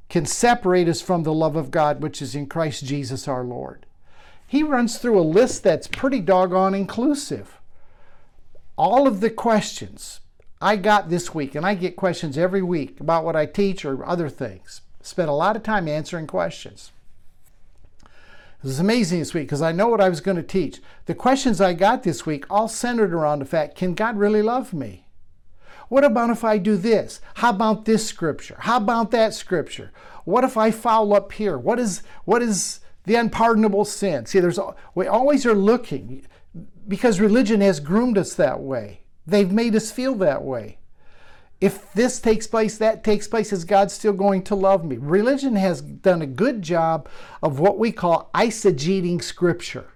can 0.08 0.26
separate 0.26 0.88
us 0.88 1.00
from 1.00 1.22
the 1.22 1.32
love 1.32 1.56
of 1.56 1.70
God 1.70 2.02
which 2.02 2.20
is 2.20 2.34
in 2.34 2.46
Christ 2.46 2.84
Jesus 2.84 3.26
our 3.26 3.44
Lord. 3.44 3.86
He 4.46 4.62
runs 4.62 4.98
through 4.98 5.18
a 5.18 5.22
list 5.22 5.62
that's 5.62 5.86
pretty 5.86 6.20
doggone 6.20 6.74
inclusive 6.74 7.58
all 8.76 9.06
of 9.06 9.20
the 9.20 9.30
questions 9.30 10.20
I 10.60 10.76
got 10.76 11.08
this 11.08 11.34
week, 11.34 11.54
and 11.54 11.66
I 11.66 11.74
get 11.74 11.96
questions 11.96 12.38
every 12.38 12.62
week 12.62 13.00
about 13.00 13.24
what 13.24 13.36
I 13.36 13.46
teach 13.46 13.84
or 13.84 14.04
other 14.06 14.28
things. 14.28 14.80
Spent 15.02 15.28
a 15.28 15.32
lot 15.32 15.56
of 15.56 15.64
time 15.64 15.88
answering 15.88 16.28
questions. 16.28 16.92
It 18.04 18.68
was 18.68 18.78
amazing 18.78 19.18
this 19.18 19.34
week 19.34 19.48
because 19.48 19.60
I 19.60 19.72
know 19.72 19.88
what 19.88 20.00
I 20.00 20.08
was 20.08 20.20
going 20.20 20.36
to 20.36 20.42
teach. 20.42 20.80
The 21.06 21.16
questions 21.16 21.60
I 21.60 21.72
got 21.72 22.04
this 22.04 22.24
week 22.24 22.46
all 22.48 22.68
centered 22.68 23.12
around 23.12 23.40
the 23.40 23.44
fact 23.44 23.74
can 23.74 23.94
God 23.94 24.16
really 24.16 24.42
love 24.42 24.72
me? 24.72 25.06
What 25.88 26.04
about 26.04 26.30
if 26.30 26.44
I 26.44 26.58
do 26.58 26.76
this? 26.76 27.20
How 27.34 27.50
about 27.50 27.84
this 27.84 28.06
scripture? 28.06 28.56
How 28.60 28.76
about 28.76 29.10
that 29.10 29.34
scripture? 29.34 29.90
What 30.24 30.44
if 30.44 30.56
I 30.56 30.70
foul 30.70 31.12
up 31.12 31.32
here? 31.32 31.58
What 31.58 31.80
is 31.80 32.04
what 32.24 32.40
is 32.40 32.78
the 33.04 33.16
unpardonable 33.16 33.84
sin? 33.84 34.26
See, 34.26 34.38
there's 34.38 34.60
we 34.94 35.08
always 35.08 35.44
are 35.44 35.54
looking 35.54 36.24
because 36.88 37.20
religion 37.20 37.60
has 37.60 37.80
groomed 37.80 38.18
us 38.18 38.34
that 38.34 38.60
way. 38.60 39.00
They've 39.26 39.52
made 39.52 39.74
us 39.76 39.90
feel 39.90 40.14
that 40.16 40.42
way. 40.42 40.78
If 41.60 41.92
this 41.92 42.18
takes 42.18 42.48
place, 42.48 42.76
that 42.78 43.04
takes 43.04 43.28
place, 43.28 43.52
is 43.52 43.64
God 43.64 43.92
still 43.92 44.12
going 44.12 44.42
to 44.44 44.56
love 44.56 44.84
me? 44.84 44.96
Religion 44.96 45.54
has 45.54 45.80
done 45.80 46.20
a 46.20 46.26
good 46.26 46.60
job 46.60 47.08
of 47.40 47.60
what 47.60 47.78
we 47.78 47.92
call 47.92 48.30
eisegeting 48.34 49.22
scripture. 49.22 49.86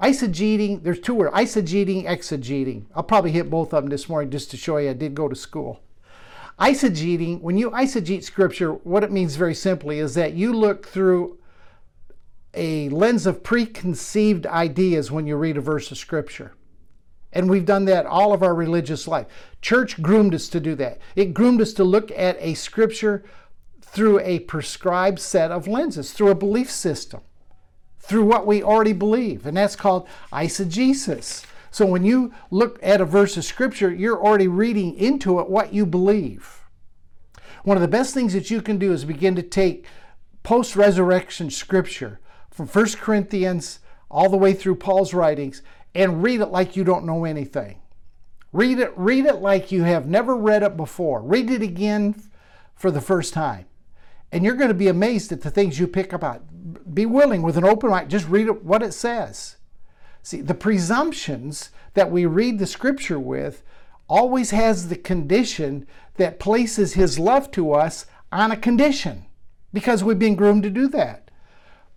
Eisegeting, 0.00 0.82
there's 0.84 1.00
two 1.00 1.14
words, 1.14 1.34
eisegeting, 1.34 2.06
exegeting. 2.06 2.84
I'll 2.94 3.02
probably 3.02 3.32
hit 3.32 3.50
both 3.50 3.74
of 3.74 3.82
them 3.82 3.90
this 3.90 4.08
morning 4.08 4.30
just 4.30 4.50
to 4.52 4.56
show 4.56 4.76
you 4.76 4.90
I 4.90 4.92
did 4.92 5.14
go 5.14 5.28
to 5.28 5.34
school. 5.34 5.80
Eisegeting, 6.60 7.40
when 7.40 7.58
you 7.58 7.70
eisegete 7.70 8.22
scripture, 8.22 8.72
what 8.72 9.02
it 9.02 9.10
means 9.10 9.34
very 9.34 9.54
simply 9.54 9.98
is 9.98 10.14
that 10.14 10.34
you 10.34 10.52
look 10.52 10.86
through 10.86 11.39
a 12.54 12.88
lens 12.88 13.26
of 13.26 13.42
preconceived 13.42 14.46
ideas 14.46 15.10
when 15.10 15.26
you 15.26 15.36
read 15.36 15.56
a 15.56 15.60
verse 15.60 15.90
of 15.90 15.98
Scripture. 15.98 16.52
And 17.32 17.48
we've 17.48 17.64
done 17.64 17.84
that 17.84 18.06
all 18.06 18.32
of 18.32 18.42
our 18.42 18.54
religious 18.54 19.06
life. 19.06 19.26
Church 19.62 20.02
groomed 20.02 20.34
us 20.34 20.48
to 20.48 20.60
do 20.60 20.74
that. 20.76 20.98
It 21.14 21.34
groomed 21.34 21.60
us 21.60 21.72
to 21.74 21.84
look 21.84 22.10
at 22.10 22.36
a 22.40 22.54
Scripture 22.54 23.24
through 23.80 24.20
a 24.20 24.40
prescribed 24.40 25.20
set 25.20 25.50
of 25.50 25.68
lenses, 25.68 26.12
through 26.12 26.30
a 26.30 26.34
belief 26.34 26.70
system, 26.70 27.20
through 28.00 28.24
what 28.24 28.46
we 28.46 28.62
already 28.62 28.92
believe. 28.92 29.46
And 29.46 29.56
that's 29.56 29.76
called 29.76 30.08
eisegesis. 30.32 31.44
So 31.70 31.86
when 31.86 32.04
you 32.04 32.32
look 32.50 32.80
at 32.82 33.00
a 33.00 33.04
verse 33.04 33.36
of 33.36 33.44
Scripture, 33.44 33.92
you're 33.92 34.20
already 34.20 34.48
reading 34.48 34.94
into 34.96 35.38
it 35.38 35.48
what 35.48 35.72
you 35.72 35.86
believe. 35.86 36.60
One 37.62 37.76
of 37.76 37.82
the 37.82 37.88
best 37.88 38.14
things 38.14 38.32
that 38.32 38.50
you 38.50 38.62
can 38.62 38.78
do 38.78 38.92
is 38.92 39.04
begin 39.04 39.36
to 39.36 39.42
take 39.42 39.86
post 40.42 40.76
resurrection 40.76 41.50
scripture 41.50 42.18
from 42.50 42.66
1 42.66 42.86
Corinthians 42.94 43.80
all 44.10 44.28
the 44.28 44.36
way 44.36 44.52
through 44.52 44.76
Paul's 44.76 45.14
writings 45.14 45.62
and 45.94 46.22
read 46.22 46.40
it 46.40 46.46
like 46.46 46.76
you 46.76 46.84
don't 46.84 47.06
know 47.06 47.24
anything. 47.24 47.80
Read 48.52 48.78
it, 48.78 48.92
read 48.96 49.26
it 49.26 49.36
like 49.36 49.70
you 49.70 49.84
have 49.84 50.06
never 50.06 50.36
read 50.36 50.62
it 50.62 50.76
before. 50.76 51.22
Read 51.22 51.50
it 51.50 51.62
again 51.62 52.20
for 52.74 52.90
the 52.90 53.00
first 53.00 53.32
time. 53.32 53.66
And 54.32 54.44
you're 54.44 54.54
going 54.54 54.68
to 54.68 54.74
be 54.74 54.88
amazed 54.88 55.32
at 55.32 55.42
the 55.42 55.50
things 55.50 55.78
you 55.78 55.86
pick 55.86 56.12
up. 56.12 56.42
Be 56.92 57.06
willing 57.06 57.42
with 57.42 57.56
an 57.56 57.64
open 57.64 57.90
mind, 57.90 58.10
just 58.10 58.28
read 58.28 58.46
it, 58.46 58.64
what 58.64 58.82
it 58.82 58.92
says. 58.92 59.56
See, 60.22 60.40
the 60.40 60.54
presumptions 60.54 61.70
that 61.94 62.10
we 62.10 62.26
read 62.26 62.58
the 62.58 62.66
scripture 62.66 63.18
with 63.18 63.62
always 64.08 64.50
has 64.50 64.88
the 64.88 64.96
condition 64.96 65.86
that 66.16 66.40
places 66.40 66.94
his 66.94 67.18
love 67.18 67.50
to 67.52 67.72
us 67.72 68.06
on 68.32 68.50
a 68.50 68.56
condition 68.56 69.26
because 69.72 70.04
we've 70.04 70.18
been 70.18 70.34
groomed 70.34 70.64
to 70.64 70.70
do 70.70 70.88
that. 70.88 71.29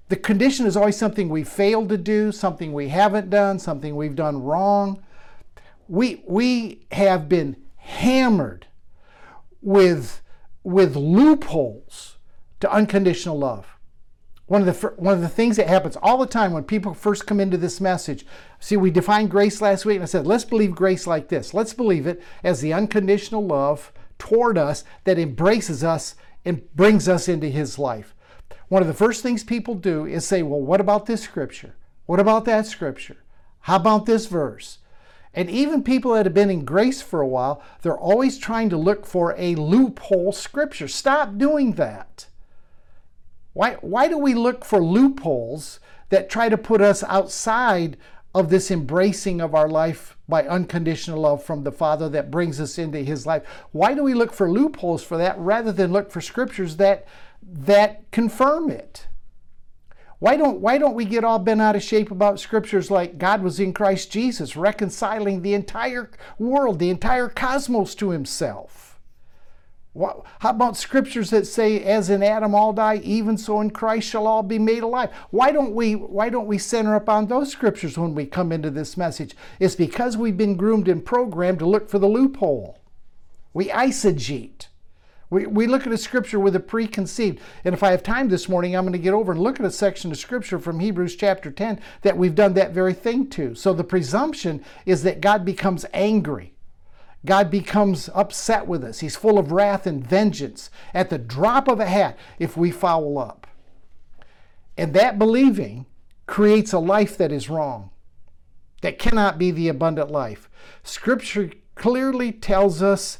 The 0.09 0.15
condition 0.15 0.65
is 0.65 0.77
always 0.77 0.97
something 0.97 1.29
we 1.29 1.43
failed 1.43 1.89
to 1.89 1.97
do, 1.97 2.31
something 2.31 2.73
we 2.73 2.89
haven't 2.89 3.29
done, 3.29 3.57
something 3.59 3.95
we've 3.95 4.15
done 4.15 4.43
wrong. 4.43 5.03
We, 5.87 6.23
we 6.27 6.85
have 6.91 7.27
been 7.27 7.55
hammered 7.77 8.67
with, 9.61 10.21
with 10.63 10.95
loopholes 10.95 12.17
to 12.59 12.71
unconditional 12.71 13.39
love. 13.39 13.67
One 14.45 14.67
of, 14.67 14.81
the, 14.81 14.87
one 14.97 15.15
of 15.15 15.21
the 15.21 15.29
things 15.29 15.55
that 15.55 15.67
happens 15.67 15.95
all 15.95 16.17
the 16.17 16.25
time 16.27 16.51
when 16.51 16.65
people 16.65 16.93
first 16.93 17.25
come 17.25 17.39
into 17.39 17.57
this 17.57 17.79
message, 17.79 18.25
see, 18.59 18.75
we 18.75 18.91
defined 18.91 19.31
grace 19.31 19.61
last 19.61 19.85
week, 19.85 19.95
and 19.95 20.03
I 20.03 20.05
said, 20.05 20.27
let's 20.27 20.45
believe 20.45 20.75
grace 20.75 21.07
like 21.07 21.29
this. 21.29 21.53
Let's 21.53 21.73
believe 21.73 22.05
it 22.05 22.21
as 22.43 22.59
the 22.59 22.73
unconditional 22.73 23.45
love 23.45 23.91
toward 24.19 24.57
us 24.57 24.83
that 25.05 25.17
embraces 25.17 25.83
us 25.83 26.15
and 26.45 26.73
brings 26.75 27.07
us 27.07 27.29
into 27.29 27.47
His 27.47 27.79
life. 27.79 28.13
One 28.69 28.81
of 28.81 28.87
the 28.87 28.93
first 28.93 29.21
things 29.21 29.43
people 29.43 29.75
do 29.75 30.05
is 30.05 30.25
say, 30.25 30.43
well, 30.43 30.61
what 30.61 30.81
about 30.81 31.05
this 31.05 31.21
scripture? 31.21 31.75
What 32.05 32.19
about 32.19 32.45
that 32.45 32.65
scripture? 32.65 33.17
How 33.61 33.77
about 33.77 34.05
this 34.05 34.25
verse? 34.25 34.79
And 35.33 35.49
even 35.49 35.83
people 35.83 36.13
that 36.13 36.25
have 36.25 36.33
been 36.33 36.49
in 36.49 36.65
grace 36.65 37.01
for 37.01 37.21
a 37.21 37.27
while, 37.27 37.63
they're 37.81 37.97
always 37.97 38.37
trying 38.37 38.69
to 38.69 38.77
look 38.77 39.05
for 39.05 39.33
a 39.37 39.55
loophole 39.55 40.31
scripture. 40.31 40.87
Stop 40.87 41.37
doing 41.37 41.73
that. 41.73 42.27
Why, 43.53 43.75
why 43.81 44.07
do 44.07 44.17
we 44.17 44.33
look 44.33 44.63
for 44.65 44.83
loopholes 44.83 45.79
that 46.09 46.29
try 46.29 46.49
to 46.49 46.57
put 46.57 46.81
us 46.81 47.03
outside 47.03 47.97
of 48.35 48.49
this 48.49 48.71
embracing 48.71 49.41
of 49.41 49.53
our 49.53 49.69
life 49.69 50.17
by 50.27 50.47
unconditional 50.47 51.21
love 51.21 51.43
from 51.43 51.63
the 51.63 51.71
Father 51.71 52.09
that 52.09 52.31
brings 52.31 52.59
us 52.59 52.77
into 52.77 52.99
His 52.99 53.25
life? 53.25 53.43
Why 53.71 53.93
do 53.93 54.03
we 54.03 54.13
look 54.13 54.33
for 54.33 54.51
loopholes 54.51 55.03
for 55.03 55.17
that 55.17 55.37
rather 55.39 55.71
than 55.71 55.91
look 55.91 56.11
for 56.11 56.21
scriptures 56.21 56.77
that, 56.77 57.07
that 57.47 58.11
confirm 58.11 58.69
it? 58.69 59.07
Why 60.19 60.37
don't, 60.37 60.61
why 60.61 60.77
don't 60.77 60.95
we 60.95 61.03
get 61.03 61.25
all 61.25 61.39
bent 61.39 61.61
out 61.61 61.75
of 61.75 61.83
shape 61.83 62.09
about 62.09 62.39
scriptures 62.39 62.89
like 62.89 63.17
God 63.17 63.43
was 63.43 63.59
in 63.59 63.73
Christ 63.73 64.09
Jesus, 64.09 64.55
reconciling 64.55 65.41
the 65.41 65.53
entire 65.53 66.09
world, 66.39 66.79
the 66.79 66.89
entire 66.89 67.27
cosmos 67.27 67.93
to 67.95 68.11
Himself? 68.11 68.93
What, 69.91 70.23
how 70.39 70.49
about 70.49 70.75
scriptures 70.75 71.29
that 71.29 71.45
say, 71.45 71.83
"As 71.83 72.09
in 72.09 72.23
Adam 72.23 72.55
all 72.55 72.73
die, 72.73 73.01
even 73.03 73.37
so 73.37 73.61
in 73.61 73.69
Christ 73.69 74.09
shall 74.09 74.25
all 74.25 74.41
be 74.41 74.57
made 74.57 74.81
alive"? 74.81 75.11
Why 75.29 75.51
don't 75.51 75.75
we 75.75 75.93
Why 75.93 76.29
don't 76.29 76.47
we 76.47 76.57
center 76.57 76.95
up 76.95 77.07
on 77.07 77.27
those 77.27 77.51
scriptures 77.51 77.97
when 77.97 78.15
we 78.15 78.25
come 78.25 78.51
into 78.51 78.71
this 78.71 78.97
message? 78.97 79.35
It's 79.59 79.75
because 79.75 80.17
we've 80.17 80.37
been 80.37 80.55
groomed 80.55 80.87
and 80.87 81.05
programmed 81.05 81.59
to 81.59 81.67
look 81.67 81.89
for 81.89 81.99
the 81.99 82.07
loophole. 82.07 82.79
We 83.53 83.67
eisegete. 83.67 84.67
We, 85.33 85.47
we 85.47 85.67
look 85.67 85.87
at 85.87 85.93
a 85.93 85.97
scripture 85.97 86.39
with 86.39 86.55
a 86.55 86.59
preconceived. 86.59 87.39
And 87.65 87.73
if 87.73 87.81
I 87.81 87.91
have 87.91 88.03
time 88.03 88.29
this 88.29 88.47
morning, 88.47 88.75
I'm 88.75 88.83
going 88.83 88.93
to 88.93 88.99
get 88.99 89.13
over 89.13 89.31
and 89.31 89.41
look 89.41 89.59
at 89.59 89.65
a 89.65 89.71
section 89.71 90.11
of 90.11 90.17
scripture 90.17 90.59
from 90.59 90.79
Hebrews 90.79 91.15
chapter 91.15 91.49
10 91.49 91.81
that 92.03 92.17
we've 92.17 92.35
done 92.35 92.53
that 92.53 92.71
very 92.71 92.93
thing 92.93 93.27
to. 93.31 93.55
So 93.55 93.73
the 93.73 93.83
presumption 93.83 94.63
is 94.85 95.03
that 95.03 95.21
God 95.21 95.43
becomes 95.43 95.85
angry 95.93 96.53
God 97.25 97.49
becomes 97.49 98.09
upset 98.13 98.67
with 98.67 98.83
us. 98.83 98.99
He's 98.99 99.15
full 99.15 99.39
of 99.39 99.51
wrath 99.51 99.87
and 99.87 100.05
vengeance 100.05 100.69
at 100.93 101.09
the 101.09 101.17
drop 101.17 101.67
of 101.67 101.79
a 101.79 101.85
hat 101.85 102.17
if 102.37 102.57
we 102.57 102.69
foul 102.69 103.17
up. 103.17 103.47
And 104.77 104.93
that 104.93 105.17
believing 105.17 105.85
creates 106.25 106.73
a 106.73 106.79
life 106.79 107.17
that 107.17 107.31
is 107.31 107.49
wrong, 107.49 107.91
that 108.81 108.99
cannot 108.99 109.37
be 109.37 109.51
the 109.51 109.69
abundant 109.69 110.11
life. 110.11 110.49
Scripture 110.83 111.51
clearly 111.75 112.31
tells 112.31 112.81
us 112.83 113.19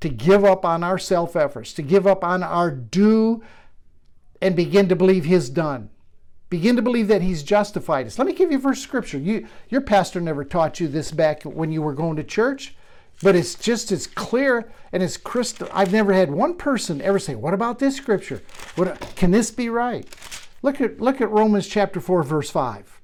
to 0.00 0.08
give 0.08 0.44
up 0.44 0.64
on 0.64 0.82
our 0.82 0.98
self 0.98 1.36
efforts, 1.36 1.72
to 1.74 1.82
give 1.82 2.06
up 2.06 2.24
on 2.24 2.42
our 2.42 2.70
do, 2.70 3.42
and 4.40 4.56
begin 4.56 4.88
to 4.88 4.96
believe 4.96 5.24
His 5.24 5.50
done. 5.50 5.90
Begin 6.48 6.74
to 6.76 6.82
believe 6.82 7.08
that 7.08 7.22
He's 7.22 7.42
justified 7.42 8.06
us. 8.06 8.18
Let 8.18 8.26
me 8.26 8.32
give 8.32 8.50
you 8.50 8.58
a 8.58 8.60
verse 8.60 8.80
scripture. 8.80 9.18
You, 9.18 9.46
your 9.68 9.80
pastor 9.80 10.20
never 10.20 10.44
taught 10.44 10.80
you 10.80 10.88
this 10.88 11.12
back 11.12 11.42
when 11.44 11.70
you 11.70 11.82
were 11.82 11.94
going 11.94 12.16
to 12.16 12.24
church. 12.24 12.74
But 13.22 13.36
it's 13.36 13.54
just 13.54 13.92
as 13.92 14.06
clear 14.06 14.72
and 14.92 15.02
as 15.02 15.18
crystal. 15.18 15.68
I've 15.72 15.92
never 15.92 16.14
had 16.14 16.30
one 16.30 16.54
person 16.54 17.02
ever 17.02 17.18
say, 17.18 17.34
"What 17.34 17.52
about 17.52 17.78
this 17.78 17.94
scripture? 17.94 18.40
What 18.76 18.98
can 19.14 19.30
this 19.30 19.50
be 19.50 19.68
right?" 19.68 20.06
Look 20.62 20.80
at 20.80 21.00
look 21.00 21.20
at 21.20 21.30
Romans 21.30 21.66
chapter 21.66 22.00
4 22.00 22.22
verse 22.22 22.50
5. 22.50 23.00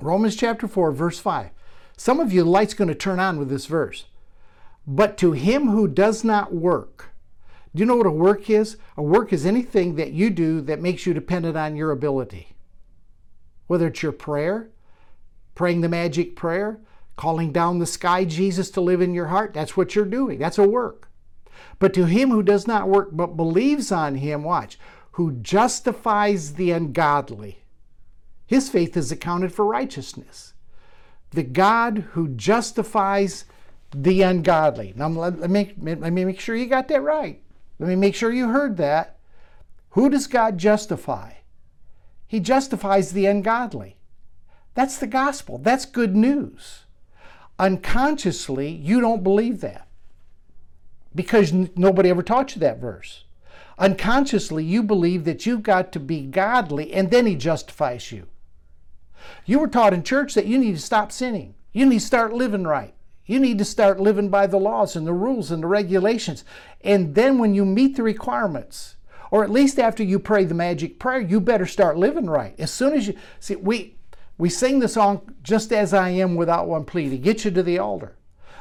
Romans 0.00 0.34
chapter 0.36 0.66
4 0.66 0.90
verse 0.90 1.20
5. 1.20 1.50
Some 1.96 2.20
of 2.20 2.32
you 2.32 2.44
light's 2.44 2.74
going 2.74 2.88
to 2.88 2.94
turn 2.94 3.20
on 3.20 3.38
with 3.38 3.48
this 3.48 3.66
verse. 3.66 4.06
But 4.86 5.18
to 5.18 5.32
him 5.32 5.68
who 5.68 5.88
does 5.88 6.22
not 6.22 6.54
work. 6.54 7.10
Do 7.74 7.80
you 7.80 7.86
know 7.86 7.96
what 7.96 8.06
a 8.06 8.10
work 8.10 8.48
is? 8.48 8.76
A 8.96 9.02
work 9.02 9.32
is 9.32 9.44
anything 9.44 9.96
that 9.96 10.12
you 10.12 10.30
do 10.30 10.60
that 10.62 10.80
makes 10.80 11.04
you 11.04 11.12
dependent 11.12 11.56
on 11.56 11.76
your 11.76 11.90
ability. 11.90 12.56
Whether 13.66 13.88
it's 13.88 14.02
your 14.02 14.12
prayer, 14.12 14.70
praying 15.54 15.80
the 15.80 15.88
magic 15.88 16.36
prayer, 16.36 16.80
calling 17.16 17.50
down 17.50 17.78
the 17.78 17.86
sky 17.86 18.24
Jesus 18.24 18.70
to 18.70 18.80
live 18.80 19.00
in 19.02 19.12
your 19.12 19.26
heart, 19.26 19.52
that's 19.52 19.76
what 19.76 19.94
you're 19.94 20.04
doing. 20.04 20.38
That's 20.38 20.58
a 20.58 20.68
work. 20.68 21.08
But 21.78 21.92
to 21.94 22.04
him 22.04 22.30
who 22.30 22.42
does 22.42 22.66
not 22.66 22.88
work 22.88 23.10
but 23.12 23.36
believes 23.36 23.90
on 23.90 24.16
him, 24.16 24.44
watch, 24.44 24.78
who 25.12 25.32
justifies 25.32 26.54
the 26.54 26.70
ungodly, 26.70 27.62
his 28.46 28.68
faith 28.68 28.96
is 28.96 29.10
accounted 29.10 29.52
for 29.52 29.64
righteousness. 29.64 30.54
The 31.30 31.42
God 31.42 32.06
who 32.12 32.28
justifies 32.28 33.44
the 33.94 34.22
ungodly. 34.22 34.92
Now, 34.96 35.08
let 35.08 35.50
me, 35.50 35.72
let 35.78 36.12
me 36.12 36.24
make 36.24 36.40
sure 36.40 36.56
you 36.56 36.66
got 36.66 36.88
that 36.88 37.02
right. 37.02 37.42
Let 37.78 37.88
me 37.88 37.96
make 37.96 38.14
sure 38.14 38.32
you 38.32 38.48
heard 38.48 38.76
that. 38.78 39.18
Who 39.90 40.10
does 40.10 40.26
God 40.26 40.58
justify? 40.58 41.32
He 42.26 42.40
justifies 42.40 43.12
the 43.12 43.26
ungodly. 43.26 43.96
That's 44.74 44.98
the 44.98 45.06
gospel. 45.06 45.58
That's 45.58 45.86
good 45.86 46.14
news 46.16 46.86
unconsciously 47.58 48.68
you 48.68 49.00
don't 49.00 49.22
believe 49.22 49.60
that 49.60 49.86
because 51.14 51.52
n- 51.52 51.70
nobody 51.76 52.10
ever 52.10 52.22
taught 52.22 52.54
you 52.54 52.60
that 52.60 52.78
verse. 52.78 53.24
Unconsciously, 53.78 54.64
you 54.64 54.82
believe 54.82 55.24
that 55.24 55.44
you've 55.44 55.62
got 55.62 55.92
to 55.92 56.00
be 56.00 56.22
godly 56.22 56.92
and 56.92 57.10
then 57.10 57.26
He 57.26 57.34
justifies 57.34 58.12
you. 58.12 58.26
You 59.44 59.58
were 59.58 59.68
taught 59.68 59.94
in 59.94 60.02
church 60.02 60.34
that 60.34 60.46
you 60.46 60.58
need 60.58 60.76
to 60.76 60.80
stop 60.80 61.12
sinning. 61.12 61.54
You 61.72 61.86
need 61.86 62.00
to 62.00 62.06
start 62.06 62.32
living 62.32 62.64
right. 62.64 62.94
You 63.26 63.40
need 63.40 63.58
to 63.58 63.64
start 63.64 64.00
living 64.00 64.28
by 64.28 64.46
the 64.46 64.58
laws 64.58 64.94
and 64.96 65.06
the 65.06 65.12
rules 65.12 65.50
and 65.50 65.62
the 65.62 65.66
regulations. 65.66 66.44
And 66.82 67.14
then 67.14 67.38
when 67.38 67.54
you 67.54 67.64
meet 67.64 67.96
the 67.96 68.02
requirements, 68.04 68.96
or 69.30 69.42
at 69.42 69.50
least 69.50 69.78
after 69.78 70.04
you 70.04 70.18
pray 70.18 70.44
the 70.44 70.54
magic 70.54 71.00
prayer, 71.00 71.20
you 71.20 71.40
better 71.40 71.66
start 71.66 71.98
living 71.98 72.30
right. 72.30 72.54
As 72.58 72.70
soon 72.70 72.94
as 72.94 73.08
you 73.08 73.14
see, 73.40 73.56
we 73.56 73.96
we 74.38 74.50
sing 74.50 74.80
the 74.80 74.88
song, 74.88 75.34
Just 75.42 75.72
As 75.72 75.94
I 75.94 76.10
Am 76.10 76.34
Without 76.36 76.68
One 76.68 76.84
Plea, 76.84 77.08
to 77.08 77.16
get 77.16 77.44
you 77.44 77.50
to 77.52 77.62
the 77.62 77.78
altar. 77.78 78.16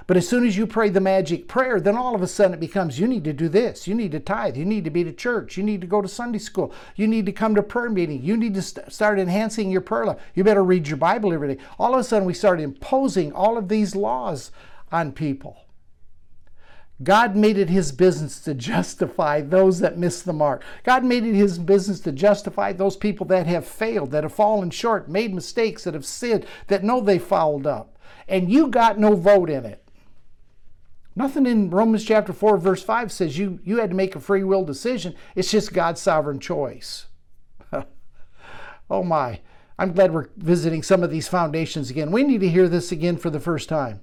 But 0.08 0.18
as 0.18 0.28
soon 0.28 0.46
as 0.46 0.56
you 0.56 0.68
pray 0.68 0.90
the 0.90 1.02
magic 1.02 1.48
prayer, 1.48 1.80
then 1.80 1.98
all 1.98 2.14
of 2.14 2.22
a 2.22 2.28
sudden 2.28 2.54
it 2.54 2.60
becomes 2.60 3.00
you 3.00 3.08
need 3.08 3.24
to 3.24 3.34
do 3.34 3.50
this. 3.50 3.88
You 3.88 3.96
need 3.96 4.12
to 4.12 4.20
tithe. 4.20 4.56
You 4.56 4.66
need 4.66 4.84
to 4.84 4.92
be 4.92 5.04
to 5.04 5.12
church. 5.12 5.58
You 5.58 5.64
need 5.64 5.82
to 5.82 5.88
go 5.88 6.02
to 6.02 6.08
Sunday 6.08 6.38
school. 6.38 6.72
You 6.96 7.08
need 7.08 7.26
to 7.26 7.32
come 7.32 7.56
to 7.56 7.64
prayer 7.64 7.90
meeting. 7.90 8.22
You 8.22 8.38
need 8.38 8.54
to 8.54 8.62
st- 8.62 8.92
start 8.92 9.18
enhancing 9.18 9.72
your 9.72 9.82
prayer 9.82 10.06
life. 10.06 10.20
You 10.36 10.44
better 10.44 10.64
read 10.64 10.88
your 10.88 10.98
Bible 10.98 11.34
every 11.34 11.56
day. 11.56 11.62
All 11.80 11.94
of 11.94 12.00
a 12.00 12.04
sudden 12.04 12.28
we 12.28 12.36
start 12.36 12.60
imposing 12.60 13.34
all 13.34 13.58
of 13.58 13.68
these 13.68 13.96
laws 13.96 14.52
on 14.92 15.12
people. 15.12 15.58
God 17.04 17.36
made 17.36 17.58
it 17.58 17.70
his 17.70 17.92
business 17.92 18.40
to 18.42 18.54
justify 18.54 19.42
those 19.42 19.80
that 19.80 19.98
miss 19.98 20.22
the 20.22 20.32
mark. 20.32 20.64
God 20.84 21.04
made 21.04 21.26
it 21.26 21.34
his 21.34 21.60
business 21.60 22.00
to 22.02 22.14
justify 22.14 22.72
those 22.72 22.96
people 22.96 23.26
that 23.28 23.48
have 23.48 23.68
failed, 23.68 24.12
that 24.12 24.24
have 24.24 24.34
fallen 24.34 24.70
short, 24.70 25.10
made 25.10 25.34
mistakes, 25.34 25.84
that 25.84 25.94
have 25.94 26.06
sinned, 26.06 26.46
that 26.68 26.86
know 26.86 27.02
they 27.02 27.20
fouled 27.20 27.68
up. 27.68 27.98
And 28.30 28.50
you 28.50 28.68
got 28.68 28.98
no 28.98 29.16
vote 29.16 29.50
in 29.50 29.66
it. 29.66 29.85
Nothing 31.16 31.46
in 31.46 31.70
Romans 31.70 32.04
chapter 32.04 32.34
4, 32.34 32.58
verse 32.58 32.84
5 32.84 33.12
says 33.12 33.38
you, 33.38 33.60
you 33.64 33.78
had 33.78 33.90
to 33.90 33.96
make 33.96 34.16
a 34.16 34.20
free 34.20 34.44
will 34.44 34.66
decision. 34.66 35.16
It's 35.34 35.52
just 35.52 35.74
God's 35.74 36.02
sovereign 36.02 36.40
choice. 36.40 37.06
oh 38.90 39.04
my. 39.04 39.40
I'm 39.78 39.94
glad 39.94 40.14
we're 40.14 40.30
visiting 40.38 40.84
some 40.84 41.04
of 41.04 41.12
these 41.12 41.28
foundations 41.28 41.90
again. 41.90 42.12
We 42.12 42.24
need 42.24 42.42
to 42.42 42.50
hear 42.50 42.68
this 42.68 42.92
again 42.92 43.18
for 43.18 43.30
the 43.30 43.40
first 43.40 43.70
time. 43.70 44.02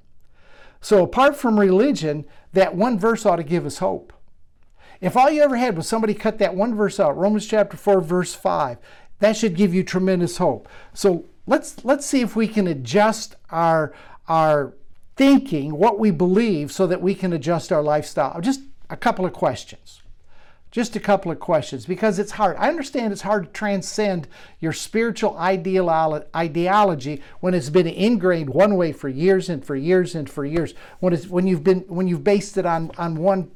So, 0.80 1.02
apart 1.02 1.36
from 1.36 1.60
religion, 1.60 2.24
that 2.52 2.74
one 2.74 2.98
verse 2.98 3.24
ought 3.24 3.36
to 3.36 3.44
give 3.44 3.64
us 3.64 3.78
hope. 3.78 4.12
If 5.00 5.16
all 5.16 5.30
you 5.30 5.42
ever 5.42 5.56
had 5.56 5.76
was 5.76 5.88
somebody 5.88 6.14
cut 6.14 6.38
that 6.38 6.54
one 6.54 6.74
verse 6.74 7.00
out, 7.00 7.16
Romans 7.16 7.46
chapter 7.46 7.76
4, 7.76 8.00
verse 8.00 8.34
5, 8.34 8.78
that 9.20 9.36
should 9.36 9.56
give 9.56 9.72
you 9.72 9.82
tremendous 9.82 10.36
hope. 10.38 10.68
So 10.92 11.26
let's 11.46 11.84
let's 11.84 12.04
see 12.04 12.20
if 12.20 12.36
we 12.36 12.48
can 12.48 12.66
adjust 12.66 13.36
our 13.50 13.94
our 14.28 14.74
thinking, 15.16 15.76
what 15.76 15.98
we 15.98 16.10
believe, 16.10 16.72
so 16.72 16.86
that 16.86 17.02
we 17.02 17.14
can 17.14 17.32
adjust 17.32 17.72
our 17.72 17.82
lifestyle. 17.82 18.40
Just 18.40 18.62
a 18.90 18.96
couple 18.96 19.24
of 19.24 19.32
questions. 19.32 20.02
Just 20.70 20.96
a 20.96 21.00
couple 21.00 21.30
of 21.30 21.38
questions 21.38 21.84
because 21.84 22.18
it's 22.18 22.32
hard. 22.32 22.56
I 22.56 22.68
understand 22.68 23.12
it's 23.12 23.20
hard 23.20 23.44
to 23.44 23.50
transcend 23.52 24.26
your 24.58 24.72
spiritual 24.72 25.36
ideology 25.36 27.22
when 27.40 27.52
it's 27.52 27.68
been 27.68 27.86
ingrained 27.86 28.48
one 28.48 28.76
way 28.76 28.92
for 28.92 29.10
years 29.10 29.50
and 29.50 29.62
for 29.62 29.76
years 29.76 30.14
and 30.14 30.30
for 30.30 30.46
years. 30.46 30.72
When 31.00 31.12
it's 31.12 31.26
when 31.26 31.46
you've 31.46 31.62
been 31.62 31.80
when 31.88 32.08
you've 32.08 32.24
based 32.24 32.56
it 32.56 32.64
on 32.64 32.90
on 32.96 33.16
one 33.16 33.50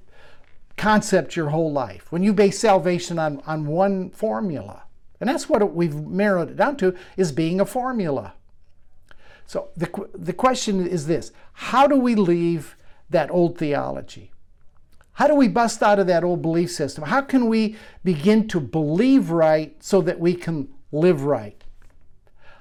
concept 0.76 1.36
your 1.36 1.48
whole 1.48 1.72
life. 1.72 2.12
When 2.12 2.22
you 2.22 2.34
base 2.34 2.58
salvation 2.58 3.18
on 3.18 3.40
on 3.46 3.64
one 3.64 4.10
formula. 4.10 4.82
And 5.18 5.30
that's 5.30 5.48
what 5.48 5.74
we've 5.74 5.94
narrowed 5.94 6.50
it 6.50 6.56
down 6.56 6.76
to 6.76 6.94
is 7.16 7.32
being 7.32 7.62
a 7.62 7.64
formula. 7.64 8.34
So 9.46 9.68
the 9.76 9.88
the 10.14 10.32
question 10.32 10.86
is 10.86 11.06
this, 11.06 11.32
how 11.52 11.86
do 11.86 11.96
we 11.96 12.14
leave 12.14 12.76
that 13.10 13.30
old 13.30 13.58
theology? 13.58 14.32
How 15.12 15.28
do 15.28 15.34
we 15.34 15.48
bust 15.48 15.82
out 15.82 15.98
of 15.98 16.06
that 16.08 16.24
old 16.24 16.42
belief 16.42 16.70
system? 16.70 17.04
How 17.04 17.22
can 17.22 17.46
we 17.46 17.76
begin 18.04 18.48
to 18.48 18.60
believe 18.60 19.30
right 19.30 19.74
so 19.82 20.02
that 20.02 20.20
we 20.20 20.34
can 20.34 20.68
live 20.92 21.24
right? 21.24 21.64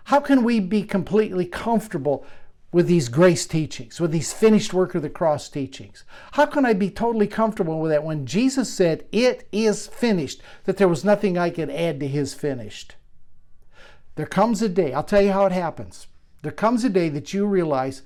How 0.05 0.21
can 0.21 0.43
we 0.43 0.61
be 0.61 0.83
completely 0.83 1.45
comfortable 1.45 2.25
with 2.71 2.87
these 2.87 3.09
grace 3.09 3.45
teachings, 3.45 3.99
with 3.99 4.11
these 4.11 4.31
finished 4.31 4.73
work 4.73 4.95
of 4.95 5.01
the 5.01 5.09
cross 5.09 5.49
teachings? 5.49 6.05
How 6.33 6.45
can 6.45 6.65
I 6.65 6.73
be 6.73 6.89
totally 6.89 7.27
comfortable 7.27 7.81
with 7.81 7.91
that 7.91 8.03
when 8.03 8.25
Jesus 8.25 8.71
said, 8.71 9.05
It 9.11 9.47
is 9.51 9.87
finished, 9.87 10.41
that 10.63 10.77
there 10.77 10.87
was 10.87 11.03
nothing 11.03 11.37
I 11.37 11.49
could 11.49 11.69
add 11.69 11.99
to 11.99 12.07
his 12.07 12.33
finished? 12.33 12.95
There 14.15 14.25
comes 14.25 14.61
a 14.61 14.69
day, 14.69 14.93
I'll 14.93 15.03
tell 15.03 15.21
you 15.21 15.33
how 15.33 15.45
it 15.45 15.51
happens. 15.51 16.07
There 16.45 16.51
comes 16.51 16.83
a 16.83 16.89
day 16.89 17.09
that 17.09 17.33
you 17.33 17.47
realize 17.47 18.03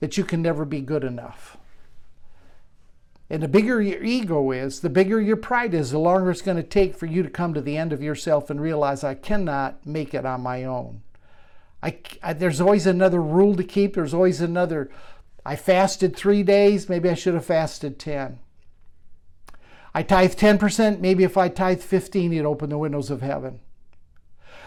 that 0.00 0.16
you 0.16 0.24
can 0.24 0.40
never 0.40 0.64
be 0.64 0.80
good 0.80 1.04
enough. 1.04 1.58
And 3.28 3.42
the 3.42 3.48
bigger 3.48 3.82
your 3.82 4.02
ego 4.02 4.50
is, 4.50 4.80
the 4.80 4.88
bigger 4.88 5.20
your 5.20 5.36
pride 5.36 5.74
is, 5.74 5.90
the 5.90 5.98
longer 5.98 6.30
it's 6.30 6.40
going 6.40 6.56
to 6.56 6.62
take 6.62 6.96
for 6.96 7.04
you 7.04 7.22
to 7.22 7.28
come 7.28 7.52
to 7.52 7.60
the 7.60 7.76
end 7.76 7.92
of 7.92 8.02
yourself 8.02 8.48
and 8.48 8.58
realize 8.58 9.04
I 9.04 9.12
cannot 9.12 9.84
make 9.84 10.14
it 10.14 10.24
on 10.24 10.40
my 10.40 10.64
own. 10.64 11.02
I, 11.82 11.98
I, 12.22 12.32
there's 12.32 12.62
always 12.62 12.86
another 12.86 13.20
rule 13.20 13.56
to 13.56 13.62
keep. 13.62 13.92
There's 13.92 14.14
always 14.14 14.40
another. 14.40 14.90
I 15.44 15.54
fasted 15.54 16.16
three 16.16 16.42
days. 16.42 16.88
Maybe 16.88 17.10
I 17.10 17.14
should 17.14 17.34
have 17.34 17.44
fasted 17.44 17.98
10. 17.98 18.38
I 19.94 20.02
tithe 20.02 20.32
10%. 20.32 21.00
Maybe 21.00 21.24
if 21.24 21.36
I 21.36 21.50
tithe 21.50 21.82
15, 21.82 22.32
it'd 22.32 22.46
open 22.46 22.70
the 22.70 22.78
windows 22.78 23.10
of 23.10 23.20
heaven. 23.20 23.60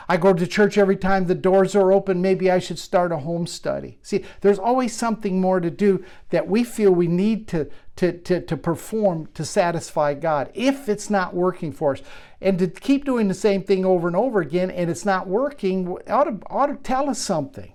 I 0.07 0.17
go 0.17 0.33
to 0.33 0.47
church 0.47 0.77
every 0.77 0.97
time 0.97 1.25
the 1.25 1.35
doors 1.35 1.75
are 1.75 1.91
open. 1.91 2.21
Maybe 2.21 2.51
I 2.51 2.59
should 2.59 2.79
start 2.79 3.11
a 3.11 3.17
home 3.17 3.47
study. 3.47 3.99
See, 4.01 4.23
there's 4.41 4.59
always 4.59 4.95
something 4.95 5.41
more 5.41 5.59
to 5.59 5.71
do 5.71 6.03
that 6.29 6.47
we 6.47 6.63
feel 6.63 6.91
we 6.91 7.07
need 7.07 7.47
to, 7.49 7.69
to, 7.97 8.17
to, 8.19 8.41
to 8.41 8.57
perform 8.57 9.27
to 9.33 9.43
satisfy 9.43 10.13
God 10.13 10.51
if 10.53 10.87
it's 10.87 11.09
not 11.09 11.33
working 11.33 11.71
for 11.71 11.93
us. 11.93 12.01
And 12.41 12.59
to 12.59 12.67
keep 12.67 13.05
doing 13.05 13.27
the 13.27 13.33
same 13.33 13.63
thing 13.63 13.85
over 13.85 14.07
and 14.07 14.15
over 14.15 14.39
again 14.39 14.69
and 14.69 14.89
it's 14.89 15.05
not 15.05 15.27
working 15.27 15.97
ought 16.07 16.25
to, 16.25 16.39
ought 16.47 16.67
to 16.67 16.75
tell 16.75 17.09
us 17.09 17.19
something. 17.19 17.73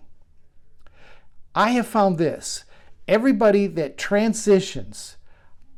I 1.54 1.70
have 1.70 1.86
found 1.86 2.18
this 2.18 2.64
everybody 3.08 3.66
that 3.66 3.98
transitions 3.98 5.16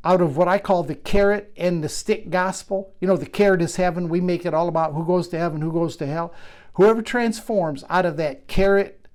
out 0.05 0.21
of 0.21 0.37
what 0.37 0.49
I 0.49 0.59
call 0.59 0.83
the 0.83 0.95
carrot 0.95 1.53
and 1.57 1.83
the 1.83 1.89
stick 1.89 2.31
gospel. 2.31 2.95
You 3.01 3.09
know, 3.09 3.17
the 3.17 3.27
carrot 3.27 3.63
is 3.63 3.77
heaven. 3.77 4.09
We 4.09 4.21
make 4.21 4.45
it 4.45 4.55
all 4.55 4.69
about 4.69 4.95
who 4.95 5.07
goes 5.07 5.29
to 5.29 5.39
heaven, 5.39 5.61
who 5.61 5.73
goes 5.73 5.97
to 5.97 6.07
hell. 6.07 6.35
Whoever 6.75 7.03
transforms 7.03 7.85
out 7.89 8.07
of 8.07 8.17
that 8.17 8.49
carrot 8.49 9.07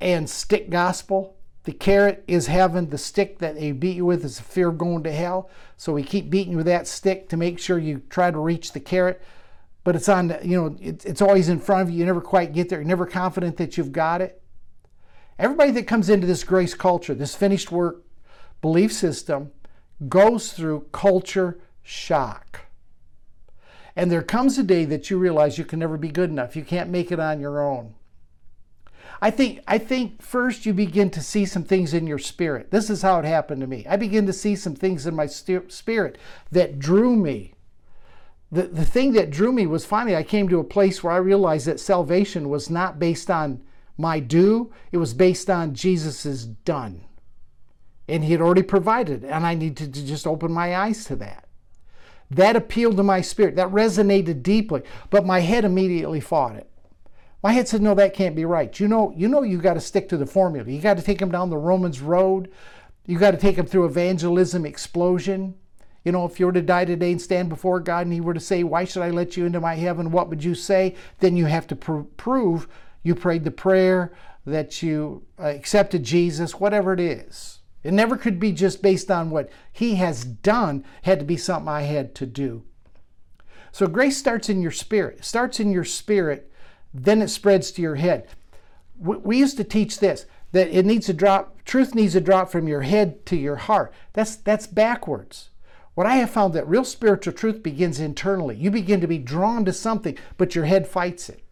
and 0.00 0.30
stick 0.30 0.70
gospel, 0.70 1.36
the 1.64 1.72
carrot 1.72 2.24
is 2.28 2.46
heaven, 2.46 2.88
the 2.90 2.98
stick 2.98 3.40
that 3.40 3.56
they 3.56 3.72
beat 3.72 3.96
you 3.96 4.04
with 4.04 4.24
is 4.24 4.36
the 4.36 4.42
fear 4.42 4.68
of 4.68 4.78
going 4.78 5.02
to 5.02 5.12
hell. 5.12 5.50
So 5.76 5.92
we 5.92 6.02
keep 6.02 6.30
beating 6.30 6.52
you 6.52 6.58
with 6.58 6.66
that 6.66 6.86
stick 6.86 7.28
to 7.30 7.36
make 7.36 7.58
sure 7.58 7.78
you 7.78 8.02
try 8.08 8.30
to 8.30 8.38
reach 8.38 8.72
the 8.72 8.80
carrot. 8.80 9.20
But 9.84 9.96
it's 9.96 10.08
on, 10.08 10.36
you 10.42 10.60
know, 10.60 10.76
it's 10.80 11.22
always 11.22 11.48
in 11.48 11.58
front 11.58 11.82
of 11.82 11.90
you. 11.90 12.00
You 12.00 12.06
never 12.06 12.20
quite 12.20 12.52
get 12.52 12.68
there. 12.68 12.78
You're 12.78 12.88
never 12.88 13.06
confident 13.06 13.56
that 13.56 13.76
you've 13.76 13.92
got 13.92 14.20
it. 14.20 14.42
Everybody 15.38 15.70
that 15.72 15.86
comes 15.86 16.08
into 16.08 16.26
this 16.26 16.44
grace 16.44 16.74
culture, 16.74 17.14
this 17.14 17.34
finished 17.34 17.70
work 17.72 18.04
belief 18.60 18.92
system, 18.92 19.52
goes 20.06 20.52
through 20.52 20.86
culture 20.92 21.58
shock. 21.82 22.66
And 23.96 24.12
there 24.12 24.22
comes 24.22 24.58
a 24.58 24.62
day 24.62 24.84
that 24.84 25.10
you 25.10 25.18
realize 25.18 25.58
you 25.58 25.64
can 25.64 25.80
never 25.80 25.96
be 25.96 26.08
good 26.08 26.30
enough. 26.30 26.54
You 26.54 26.64
can't 26.64 26.90
make 26.90 27.10
it 27.10 27.18
on 27.18 27.40
your 27.40 27.60
own. 27.60 27.94
I 29.20 29.32
think 29.32 29.60
I 29.66 29.78
think 29.78 30.22
first 30.22 30.64
you 30.64 30.72
begin 30.72 31.10
to 31.10 31.20
see 31.20 31.44
some 31.44 31.64
things 31.64 31.92
in 31.92 32.06
your 32.06 32.20
spirit. 32.20 32.70
This 32.70 32.90
is 32.90 33.02
how 33.02 33.18
it 33.18 33.24
happened 33.24 33.60
to 33.62 33.66
me. 33.66 33.84
I 33.88 33.96
begin 33.96 34.26
to 34.26 34.32
see 34.32 34.54
some 34.54 34.76
things 34.76 35.06
in 35.06 35.16
my 35.16 35.26
spirit 35.26 36.18
that 36.52 36.78
drew 36.78 37.16
me. 37.16 37.54
The, 38.52 38.62
the 38.62 38.84
thing 38.84 39.12
that 39.14 39.30
drew 39.30 39.50
me 39.50 39.66
was 39.66 39.84
finally 39.84 40.14
I 40.14 40.22
came 40.22 40.48
to 40.48 40.60
a 40.60 40.64
place 40.64 41.02
where 41.02 41.12
I 41.12 41.16
realized 41.16 41.66
that 41.66 41.80
salvation 41.80 42.48
was 42.48 42.70
not 42.70 43.00
based 43.00 43.30
on 43.30 43.62
my 43.96 44.20
do, 44.20 44.72
it 44.92 44.98
was 44.98 45.12
based 45.12 45.50
on 45.50 45.74
Jesus' 45.74 46.44
done 46.44 47.07
and 48.08 48.24
he 48.24 48.32
had 48.32 48.40
already 48.40 48.62
provided 48.62 49.24
and 49.24 49.46
i 49.46 49.54
needed 49.54 49.92
to 49.94 50.04
just 50.04 50.26
open 50.26 50.52
my 50.52 50.76
eyes 50.76 51.04
to 51.04 51.16
that. 51.16 51.44
That 52.30 52.56
appealed 52.56 52.96
to 52.98 53.02
my 53.02 53.20
spirit. 53.20 53.56
That 53.56 53.70
resonated 53.70 54.42
deeply. 54.42 54.82
But 55.10 55.24
my 55.24 55.40
head 55.40 55.64
immediately 55.64 56.20
fought 56.20 56.56
it. 56.56 56.68
My 57.42 57.52
head 57.52 57.68
said 57.68 57.80
no 57.80 57.94
that 57.94 58.14
can't 58.14 58.36
be 58.36 58.44
right. 58.44 58.78
You 58.78 58.88
know 58.88 59.12
you 59.16 59.28
know 59.28 59.42
you 59.42 59.58
got 59.58 59.74
to 59.74 59.80
stick 59.80 60.08
to 60.08 60.16
the 60.16 60.26
formula. 60.26 60.68
You 60.68 60.80
got 60.80 60.96
to 60.96 61.02
take 61.02 61.18
them 61.18 61.30
down 61.30 61.50
the 61.50 61.56
romans 61.56 62.00
road. 62.00 62.50
You 63.06 63.18
got 63.18 63.30
to 63.30 63.38
take 63.38 63.56
them 63.56 63.66
through 63.66 63.86
evangelism 63.86 64.66
explosion. 64.66 65.54
You 66.04 66.12
know 66.12 66.24
if 66.24 66.38
you 66.38 66.46
were 66.46 66.52
to 66.52 66.62
die 66.62 66.84
today 66.84 67.12
and 67.12 67.22
stand 67.22 67.48
before 67.48 67.80
god 67.80 68.06
and 68.06 68.12
he 68.12 68.20
were 68.20 68.34
to 68.34 68.40
say 68.40 68.62
why 68.64 68.84
should 68.84 69.02
i 69.02 69.10
let 69.10 69.36
you 69.36 69.46
into 69.46 69.60
my 69.60 69.74
heaven? 69.76 70.10
What 70.10 70.28
would 70.28 70.42
you 70.44 70.54
say? 70.54 70.96
Then 71.20 71.36
you 71.36 71.46
have 71.46 71.66
to 71.68 71.76
pr- 71.76 72.00
prove 72.16 72.68
you 73.02 73.14
prayed 73.14 73.44
the 73.44 73.50
prayer 73.50 74.12
that 74.44 74.82
you 74.82 75.22
uh, 75.38 75.44
accepted 75.44 76.02
jesus 76.02 76.58
whatever 76.58 76.92
it 76.92 77.00
is 77.00 77.57
it 77.82 77.92
never 77.92 78.16
could 78.16 78.40
be 78.40 78.52
just 78.52 78.82
based 78.82 79.10
on 79.10 79.30
what 79.30 79.50
he 79.72 79.96
has 79.96 80.24
done, 80.24 80.84
it 81.02 81.06
had 81.06 81.18
to 81.20 81.24
be 81.24 81.36
something 81.36 81.68
I 81.68 81.82
had 81.82 82.14
to 82.16 82.26
do. 82.26 82.64
So 83.72 83.86
grace 83.86 84.16
starts 84.16 84.48
in 84.48 84.62
your 84.62 84.70
spirit. 84.72 85.18
It 85.18 85.24
starts 85.24 85.60
in 85.60 85.70
your 85.70 85.84
spirit, 85.84 86.50
then 86.92 87.22
it 87.22 87.28
spreads 87.28 87.70
to 87.72 87.82
your 87.82 87.96
head. 87.96 88.26
We 88.98 89.38
used 89.38 89.56
to 89.58 89.64
teach 89.64 90.00
this 90.00 90.26
that 90.52 90.68
it 90.68 90.86
needs 90.86 91.06
to 91.06 91.12
drop 91.12 91.62
truth 91.64 91.94
needs 91.94 92.14
to 92.14 92.20
drop 92.20 92.50
from 92.50 92.66
your 92.66 92.80
head 92.80 93.24
to 93.26 93.36
your 93.36 93.56
heart. 93.56 93.92
That's 94.14 94.36
that's 94.36 94.66
backwards. 94.66 95.50
What 95.94 96.06
I 96.06 96.16
have 96.16 96.30
found 96.30 96.54
that 96.54 96.68
real 96.68 96.84
spiritual 96.84 97.32
truth 97.32 97.62
begins 97.62 98.00
internally. 98.00 98.56
You 98.56 98.70
begin 98.70 99.00
to 99.00 99.06
be 99.06 99.18
drawn 99.18 99.64
to 99.64 99.72
something, 99.72 100.16
but 100.36 100.54
your 100.54 100.64
head 100.64 100.86
fights 100.86 101.28
it. 101.28 101.42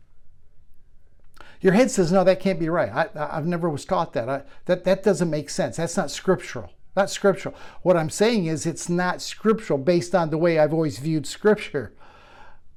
Your 1.66 1.74
head 1.74 1.90
says, 1.90 2.12
no, 2.12 2.22
that 2.22 2.38
can't 2.38 2.60
be 2.60 2.68
right. 2.68 3.10
I, 3.16 3.34
have 3.34 3.44
never 3.44 3.68
was 3.68 3.84
taught 3.84 4.12
that. 4.12 4.28
I, 4.28 4.42
that. 4.66 4.84
That 4.84 5.02
doesn't 5.02 5.28
make 5.28 5.50
sense. 5.50 5.78
That's 5.78 5.96
not 5.96 6.12
scriptural. 6.12 6.70
Not 6.94 7.10
scriptural. 7.10 7.56
What 7.82 7.96
I'm 7.96 8.08
saying 8.08 8.46
is 8.46 8.66
it's 8.66 8.88
not 8.88 9.20
scriptural 9.20 9.76
based 9.76 10.14
on 10.14 10.30
the 10.30 10.38
way 10.38 10.60
I've 10.60 10.72
always 10.72 11.00
viewed 11.00 11.26
scripture. 11.26 11.92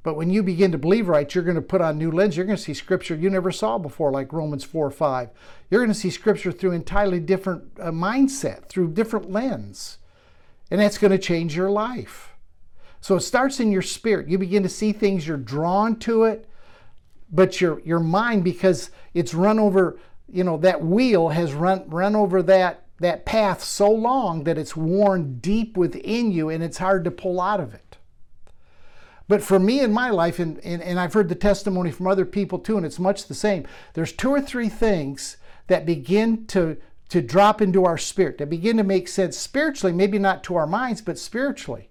But 0.01 0.15
when 0.15 0.31
you 0.31 0.41
begin 0.41 0.71
to 0.71 0.79
believe 0.79 1.07
right, 1.07 1.35
you're 1.35 1.43
going 1.43 1.53
to 1.53 1.61
put 1.61 1.81
on 1.81 1.99
new 1.99 2.09
lens. 2.09 2.35
You're 2.35 2.47
going 2.47 2.57
to 2.57 2.63
see 2.63 2.73
scripture 2.73 3.13
you 3.13 3.29
never 3.29 3.51
saw 3.51 3.77
before, 3.77 4.11
like 4.11 4.33
Romans 4.33 4.63
4 4.63 4.87
or 4.87 4.89
5. 4.89 5.29
You're 5.69 5.81
going 5.81 5.93
to 5.93 5.99
see 5.99 6.09
scripture 6.09 6.51
through 6.51 6.71
entirely 6.71 7.19
different 7.19 7.65
uh, 7.79 7.91
mindset, 7.91 8.69
through 8.69 8.93
different 8.93 9.29
lens. 9.29 9.99
And 10.71 10.81
that's 10.81 10.97
going 10.97 11.11
to 11.11 11.19
change 11.19 11.55
your 11.55 11.69
life. 11.69 12.33
So 13.01 13.17
it 13.17 13.21
starts 13.21 13.59
in 13.59 13.71
your 13.71 13.83
spirit. 13.83 14.29
You 14.29 14.39
begin 14.39 14.63
to 14.63 14.67
see 14.67 14.93
things, 14.93 15.27
you're 15.27 15.37
drawn 15.37 15.95
to 15.97 16.23
it 16.23 16.48
but 17.31 17.61
your 17.61 17.79
your 17.81 17.99
mind 17.99 18.43
because 18.43 18.89
it's 19.13 19.33
run 19.33 19.59
over 19.59 19.99
you 20.27 20.43
know 20.43 20.57
that 20.57 20.83
wheel 20.83 21.29
has 21.29 21.53
run 21.53 21.83
run 21.89 22.15
over 22.15 22.41
that 22.43 22.85
that 22.99 23.25
path 23.25 23.63
so 23.63 23.89
long 23.89 24.43
that 24.43 24.57
it's 24.57 24.75
worn 24.75 25.39
deep 25.39 25.77
within 25.77 26.31
you 26.31 26.49
and 26.49 26.63
it's 26.63 26.79
hard 26.79 27.03
to 27.05 27.11
pull 27.11 27.39
out 27.39 27.59
of 27.59 27.73
it. 27.73 27.97
But 29.27 29.41
for 29.41 29.59
me 29.59 29.79
in 29.79 29.93
my 29.93 30.09
life 30.09 30.39
and, 30.39 30.59
and, 30.65 30.81
and 30.81 30.99
i've 30.99 31.13
heard 31.13 31.29
the 31.29 31.35
testimony 31.35 31.91
from 31.91 32.07
other 32.07 32.25
people 32.25 32.59
too 32.59 32.77
and 32.77 32.85
it's 32.85 32.99
much 32.99 33.27
the 33.27 33.33
same. 33.33 33.65
There's 33.93 34.11
two 34.11 34.31
or 34.31 34.41
three 34.41 34.69
things 34.69 35.37
that 35.67 35.85
begin 35.85 36.45
to 36.47 36.77
to 37.09 37.21
drop 37.21 37.61
into 37.61 37.85
our 37.85 37.97
spirit 37.97 38.37
that 38.37 38.49
begin 38.49 38.77
to 38.77 38.83
make 38.83 39.07
sense 39.07 39.37
spiritually 39.37 39.93
maybe 39.93 40.19
not 40.19 40.43
to 40.43 40.55
our 40.55 40.67
minds 40.67 41.01
but 41.01 41.17
spiritually 41.17 41.88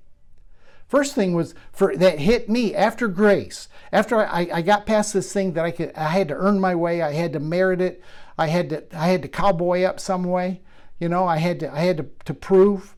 First 0.89 1.15
thing 1.15 1.35
was 1.35 1.55
for 1.71 1.95
that 1.97 2.19
hit 2.19 2.49
me 2.49 2.75
after 2.75 3.09
grace. 3.09 3.69
After 3.93 4.27
I, 4.27 4.49
I 4.53 4.63
got 4.63 4.87
past 4.87 5.13
this 5.13 5.33
thing 5.33 5.53
that 5.53 5.65
I 5.65 5.71
could 5.71 5.93
I 5.95 6.09
had 6.09 6.29
to 6.29 6.35
earn 6.35 6.61
my 6.61 6.75
way, 6.75 7.03
I 7.03 7.13
had 7.13 7.35
to 7.35 7.41
merit 7.41 7.81
it, 7.81 8.03
I 8.39 8.47
had 8.47 8.71
to 8.71 8.85
I 8.97 9.09
had 9.09 9.23
to 9.23 9.29
cowboy 9.29 9.83
up 9.83 10.01
some 10.01 10.25
way. 10.25 10.63
You 10.99 11.09
know, 11.09 11.27
I 11.27 11.37
had 11.37 11.61
to 11.61 11.73
I 11.73 11.81
had 11.81 11.99
to, 11.99 12.07
to 12.25 12.35
prove. 12.35 12.97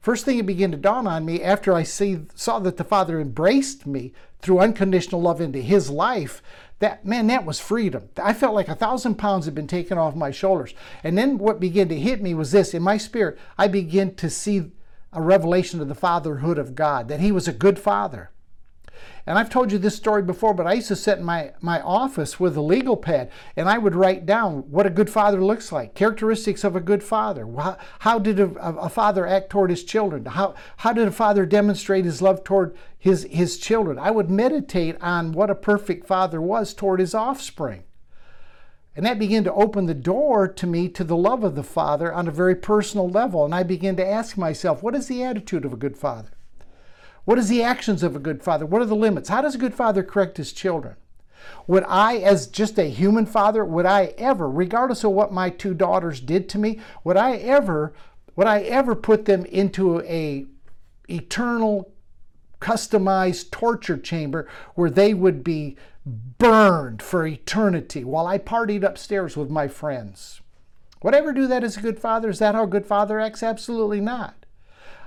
First 0.00 0.24
thing 0.24 0.38
it 0.38 0.46
began 0.46 0.70
to 0.70 0.76
dawn 0.76 1.06
on 1.06 1.24
me 1.24 1.42
after 1.42 1.72
I 1.72 1.82
see, 1.82 2.26
saw 2.34 2.58
that 2.60 2.76
the 2.76 2.84
Father 2.84 3.18
embraced 3.18 3.86
me 3.86 4.12
through 4.40 4.60
unconditional 4.60 5.22
love 5.22 5.40
into 5.40 5.60
His 5.60 5.88
life, 5.88 6.42
that 6.78 7.06
man, 7.06 7.26
that 7.28 7.46
was 7.46 7.58
freedom. 7.58 8.10
I 8.22 8.34
felt 8.34 8.54
like 8.54 8.68
a 8.68 8.74
thousand 8.74 9.14
pounds 9.14 9.46
had 9.46 9.54
been 9.54 9.66
taken 9.66 9.96
off 9.96 10.14
my 10.14 10.30
shoulders. 10.30 10.74
And 11.02 11.16
then 11.16 11.38
what 11.38 11.58
began 11.58 11.88
to 11.88 11.98
hit 11.98 12.20
me 12.20 12.34
was 12.34 12.52
this 12.52 12.74
in 12.74 12.82
my 12.82 12.98
spirit, 12.98 13.38
I 13.56 13.66
began 13.66 14.14
to 14.16 14.28
see 14.28 14.70
a 15.14 15.22
revelation 15.22 15.80
of 15.80 15.88
the 15.88 15.94
fatherhood 15.94 16.58
of 16.58 16.74
God, 16.74 17.08
that 17.08 17.20
He 17.20 17.32
was 17.32 17.48
a 17.48 17.52
good 17.52 17.78
father. 17.78 18.30
And 19.26 19.38
I've 19.38 19.50
told 19.50 19.72
you 19.72 19.78
this 19.78 19.96
story 19.96 20.22
before, 20.22 20.52
but 20.52 20.66
I 20.66 20.74
used 20.74 20.88
to 20.88 20.96
sit 20.96 21.18
in 21.18 21.24
my, 21.24 21.52
my 21.60 21.80
office 21.80 22.38
with 22.38 22.56
a 22.56 22.60
legal 22.60 22.96
pad 22.96 23.30
and 23.56 23.68
I 23.68 23.78
would 23.78 23.94
write 23.94 24.26
down 24.26 24.70
what 24.70 24.86
a 24.86 24.90
good 24.90 25.08
father 25.08 25.42
looks 25.42 25.72
like, 25.72 25.94
characteristics 25.94 26.62
of 26.62 26.76
a 26.76 26.80
good 26.80 27.02
father. 27.02 27.46
How, 27.46 27.78
how 28.00 28.18
did 28.18 28.38
a, 28.38 28.52
a 28.60 28.88
father 28.90 29.26
act 29.26 29.50
toward 29.50 29.70
his 29.70 29.82
children? 29.82 30.26
How, 30.26 30.54
how 30.78 30.92
did 30.92 31.08
a 31.08 31.12
father 31.12 31.46
demonstrate 31.46 32.04
his 32.04 32.20
love 32.20 32.44
toward 32.44 32.76
his, 32.98 33.26
his 33.30 33.58
children? 33.58 33.98
I 33.98 34.10
would 34.10 34.30
meditate 34.30 35.00
on 35.00 35.32
what 35.32 35.50
a 35.50 35.54
perfect 35.54 36.06
father 36.06 36.40
was 36.40 36.74
toward 36.74 37.00
his 37.00 37.14
offspring. 37.14 37.84
And 38.96 39.04
that 39.04 39.18
began 39.18 39.42
to 39.44 39.52
open 39.52 39.86
the 39.86 39.94
door 39.94 40.46
to 40.46 40.66
me 40.66 40.88
to 40.90 41.02
the 41.02 41.16
love 41.16 41.42
of 41.42 41.56
the 41.56 41.64
Father 41.64 42.12
on 42.12 42.28
a 42.28 42.32
very 42.32 42.54
personal 42.54 43.08
level. 43.08 43.44
And 43.44 43.54
I 43.54 43.64
began 43.64 43.96
to 43.96 44.06
ask 44.06 44.36
myself, 44.36 44.82
what 44.82 44.94
is 44.94 45.08
the 45.08 45.22
attitude 45.24 45.64
of 45.64 45.72
a 45.72 45.76
good 45.76 45.96
father? 45.96 46.30
What 47.24 47.38
is 47.38 47.48
the 47.48 47.62
actions 47.62 48.02
of 48.02 48.14
a 48.14 48.20
good 48.20 48.42
father? 48.42 48.66
What 48.66 48.82
are 48.82 48.86
the 48.86 48.94
limits? 48.94 49.28
How 49.28 49.40
does 49.40 49.54
a 49.54 49.58
good 49.58 49.74
father 49.74 50.02
correct 50.02 50.36
his 50.36 50.52
children? 50.52 50.96
Would 51.66 51.84
I, 51.88 52.16
as 52.18 52.46
just 52.46 52.78
a 52.78 52.84
human 52.84 53.26
father, 53.26 53.64
would 53.64 53.86
I 53.86 54.14
ever, 54.16 54.48
regardless 54.48 55.04
of 55.04 55.12
what 55.12 55.32
my 55.32 55.50
two 55.50 55.74
daughters 55.74 56.20
did 56.20 56.48
to 56.50 56.58
me, 56.58 56.80
would 57.02 57.16
I 57.16 57.36
ever, 57.36 57.92
would 58.36 58.46
I 58.46 58.60
ever 58.60 58.94
put 58.94 59.24
them 59.24 59.44
into 59.46 60.00
a 60.02 60.46
eternal, 61.08 61.90
customized 62.60 63.50
torture 63.50 63.98
chamber 63.98 64.48
where 64.74 64.88
they 64.88 65.12
would 65.12 65.44
be 65.44 65.76
burned 66.06 67.02
for 67.02 67.26
eternity 67.26 68.04
while 68.04 68.26
I 68.26 68.38
partied 68.38 68.82
upstairs 68.82 69.36
with 69.36 69.50
my 69.50 69.68
friends? 69.68 70.40
Would 71.02 71.14
I 71.14 71.18
ever 71.18 71.32
do 71.32 71.46
that 71.46 71.64
as 71.64 71.76
a 71.76 71.82
good 71.82 71.98
father? 71.98 72.30
Is 72.30 72.38
that 72.38 72.54
how 72.54 72.64
a 72.64 72.68
good 72.68 72.86
father 72.86 73.20
acts? 73.20 73.42
Absolutely 73.42 74.00
not. 74.00 74.46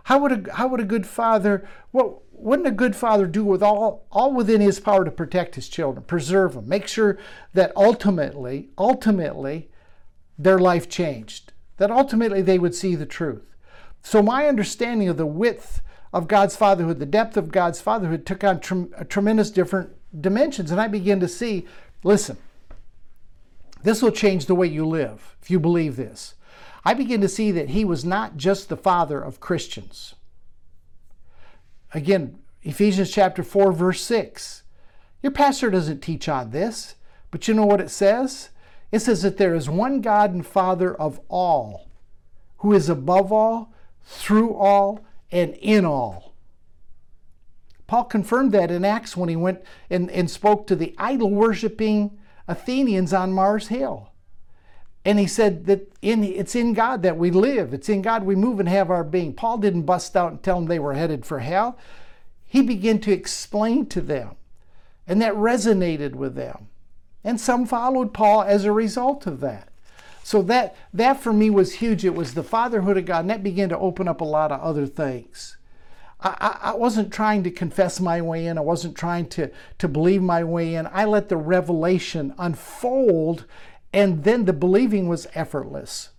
How 0.06 0.20
would 0.20 0.48
a, 0.48 0.54
how 0.54 0.68
would 0.68 0.80
a 0.80 0.86
good 0.86 1.06
father, 1.06 1.68
what 1.92 2.20
wouldn't 2.32 2.68
a 2.68 2.72
good 2.72 2.96
father 2.96 3.28
do 3.28 3.44
with 3.44 3.62
all, 3.62 4.06
all 4.12 4.32
within 4.32 4.62
his 4.62 4.80
power 4.80 5.04
to 5.04 5.12
protect 5.12 5.56
his 5.56 5.68
children, 5.68 6.06
preserve 6.06 6.54
them, 6.54 6.70
make 6.70 6.88
sure 6.88 7.18
that 7.54 7.76
ultimately, 7.76 8.70
ultimately, 8.78 9.70
their 10.38 10.60
life 10.60 10.88
changed, 10.88 11.52
that 11.78 11.92
ultimately 11.92 12.42
they 12.42 12.60
would 12.60 12.76
see 12.76 12.96
the 12.96 13.06
truth. 13.06 13.56
So 14.02 14.22
my 14.22 14.48
understanding 14.48 15.10
of 15.10 15.18
the 15.18 15.26
width 15.26 15.82
of 16.14 16.28
God's 16.28 16.56
fatherhood, 16.56 17.00
the 17.00 17.06
depth 17.06 17.36
of 17.36 17.52
God's 17.52 17.82
fatherhood 17.82 18.26
took 18.26 18.44
on 18.44 18.60
tre- 18.60 18.88
tremendous 19.10 19.52
different 19.52 19.97
dimensions. 20.20 20.72
And 20.72 20.80
I 20.80 20.88
begin 20.88 21.20
to 21.20 21.28
see, 21.28 21.66
listen, 22.04 22.38
this 23.84 24.02
will 24.02 24.12
change 24.12 24.46
the 24.46 24.56
way 24.56 24.68
you 24.68 24.86
live 24.86 25.36
if 25.42 25.50
you 25.50 25.60
believe 25.60 25.96
this. 25.96 26.36
I 26.84 26.94
begin 26.94 27.22
to 27.22 27.30
see 27.30 27.52
that 27.52 27.70
he 27.70 27.84
was 27.84 28.06
not 28.06 28.38
just 28.38 28.70
the 28.70 28.78
father 28.78 29.22
of 29.22 29.40
Christians. 29.40 30.16
Again, 31.94 32.40
Ephesians 32.64 33.12
chapter 33.12 33.44
4, 33.44 33.72
verse 33.72 34.02
6. 34.02 34.64
Your 35.22 35.32
pastor 35.32 35.70
doesn't 35.70 36.02
teach 36.02 36.30
on 36.30 36.52
this, 36.52 36.96
but 37.32 37.48
you 37.48 37.54
know 37.54 37.66
what 37.66 37.82
it 37.82 37.90
says? 37.90 38.50
It 38.92 39.00
says 39.00 39.22
that 39.24 39.38
there 39.38 39.56
is 39.56 39.70
one 39.70 40.02
God 40.02 40.34
and 40.34 40.46
Father 40.46 40.96
of 40.96 41.20
all, 41.28 41.90
who 42.60 42.74
is 42.74 42.88
above 42.88 43.32
all, 43.32 43.74
through 44.04 44.54
all, 44.56 45.06
and 45.32 45.54
in 45.56 45.86
all. 45.86 46.34
Paul 47.88 48.04
confirmed 48.04 48.52
that 48.52 48.70
in 48.70 48.86
Acts 48.86 49.16
when 49.16 49.30
he 49.30 49.36
went 49.36 49.64
and, 49.90 50.12
and 50.12 50.30
spoke 50.30 50.68
to 50.68 50.76
the 50.76 50.94
idol 50.98 51.32
worshiping 51.32 52.20
Athenians 52.48 53.14
on 53.14 53.32
Mars 53.32 53.70
Hill. 53.70 54.12
And 55.06 55.20
he 55.20 55.28
said 55.28 55.66
that 55.68 55.92
in, 56.02 56.24
it's 56.24 56.56
in 56.56 56.74
God 56.74 57.02
that 57.04 57.18
we 57.18 57.32
live. 57.32 57.74
It's 57.74 57.88
in 57.88 58.02
God 58.02 58.24
we 58.24 58.36
move 58.36 58.60
and 58.60 58.68
have 58.68 58.92
our 58.92 59.06
being. 59.06 59.34
Paul 59.34 59.58
didn't 59.58 59.84
bust 59.84 60.18
out 60.18 60.32
and 60.32 60.44
tell 60.44 60.56
them 60.60 60.68
they 60.68 60.80
were 60.80 60.96
headed 60.96 61.26
for 61.26 61.40
hell. 61.40 61.78
He 62.46 62.62
began 62.62 63.00
to 63.00 63.14
explain 63.14 63.86
to 63.88 64.02
them. 64.02 64.36
And 65.08 65.22
that 65.22 65.34
resonated 65.34 66.16
with 66.16 66.36
them. 66.36 66.68
And 67.24 67.40
some 67.40 67.66
followed 67.66 68.14
Paul 68.14 68.44
as 68.44 68.66
a 68.66 68.72
result 68.72 69.26
of 69.28 69.40
that. 69.40 69.70
So 70.24 70.42
that 70.44 70.76
that 70.94 71.22
for 71.22 71.32
me 71.32 71.50
was 71.50 71.76
huge. 71.76 72.04
It 72.04 72.14
was 72.14 72.34
the 72.34 72.44
fatherhood 72.44 72.98
of 72.98 73.06
God, 73.06 73.22
and 73.22 73.30
that 73.30 73.44
began 73.44 73.70
to 73.70 73.78
open 73.78 74.10
up 74.10 74.20
a 74.20 74.26
lot 74.26 74.52
of 74.52 74.60
other 74.60 74.86
things. 74.86 75.57
I, 76.20 76.58
I, 76.62 76.76
wasn't 76.76 77.14
trying 77.14 77.44
to 77.44 77.52
confess 77.52 78.00
my 78.00 78.22
way 78.22 78.48
in. 78.48 78.58
I 78.58 78.62
wasn't 78.62 78.98
trying 78.98 79.28
to, 79.30 79.52
to 79.78 79.88
believe 79.88 80.22
my 80.24 80.44
way 80.44 80.74
in. 80.74 80.88
I 80.92 81.06
let 81.06 81.30
the 81.30 81.38
revelation 81.38 82.34
unfold 82.40 83.46
and 83.94 84.24
then 84.24 84.46
the 84.46 84.54
believing 84.54 85.08
was 85.08 85.28
effortless. 85.36 86.10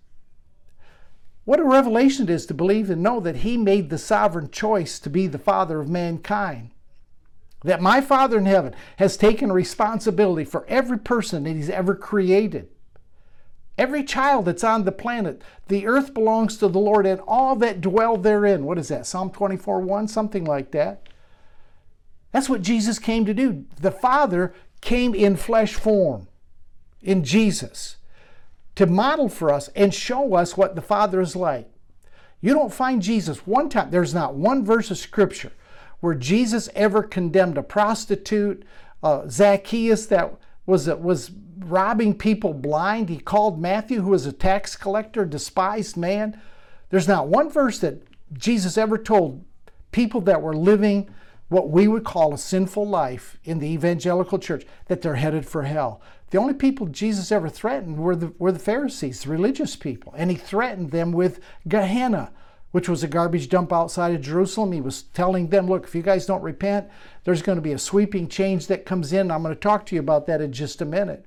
What 1.45 1.59
a 1.59 1.65
revelation 1.65 2.25
it 2.25 2.29
is 2.29 2.45
to 2.45 2.53
believe 2.53 2.89
and 2.89 3.01
know 3.03 3.19
that 3.19 3.37
He 3.37 3.57
made 3.57 3.89
the 3.89 3.97
sovereign 3.97 4.51
choice 4.51 4.99
to 4.99 5.09
be 5.09 5.27
the 5.27 5.37
Father 5.37 5.79
of 5.79 5.89
mankind. 5.89 6.71
That 7.63 7.81
my 7.81 8.01
Father 8.01 8.37
in 8.37 8.45
heaven 8.45 8.73
has 8.97 9.17
taken 9.17 9.51
responsibility 9.51 10.45
for 10.45 10.65
every 10.67 10.99
person 10.99 11.43
that 11.43 11.55
He's 11.55 11.69
ever 11.69 11.95
created. 11.95 12.69
Every 13.79 14.03
child 14.03 14.43
that's 14.43 14.65
on 14.65 14.83
the 14.83 14.91
planet, 14.91 15.41
the 15.69 15.87
earth 15.87 16.13
belongs 16.13 16.57
to 16.57 16.67
the 16.67 16.81
Lord 16.81 17.05
and 17.05 17.21
all 17.25 17.55
that 17.55 17.79
dwell 17.79 18.17
therein. 18.17 18.65
What 18.65 18.77
is 18.77 18.89
that? 18.89 19.07
Psalm 19.07 19.31
24 19.31 19.79
1? 19.79 20.09
Something 20.09 20.43
like 20.43 20.71
that. 20.71 21.07
That's 22.33 22.49
what 22.49 22.61
Jesus 22.61 22.99
came 22.99 23.23
to 23.23 23.33
do. 23.33 23.63
The 23.79 23.89
Father 23.89 24.53
came 24.81 25.15
in 25.15 25.37
flesh 25.37 25.75
form 25.75 26.27
in 27.01 27.23
Jesus 27.23 27.95
to 28.75 28.85
model 28.85 29.29
for 29.29 29.49
us 29.49 29.69
and 29.77 29.93
show 29.93 30.35
us 30.35 30.57
what 30.57 30.75
the 30.75 30.81
Father 30.81 31.21
is 31.21 31.33
like. 31.33 31.71
You 32.41 32.53
don't 32.53 32.73
find 32.73 33.01
Jesus 33.01 33.47
one 33.47 33.69
time, 33.69 33.91
there's 33.91 34.13
not 34.13 34.35
one 34.35 34.65
verse 34.65 34.91
of 34.91 34.97
Scripture 34.97 35.53
where 36.01 36.15
Jesus 36.15 36.67
ever 36.75 37.01
condemned 37.01 37.57
a 37.57 37.63
prostitute, 37.63 38.61
uh, 39.01 39.29
Zacchaeus 39.29 40.05
that 40.07 40.33
was, 40.65 40.87
was 40.87 41.31
robbing 41.59 42.17
people 42.17 42.53
blind. 42.53 43.09
He 43.09 43.19
called 43.19 43.61
Matthew, 43.61 44.01
who 44.01 44.11
was 44.11 44.25
a 44.25 44.31
tax 44.31 44.75
collector, 44.75 45.25
despised 45.25 45.97
man. 45.97 46.39
There's 46.89 47.07
not 47.07 47.27
one 47.27 47.49
verse 47.49 47.79
that 47.79 48.03
Jesus 48.33 48.77
ever 48.77 48.97
told 48.97 49.43
people 49.91 50.21
that 50.21 50.41
were 50.41 50.55
living 50.55 51.09
what 51.49 51.69
we 51.69 51.87
would 51.87 52.03
call 52.03 52.33
a 52.33 52.37
sinful 52.37 52.87
life 52.87 53.37
in 53.43 53.59
the 53.59 53.67
evangelical 53.67 54.37
church 54.37 54.65
that 54.85 55.01
they're 55.01 55.15
headed 55.15 55.45
for 55.45 55.63
hell. 55.63 56.01
The 56.29 56.37
only 56.37 56.53
people 56.53 56.85
Jesus 56.87 57.31
ever 57.31 57.49
threatened 57.49 57.97
were 57.97 58.15
the, 58.15 58.33
were 58.37 58.51
the 58.51 58.59
Pharisees, 58.59 59.23
the 59.23 59.31
religious 59.31 59.75
people. 59.75 60.13
And 60.15 60.29
he 60.29 60.37
threatened 60.37 60.91
them 60.91 61.11
with 61.11 61.39
Gehenna, 61.67 62.31
which 62.71 62.87
was 62.87 63.03
a 63.03 63.07
garbage 63.07 63.49
dump 63.49 63.73
outside 63.73 64.13
of 64.13 64.21
Jerusalem. 64.21 64.71
He 64.71 64.81
was 64.81 65.01
telling 65.01 65.47
them, 65.47 65.67
look, 65.67 65.85
if 65.85 65.95
you 65.95 66.03
guys 66.03 66.27
don't 66.27 66.43
repent, 66.43 66.87
there's 67.23 67.41
going 67.41 67.55
to 67.55 67.63
be 67.63 67.71
a 67.71 67.79
sweeping 67.79 68.27
change 68.27 68.67
that 68.67 68.85
comes 68.85 69.11
in. 69.11 69.31
I'm 69.31 69.41
going 69.41 69.55
to 69.55 69.59
talk 69.59 69.87
to 69.87 69.95
you 69.95 70.01
about 70.01 70.27
that 70.27 70.41
in 70.41 70.51
just 70.51 70.81
a 70.81 70.85
minute. 70.85 71.25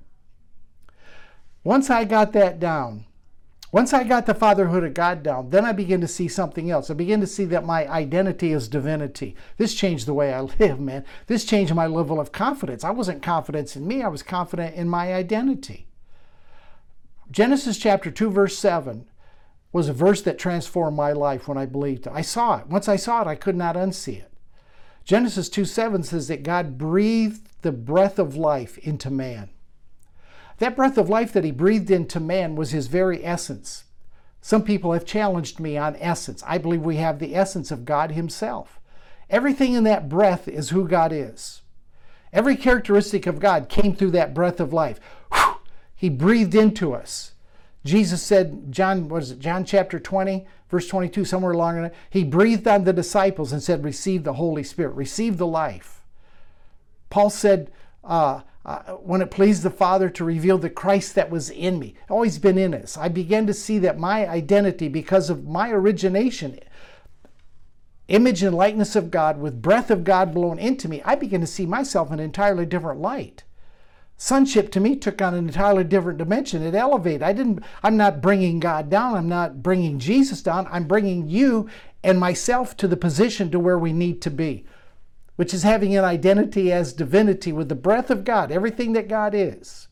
Once 1.64 1.90
I 1.90 2.04
got 2.04 2.32
that 2.32 2.58
down, 2.58 3.04
once 3.72 3.94
I 3.94 4.04
got 4.04 4.26
the 4.26 4.34
fatherhood 4.34 4.84
of 4.84 4.92
God 4.92 5.22
down, 5.22 5.48
then 5.48 5.64
I 5.64 5.72
began 5.72 6.02
to 6.02 6.08
see 6.08 6.28
something 6.28 6.70
else. 6.70 6.90
I 6.90 6.94
began 6.94 7.20
to 7.20 7.26
see 7.26 7.46
that 7.46 7.64
my 7.64 7.88
identity 7.88 8.52
is 8.52 8.68
divinity. 8.68 9.34
This 9.56 9.74
changed 9.74 10.06
the 10.06 10.12
way 10.12 10.34
I 10.34 10.40
live, 10.60 10.78
man. 10.78 11.06
This 11.26 11.44
changed 11.46 11.74
my 11.74 11.86
level 11.86 12.20
of 12.20 12.32
confidence. 12.32 12.84
I 12.84 12.90
wasn't 12.90 13.22
confident 13.22 13.74
in 13.74 13.86
me, 13.86 14.02
I 14.02 14.08
was 14.08 14.22
confident 14.22 14.74
in 14.74 14.88
my 14.88 15.14
identity. 15.14 15.86
Genesis 17.30 17.78
chapter 17.78 18.10
2, 18.10 18.30
verse 18.30 18.58
7 18.58 19.06
was 19.72 19.88
a 19.88 19.94
verse 19.94 20.20
that 20.20 20.38
transformed 20.38 20.98
my 20.98 21.12
life 21.12 21.48
when 21.48 21.56
I 21.56 21.64
believed 21.64 22.06
it. 22.06 22.12
I 22.14 22.20
saw 22.20 22.58
it. 22.58 22.66
Once 22.66 22.88
I 22.88 22.96
saw 22.96 23.22
it, 23.22 23.26
I 23.26 23.36
could 23.36 23.56
not 23.56 23.74
unsee 23.74 24.18
it. 24.18 24.30
Genesis 25.04 25.48
2 25.48 25.64
7 25.64 26.02
says 26.02 26.28
that 26.28 26.42
God 26.42 26.76
breathed 26.76 27.48
the 27.62 27.72
breath 27.72 28.18
of 28.18 28.36
life 28.36 28.76
into 28.78 29.10
man. 29.10 29.48
That 30.62 30.76
breath 30.76 30.96
of 30.96 31.10
life 31.10 31.32
that 31.32 31.42
he 31.42 31.50
breathed 31.50 31.90
into 31.90 32.20
man 32.20 32.54
was 32.54 32.70
his 32.70 32.86
very 32.86 33.24
essence. 33.24 33.82
Some 34.40 34.62
people 34.62 34.92
have 34.92 35.04
challenged 35.04 35.58
me 35.58 35.76
on 35.76 35.96
essence. 35.96 36.40
I 36.46 36.58
believe 36.58 36.82
we 36.82 36.98
have 36.98 37.18
the 37.18 37.34
essence 37.34 37.72
of 37.72 37.84
God 37.84 38.12
himself. 38.12 38.78
Everything 39.28 39.72
in 39.72 39.82
that 39.82 40.08
breath 40.08 40.46
is 40.46 40.70
who 40.70 40.86
God 40.86 41.10
is. 41.12 41.62
Every 42.32 42.54
characteristic 42.54 43.26
of 43.26 43.40
God 43.40 43.68
came 43.68 43.96
through 43.96 44.12
that 44.12 44.34
breath 44.34 44.60
of 44.60 44.72
life. 44.72 45.00
Whew, 45.32 45.56
he 45.96 46.08
breathed 46.08 46.54
into 46.54 46.94
us. 46.94 47.32
Jesus 47.84 48.22
said, 48.22 48.70
John, 48.70 49.08
what 49.08 49.24
is 49.24 49.32
it, 49.32 49.40
John 49.40 49.64
chapter 49.64 49.98
20, 49.98 50.46
verse 50.70 50.86
22, 50.86 51.24
somewhere 51.24 51.50
along 51.50 51.78
in 51.78 51.84
it, 51.86 51.94
he 52.08 52.22
breathed 52.22 52.68
on 52.68 52.84
the 52.84 52.92
disciples 52.92 53.50
and 53.50 53.60
said, 53.60 53.82
Receive 53.82 54.22
the 54.22 54.34
Holy 54.34 54.62
Spirit, 54.62 54.94
receive 54.94 55.38
the 55.38 55.44
life. 55.44 56.04
Paul 57.10 57.30
said, 57.30 57.72
uh, 58.04 58.42
uh, 58.64 58.92
when 58.92 59.20
it 59.22 59.30
pleased 59.30 59.62
the 59.62 59.70
Father 59.70 60.08
to 60.10 60.24
reveal 60.24 60.58
the 60.58 60.70
Christ 60.70 61.14
that 61.14 61.30
was 61.30 61.50
in 61.50 61.78
me, 61.78 61.94
always 62.08 62.38
been 62.38 62.58
in 62.58 62.74
us. 62.74 62.96
I 62.96 63.08
began 63.08 63.46
to 63.46 63.54
see 63.54 63.78
that 63.80 63.98
my 63.98 64.28
identity, 64.28 64.88
because 64.88 65.30
of 65.30 65.46
my 65.46 65.70
origination, 65.70 66.58
image 68.08 68.42
and 68.42 68.54
likeness 68.54 68.94
of 68.94 69.10
God, 69.10 69.38
with 69.38 69.62
breath 69.62 69.90
of 69.90 70.04
God 70.04 70.32
blown 70.32 70.58
into 70.58 70.88
me, 70.88 71.02
I 71.04 71.14
began 71.14 71.40
to 71.40 71.46
see 71.46 71.66
myself 71.66 72.08
in 72.08 72.14
an 72.14 72.24
entirely 72.24 72.66
different 72.66 73.00
light. 73.00 73.44
Sonship 74.16 74.70
to 74.70 74.78
me 74.78 74.94
took 74.94 75.20
on 75.20 75.34
an 75.34 75.48
entirely 75.48 75.82
different 75.82 76.18
dimension. 76.18 76.62
It 76.62 76.76
elevated. 76.76 77.24
I 77.24 77.32
didn't. 77.32 77.64
I'm 77.82 77.96
not 77.96 78.20
bringing 78.20 78.60
God 78.60 78.88
down. 78.88 79.16
I'm 79.16 79.28
not 79.28 79.64
bringing 79.64 79.98
Jesus 79.98 80.42
down. 80.42 80.68
I'm 80.70 80.84
bringing 80.84 81.28
you 81.28 81.68
and 82.04 82.20
myself 82.20 82.76
to 82.76 82.86
the 82.86 82.96
position 82.96 83.50
to 83.50 83.58
where 83.58 83.78
we 83.78 83.92
need 83.92 84.22
to 84.22 84.30
be, 84.30 84.64
which 85.36 85.54
is 85.54 85.62
having 85.62 85.96
an 85.96 86.04
identity 86.04 86.72
as 86.72 86.92
divinity 86.92 87.52
with 87.52 87.68
the 87.68 87.74
breath 87.74 88.10
of 88.10 88.24
God, 88.24 88.50
everything 88.52 88.92
that 88.92 89.08
God 89.08 89.34
is, 89.34 89.88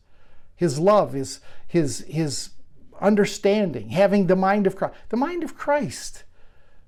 His 0.55 0.79
love, 0.79 1.13
His 1.13 1.39
His 1.67 1.99
His 2.07 2.51
understanding, 2.99 3.89
having 3.89 4.27
the 4.27 4.35
mind 4.35 4.67
of 4.67 4.75
Christ. 4.75 4.95
The 5.09 5.17
mind 5.17 5.43
of 5.43 5.57
Christ. 5.57 6.23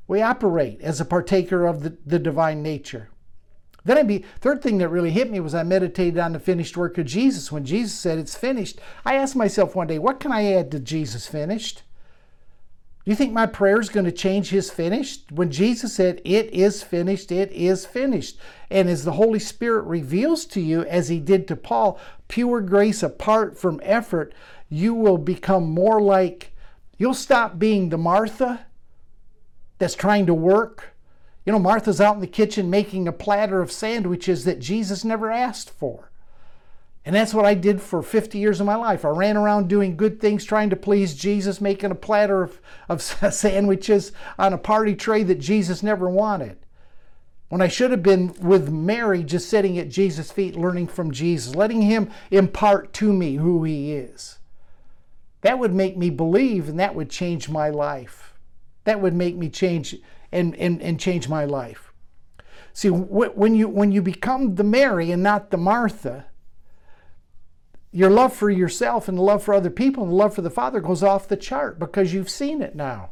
We 0.08 0.22
operate 0.22 0.82
as 0.82 1.02
a 1.02 1.06
partaker 1.06 1.66
of 1.66 1.82
the, 1.82 1.98
the 2.06 2.20
divine 2.20 2.62
nature. 2.62 3.10
Then 3.86 3.98
I 3.98 4.04
be 4.04 4.24
third 4.40 4.62
thing 4.62 4.78
that 4.78 4.90
really 4.90 5.12
hit 5.12 5.30
me 5.30 5.40
was 5.40 5.56
I 5.56 5.64
meditated 5.64 6.18
on 6.18 6.34
the 6.34 6.40
finished 6.40 6.78
work 6.78 6.98
of 6.98 7.06
Jesus. 7.06 7.52
When 7.52 7.66
Jesus 7.66 7.98
said 7.98 8.18
it's 8.18 8.36
finished, 8.36 8.80
I 9.06 9.16
asked 9.16 9.36
myself 9.36 9.76
one 9.76 9.88
day, 9.88 10.00
what 10.00 10.20
can 10.20 10.32
I 10.32 10.54
add 10.54 10.72
to 10.72 10.80
Jesus 10.80 11.28
finished? 11.28 11.84
Do 13.04 13.12
you 13.12 13.16
think 13.16 13.34
my 13.34 13.46
prayer 13.46 13.80
is 13.80 13.90
going 13.90 14.06
to 14.06 14.12
change 14.12 14.50
his 14.50 14.70
finished? 14.70 15.32
When 15.32 15.52
Jesus 15.52 15.94
said, 15.94 16.22
It 16.24 16.54
is 16.54 16.84
finished, 16.84 17.32
it 17.32 17.52
is 17.52 17.86
finished. 17.86 18.38
And 18.70 18.90
as 18.90 19.04
the 19.04 19.14
Holy 19.14 19.40
Spirit 19.40 19.84
reveals 19.84 20.46
to 20.48 20.62
you, 20.62 20.84
as 20.86 21.10
he 21.10 21.20
did 21.20 21.48
to 21.50 21.56
Paul, 21.56 22.00
pure 22.28 22.62
grace 22.62 23.04
apart 23.04 23.58
from 23.58 23.82
effort, 23.84 24.34
you 24.70 24.94
will 24.94 25.18
become 25.18 25.70
more 25.70 26.02
like, 26.02 26.56
you'll 26.98 27.14
stop 27.14 27.60
being 27.60 27.90
the 27.90 27.98
Martha 27.98 28.66
that's 29.80 29.96
trying 29.96 30.26
to 30.28 30.34
work 30.34 30.94
you 31.46 31.52
know, 31.52 31.60
Martha's 31.60 32.00
out 32.00 32.16
in 32.16 32.22
the 32.22 32.28
kitchen 32.28 32.70
making 32.70 33.08
a 33.08 33.12
platter 33.12 33.62
of 33.62 33.72
sandwiches 33.72 34.46
that 34.46 34.60
Jesus 34.60 35.04
never 35.04 35.30
asked 35.30 35.70
for. 35.70 36.10
And 37.06 37.14
that's 37.14 37.34
what 37.34 37.46
I 37.46 37.54
did 37.54 37.82
for 37.82 38.02
50 38.02 38.38
years 38.38 38.62
of 38.62 38.66
my 38.66 38.76
life. 38.76 39.04
I 39.04 39.10
ran 39.10 39.36
around 39.36 39.68
doing 39.68 39.98
good 39.98 40.22
things, 40.22 40.46
trying 40.46 40.70
to 40.70 40.76
please 40.78 41.16
Jesus, 41.16 41.60
making 41.60 41.92
a 41.92 41.96
platter 41.96 42.44
of, 42.44 42.62
of 42.88 43.02
sandwiches 43.34 44.14
on 44.40 44.54
a 44.54 44.58
party 44.58 44.96
tray 44.96 45.24
that 45.24 45.40
Jesus 45.40 45.84
never 45.84 46.10
wanted. 46.10 46.58
When 47.50 47.62
I 47.62 47.68
should 47.68 47.92
have 47.92 48.02
been 48.02 48.34
with 48.42 48.70
Mary, 48.70 49.22
just 49.24 49.50
sitting 49.50 49.78
at 49.78 49.90
Jesus' 49.90 50.32
feet, 50.32 50.56
learning 50.56 50.88
from 50.88 51.12
Jesus, 51.12 51.56
letting 51.56 51.82
Him 51.82 52.10
impart 52.32 52.94
to 52.94 53.12
me 53.12 53.36
who 53.36 53.64
He 53.64 53.94
is. 53.94 54.40
That 55.42 55.60
would 55.60 55.74
make 55.74 55.98
me 55.98 56.10
believe, 56.10 56.70
and 56.70 56.80
that 56.80 56.96
would 56.96 57.10
change 57.10 57.50
my 57.50 57.70
life. 57.70 58.34
That 58.86 59.02
would 59.02 59.14
make 59.14 59.36
me 59.36 59.50
change 59.50 59.96
and, 60.32 60.56
and, 60.56 60.82
and 60.82 61.00
change 61.00 61.28
my 61.28 61.44
life. 61.44 61.94
See, 62.72 62.90
when 62.90 63.54
you, 63.54 63.68
when 63.68 63.92
you 63.92 64.02
become 64.02 64.56
the 64.56 64.64
Mary 64.64 65.12
and 65.12 65.22
not 65.22 65.52
the 65.52 65.58
Martha, 65.58 66.26
your 67.94 68.10
love 68.10 68.34
for 68.34 68.50
yourself 68.50 69.08
and 69.08 69.18
the 69.18 69.22
love 69.22 69.44
for 69.44 69.54
other 69.54 69.70
people 69.70 70.04
and 70.04 70.12
the 70.12 70.16
love 70.16 70.36
for 70.36 70.42
the 70.42 70.50
Father 70.50 70.82
goes 70.82 71.04
off 71.04 71.28
the 71.28 71.38
chart 71.38 71.80
because 71.80 72.14
you've 72.14 72.30
seen 72.30 72.62
it 72.62 72.76
now. 72.76 73.12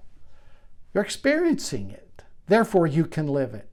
You're 0.93 1.03
experiencing 1.03 1.91
it. 1.91 2.23
Therefore, 2.47 2.87
you 2.87 3.05
can 3.05 3.27
live 3.27 3.53
it. 3.53 3.69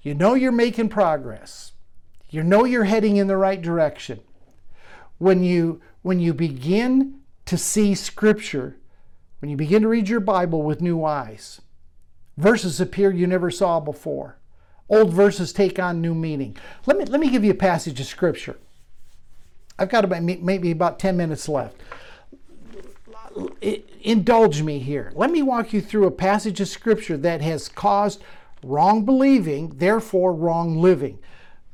You 0.00 0.14
know 0.14 0.32
you're 0.34 0.52
making 0.52 0.88
progress. 0.88 1.72
You 2.30 2.42
know 2.42 2.64
you're 2.64 2.84
heading 2.84 3.16
in 3.16 3.26
the 3.26 3.36
right 3.36 3.60
direction. 3.60 4.20
When 5.18 5.44
you, 5.44 5.82
when 6.00 6.20
you 6.20 6.32
begin 6.32 7.20
to 7.44 7.58
see 7.58 7.94
Scripture, 7.94 8.78
when 9.40 9.50
you 9.50 9.56
begin 9.56 9.82
to 9.82 9.88
read 9.88 10.08
your 10.08 10.20
Bible 10.20 10.62
with 10.62 10.80
new 10.80 11.04
eyes, 11.04 11.60
Verses 12.36 12.80
appear 12.80 13.10
you 13.10 13.26
never 13.26 13.50
saw 13.50 13.80
before. 13.80 14.38
Old 14.88 15.12
verses 15.12 15.52
take 15.52 15.78
on 15.78 16.00
new 16.00 16.14
meaning. 16.14 16.56
Let 16.86 16.96
me, 16.98 17.04
let 17.04 17.20
me 17.20 17.30
give 17.30 17.44
you 17.44 17.50
a 17.50 17.54
passage 17.54 18.00
of 18.00 18.06
Scripture. 18.06 18.58
I've 19.78 19.88
got 19.88 20.04
about, 20.04 20.22
maybe 20.22 20.70
about 20.70 20.98
10 20.98 21.16
minutes 21.16 21.48
left. 21.48 21.76
Indulge 24.02 24.62
me 24.62 24.78
here. 24.78 25.12
Let 25.14 25.30
me 25.30 25.42
walk 25.42 25.72
you 25.72 25.80
through 25.80 26.06
a 26.06 26.10
passage 26.10 26.60
of 26.60 26.68
Scripture 26.68 27.16
that 27.18 27.40
has 27.40 27.68
caused 27.68 28.22
wrong 28.62 29.04
believing, 29.04 29.76
therefore 29.78 30.32
wrong 30.34 30.78
living. 30.78 31.18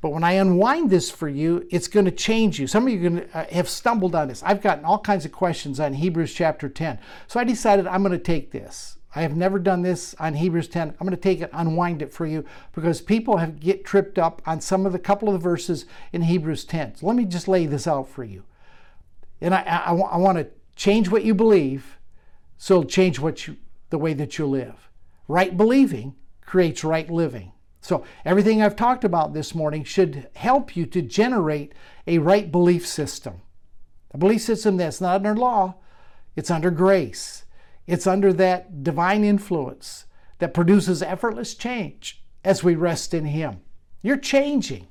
But 0.00 0.10
when 0.10 0.22
I 0.22 0.32
unwind 0.32 0.90
this 0.90 1.10
for 1.10 1.28
you, 1.28 1.66
it's 1.70 1.88
going 1.88 2.04
to 2.04 2.12
change 2.12 2.60
you. 2.60 2.68
Some 2.68 2.86
of 2.86 2.92
you 2.92 3.00
going 3.00 3.28
to 3.28 3.38
uh, 3.38 3.46
have 3.50 3.68
stumbled 3.68 4.14
on 4.14 4.28
this. 4.28 4.42
I've 4.44 4.62
gotten 4.62 4.84
all 4.84 5.00
kinds 5.00 5.24
of 5.24 5.32
questions 5.32 5.80
on 5.80 5.94
Hebrews 5.94 6.32
chapter 6.32 6.68
10. 6.68 7.00
So 7.26 7.40
I 7.40 7.44
decided 7.44 7.86
I'm 7.86 8.02
going 8.02 8.12
to 8.12 8.18
take 8.18 8.52
this. 8.52 8.97
I 9.18 9.22
have 9.22 9.36
never 9.36 9.58
done 9.58 9.82
this 9.82 10.14
on 10.20 10.34
Hebrews 10.34 10.68
10. 10.68 10.90
I'm 10.90 10.96
going 11.04 11.10
to 11.10 11.16
take 11.16 11.40
it, 11.40 11.50
unwind 11.52 12.02
it 12.02 12.12
for 12.12 12.24
you, 12.24 12.44
because 12.72 13.00
people 13.00 13.38
have 13.38 13.58
get 13.58 13.84
tripped 13.84 14.16
up 14.16 14.40
on 14.46 14.60
some 14.60 14.86
of 14.86 14.92
the 14.92 14.98
couple 15.00 15.28
of 15.28 15.32
the 15.32 15.40
verses 15.40 15.86
in 16.12 16.22
Hebrews 16.22 16.64
10. 16.64 16.94
So 16.94 17.06
let 17.08 17.16
me 17.16 17.24
just 17.24 17.48
lay 17.48 17.66
this 17.66 17.88
out 17.88 18.08
for 18.08 18.22
you. 18.22 18.44
And 19.40 19.56
I, 19.56 19.62
I, 19.62 19.92
I 19.92 20.16
want 20.18 20.38
to 20.38 20.46
change 20.76 21.10
what 21.10 21.24
you 21.24 21.34
believe, 21.34 21.98
so 22.58 22.74
it'll 22.74 22.88
change 22.88 23.18
what 23.18 23.48
you, 23.48 23.56
the 23.90 23.98
way 23.98 24.14
that 24.14 24.38
you 24.38 24.46
live. 24.46 24.88
Right 25.26 25.56
believing 25.56 26.14
creates 26.42 26.84
right 26.84 27.10
living. 27.10 27.50
So 27.80 28.04
everything 28.24 28.62
I've 28.62 28.76
talked 28.76 29.02
about 29.02 29.34
this 29.34 29.52
morning 29.52 29.82
should 29.82 30.28
help 30.36 30.76
you 30.76 30.86
to 30.86 31.02
generate 31.02 31.72
a 32.06 32.18
right 32.18 32.52
belief 32.52 32.86
system. 32.86 33.42
A 34.12 34.18
belief 34.18 34.42
system 34.42 34.76
that's 34.76 35.00
not 35.00 35.16
under 35.16 35.34
law, 35.34 35.74
it's 36.36 36.52
under 36.52 36.70
grace. 36.70 37.42
It's 37.88 38.06
under 38.06 38.34
that 38.34 38.84
divine 38.84 39.24
influence 39.24 40.04
that 40.40 40.52
produces 40.52 41.02
effortless 41.02 41.54
change 41.54 42.22
as 42.44 42.62
we 42.62 42.74
rest 42.74 43.14
in 43.14 43.24
Him. 43.24 43.62
You're 44.02 44.18
changing, 44.18 44.86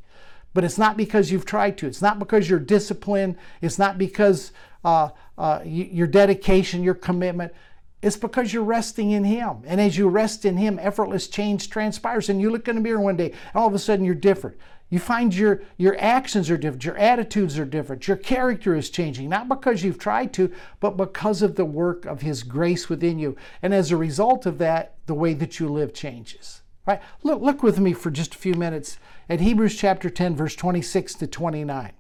but 0.56 0.64
it's 0.64 0.80
not 0.80 0.98
because 0.98 1.32
you've 1.32 1.46
tried 1.46 1.78
to. 1.78 1.88
It's 1.88 2.02
not 2.02 2.18
because 2.18 2.50
you're 2.50 2.60
disciplined. 2.60 3.38
It's 3.62 3.78
not 3.78 4.00
because 4.00 4.52
uh, 4.84 5.10
uh, 5.38 5.62
your 5.64 6.08
dedication, 6.08 6.82
your 6.82 6.96
commitment. 6.96 7.54
It's 8.02 8.18
because 8.18 8.52
you're 8.52 8.64
resting 8.64 9.12
in 9.12 9.24
Him. 9.24 9.58
And 9.66 9.80
as 9.80 9.96
you 9.96 10.10
rest 10.10 10.44
in 10.44 10.58
Him, 10.58 10.80
effortless 10.82 11.28
change 11.28 11.70
transpires. 11.70 12.30
And 12.30 12.42
you 12.42 12.50
look 12.50 12.68
in 12.68 12.76
the 12.76 12.82
mirror 12.82 13.00
one 13.00 13.16
day, 13.16 13.30
and 13.30 13.56
all 13.56 13.68
of 13.68 13.76
a 13.76 13.80
sudden 13.80 14.06
you're 14.06 14.16
different. 14.16 14.58
You 14.90 15.00
find 15.00 15.36
your, 15.36 15.62
your 15.76 15.98
actions 16.00 16.50
are 16.50 16.58
different, 16.58 16.86
your 16.86 16.98
attitudes 16.98 17.60
are 17.60 17.66
different, 17.66 18.08
your 18.08 18.16
character 18.16 18.74
is 18.74 18.90
changing, 18.90 19.28
not 19.28 19.50
because 19.50 19.84
you've 19.84 20.00
tried 20.00 20.32
to, 20.34 20.52
but 20.80 20.96
because 20.96 21.42
of 21.42 21.56
the 21.56 21.66
work 21.66 22.06
of 22.06 22.22
His 22.22 22.44
grace 22.44 22.88
within 22.88 23.20
you. 23.20 23.36
And 23.62 23.74
as 23.74 23.92
a 23.92 23.98
result 23.98 24.46
of 24.46 24.60
that, 24.60 24.96
the 25.06 25.14
way 25.14 25.34
that 25.34 25.60
you 25.60 25.68
live 25.68 25.94
changes. 25.94 26.62
Right? 26.86 27.02
Look, 27.22 27.42
look 27.42 27.64
with 27.64 27.80
me 27.80 27.92
for 27.92 28.10
just 28.10 28.36
a 28.36 28.38
few 28.38 28.54
minutes 28.54 28.98
at 29.28 29.42
Hebrews 29.42 29.76
chapter 29.76 30.10
10, 30.10 30.38
verse 30.38 30.56
26 30.56 31.16
to 31.16 31.28
29. 31.28 31.92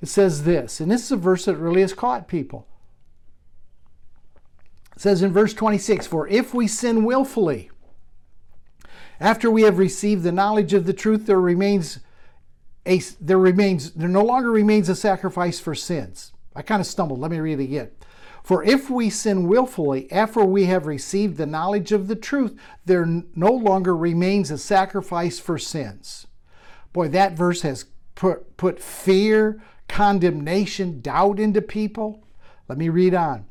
It 0.00 0.06
says 0.06 0.44
this, 0.44 0.78
and 0.78 0.88
this 0.88 1.02
is 1.02 1.10
a 1.10 1.16
verse 1.16 1.46
that 1.46 1.56
really 1.56 1.80
has 1.80 1.92
caught 1.92 2.28
people. 2.28 2.68
It 4.94 5.02
says 5.02 5.22
in 5.22 5.32
verse 5.32 5.54
26 5.54 6.06
For 6.06 6.28
if 6.28 6.54
we 6.54 6.68
sin 6.68 7.04
willfully, 7.04 7.70
after 9.20 9.50
we 9.50 9.62
have 9.62 9.78
received 9.78 10.22
the 10.22 10.32
knowledge 10.32 10.72
of 10.72 10.86
the 10.86 10.92
truth, 10.92 11.26
there 11.26 11.40
remains 11.40 12.00
a 12.86 13.00
there 13.20 13.38
remains 13.38 13.92
there 13.92 14.08
no 14.08 14.24
longer 14.24 14.50
remains 14.50 14.88
a 14.88 14.94
sacrifice 14.94 15.60
for 15.60 15.74
sins. 15.74 16.32
I 16.54 16.62
kind 16.62 16.80
of 16.80 16.86
stumbled. 16.86 17.20
Let 17.20 17.30
me 17.30 17.40
read 17.40 17.60
it 17.60 17.64
again. 17.64 17.90
For 18.42 18.64
if 18.64 18.88
we 18.88 19.10
sin 19.10 19.46
willfully 19.46 20.10
after 20.10 20.42
we 20.42 20.64
have 20.64 20.86
received 20.86 21.36
the 21.36 21.46
knowledge 21.46 21.92
of 21.92 22.08
the 22.08 22.16
truth, 22.16 22.58
there 22.86 23.04
no 23.04 23.52
longer 23.52 23.94
remains 23.94 24.50
a 24.50 24.56
sacrifice 24.56 25.38
for 25.38 25.58
sins. 25.58 26.26
Boy, 26.94 27.08
that 27.08 27.34
verse 27.34 27.60
has 27.62 27.84
put, 28.14 28.56
put 28.56 28.80
fear, 28.80 29.62
condemnation, 29.86 31.02
doubt 31.02 31.38
into 31.38 31.60
people. 31.60 32.24
Let 32.68 32.78
me 32.78 32.88
read 32.88 33.12
on 33.12 33.47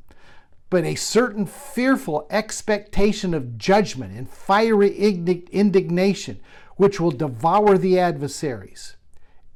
but 0.69 0.83
a 0.83 0.95
certain 0.95 1.45
fearful 1.45 2.27
expectation 2.29 3.33
of 3.33 3.57
judgment 3.57 4.15
and 4.17 4.29
fiery 4.29 4.89
indignation, 5.51 6.39
which 6.75 6.99
will 6.99 7.11
devour 7.11 7.77
the 7.77 7.97
adversaries. 7.97 8.96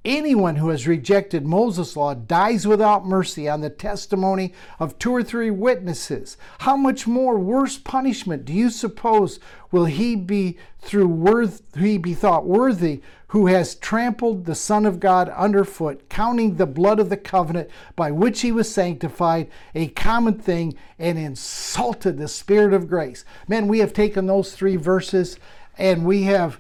Anyone 0.04 0.56
who 0.56 0.70
has 0.70 0.88
rejected 0.88 1.46
Moses' 1.46 1.96
law 1.96 2.16
dies 2.16 2.66
without 2.66 3.06
mercy 3.06 3.48
on 3.48 3.62
the 3.62 3.70
testimony 3.70 4.52
of 4.80 4.98
two 4.98 5.12
or 5.12 5.22
three 5.22 5.52
witnesses. 5.52 6.38
How 6.60 6.76
much 6.76 7.06
more 7.06 7.38
worse 7.38 7.78
punishment 7.78 8.44
do 8.46 8.52
you 8.52 8.72
suppose 8.72 9.40
will 9.72 9.86
he 9.86 10.16
be 10.16 10.58
through 10.80 11.08
worth 11.08 11.62
he 11.78 12.00
be 12.00 12.16
thought 12.16 12.48
worthy 12.48 13.02
who 13.28 13.46
has 13.46 13.76
trampled 13.76 14.46
the 14.46 14.56
Son 14.56 14.88
of 14.88 15.00
God 15.00 15.30
underfoot, 15.30 16.10
counting 16.10 16.56
the 16.56 16.66
blood 16.66 17.00
of 17.00 17.10
the 17.10 17.16
covenant 17.16 17.70
by 17.96 18.10
which 18.10 18.42
he 18.42 18.52
was 18.52 18.74
sanctified 18.74 19.52
a 19.76 19.88
common 19.90 20.40
thing, 20.40 20.74
and 20.98 21.20
insulted 21.20 22.18
the 22.18 22.28
Spirit 22.28 22.74
of 22.74 22.90
grace? 22.90 23.24
Man, 23.48 23.68
we 23.68 23.80
have 23.80 23.94
taken 23.94 24.26
those 24.26 24.56
three 24.56 24.78
verses 24.78 25.38
and 25.78 26.06
we 26.06 26.24
have 26.24 26.60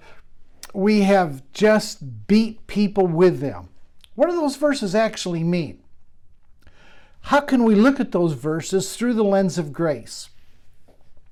we 0.73 1.01
have 1.01 1.43
just 1.53 2.27
beat 2.27 2.65
people 2.67 3.07
with 3.07 3.39
them. 3.39 3.69
What 4.15 4.29
do 4.29 4.35
those 4.35 4.55
verses 4.55 4.95
actually 4.95 5.43
mean? 5.43 5.81
How 7.25 7.41
can 7.41 7.63
we 7.63 7.75
look 7.75 7.99
at 7.99 8.11
those 8.11 8.33
verses 8.33 8.95
through 8.95 9.13
the 9.13 9.23
lens 9.23 9.57
of 9.57 9.73
grace? 9.73 10.29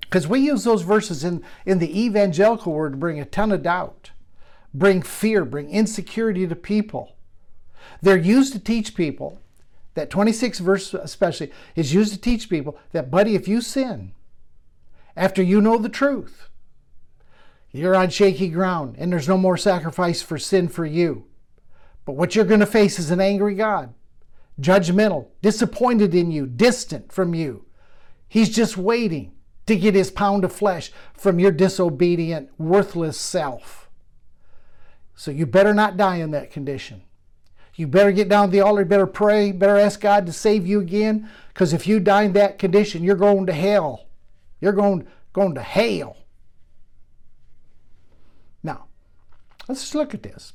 Because 0.01 0.27
we 0.27 0.39
use 0.39 0.63
those 0.63 0.81
verses 0.81 1.23
in, 1.23 1.43
in 1.65 1.79
the 1.79 2.05
evangelical 2.05 2.73
word 2.73 2.93
to 2.93 2.97
bring 2.97 3.19
a 3.19 3.25
ton 3.25 3.51
of 3.51 3.63
doubt, 3.63 4.11
bring 4.73 5.01
fear, 5.01 5.45
bring 5.45 5.69
insecurity 5.69 6.47
to 6.47 6.55
people. 6.55 7.15
They're 8.01 8.17
used 8.17 8.53
to 8.53 8.59
teach 8.59 8.95
people, 8.95 9.39
that 9.93 10.09
26 10.09 10.59
verse 10.59 10.93
especially, 10.93 11.51
is 11.75 11.93
used 11.93 12.13
to 12.13 12.19
teach 12.19 12.49
people 12.49 12.77
that, 12.91 13.11
buddy, 13.11 13.35
if 13.35 13.47
you 13.47 13.61
sin, 13.61 14.13
after 15.15 15.43
you 15.43 15.61
know 15.61 15.77
the 15.77 15.89
truth, 15.89 16.48
you're 17.71 17.95
on 17.95 18.09
shaky 18.09 18.49
ground 18.49 18.95
and 18.97 19.11
there's 19.11 19.27
no 19.27 19.37
more 19.37 19.57
sacrifice 19.57 20.21
for 20.21 20.37
sin 20.37 20.67
for 20.67 20.85
you. 20.85 21.25
But 22.05 22.13
what 22.13 22.35
you're 22.35 22.45
going 22.45 22.59
to 22.61 22.65
face 22.65 22.97
is 22.97 23.11
an 23.11 23.21
angry 23.21 23.53
God, 23.53 23.93
judgmental, 24.59 25.27
disappointed 25.41 26.15
in 26.15 26.31
you, 26.31 26.47
distant 26.47 27.11
from 27.11 27.33
you. 27.33 27.65
He's 28.27 28.49
just 28.49 28.77
waiting 28.77 29.33
to 29.67 29.75
get 29.75 29.93
his 29.93 30.09
pound 30.09 30.43
of 30.43 30.51
flesh 30.51 30.91
from 31.13 31.39
your 31.39 31.51
disobedient, 31.51 32.49
worthless 32.57 33.19
self. 33.19 33.89
So 35.15 35.31
you 35.31 35.45
better 35.45 35.73
not 35.73 35.97
die 35.97 36.15
in 36.15 36.31
that 36.31 36.49
condition. 36.49 37.03
You 37.75 37.87
better 37.87 38.11
get 38.11 38.27
down 38.27 38.47
to 38.47 38.51
the 38.51 38.61
altar, 38.61 38.83
better 38.83 39.07
pray, 39.07 39.51
better 39.51 39.77
ask 39.77 40.01
God 40.01 40.25
to 40.25 40.33
save 40.33 40.67
you 40.67 40.79
again, 40.79 41.29
because 41.53 41.71
if 41.71 41.87
you 41.87 41.99
die 41.99 42.23
in 42.23 42.33
that 42.33 42.57
condition, 42.59 43.03
you're 43.03 43.15
going 43.15 43.45
to 43.45 43.53
hell. 43.53 44.07
You're 44.59 44.73
going, 44.73 45.07
going 45.31 45.55
to 45.55 45.61
hell. 45.61 46.17
Now, 48.63 48.87
let's 49.69 49.81
just 49.81 49.95
look 49.95 50.13
at 50.13 50.23
this. 50.23 50.53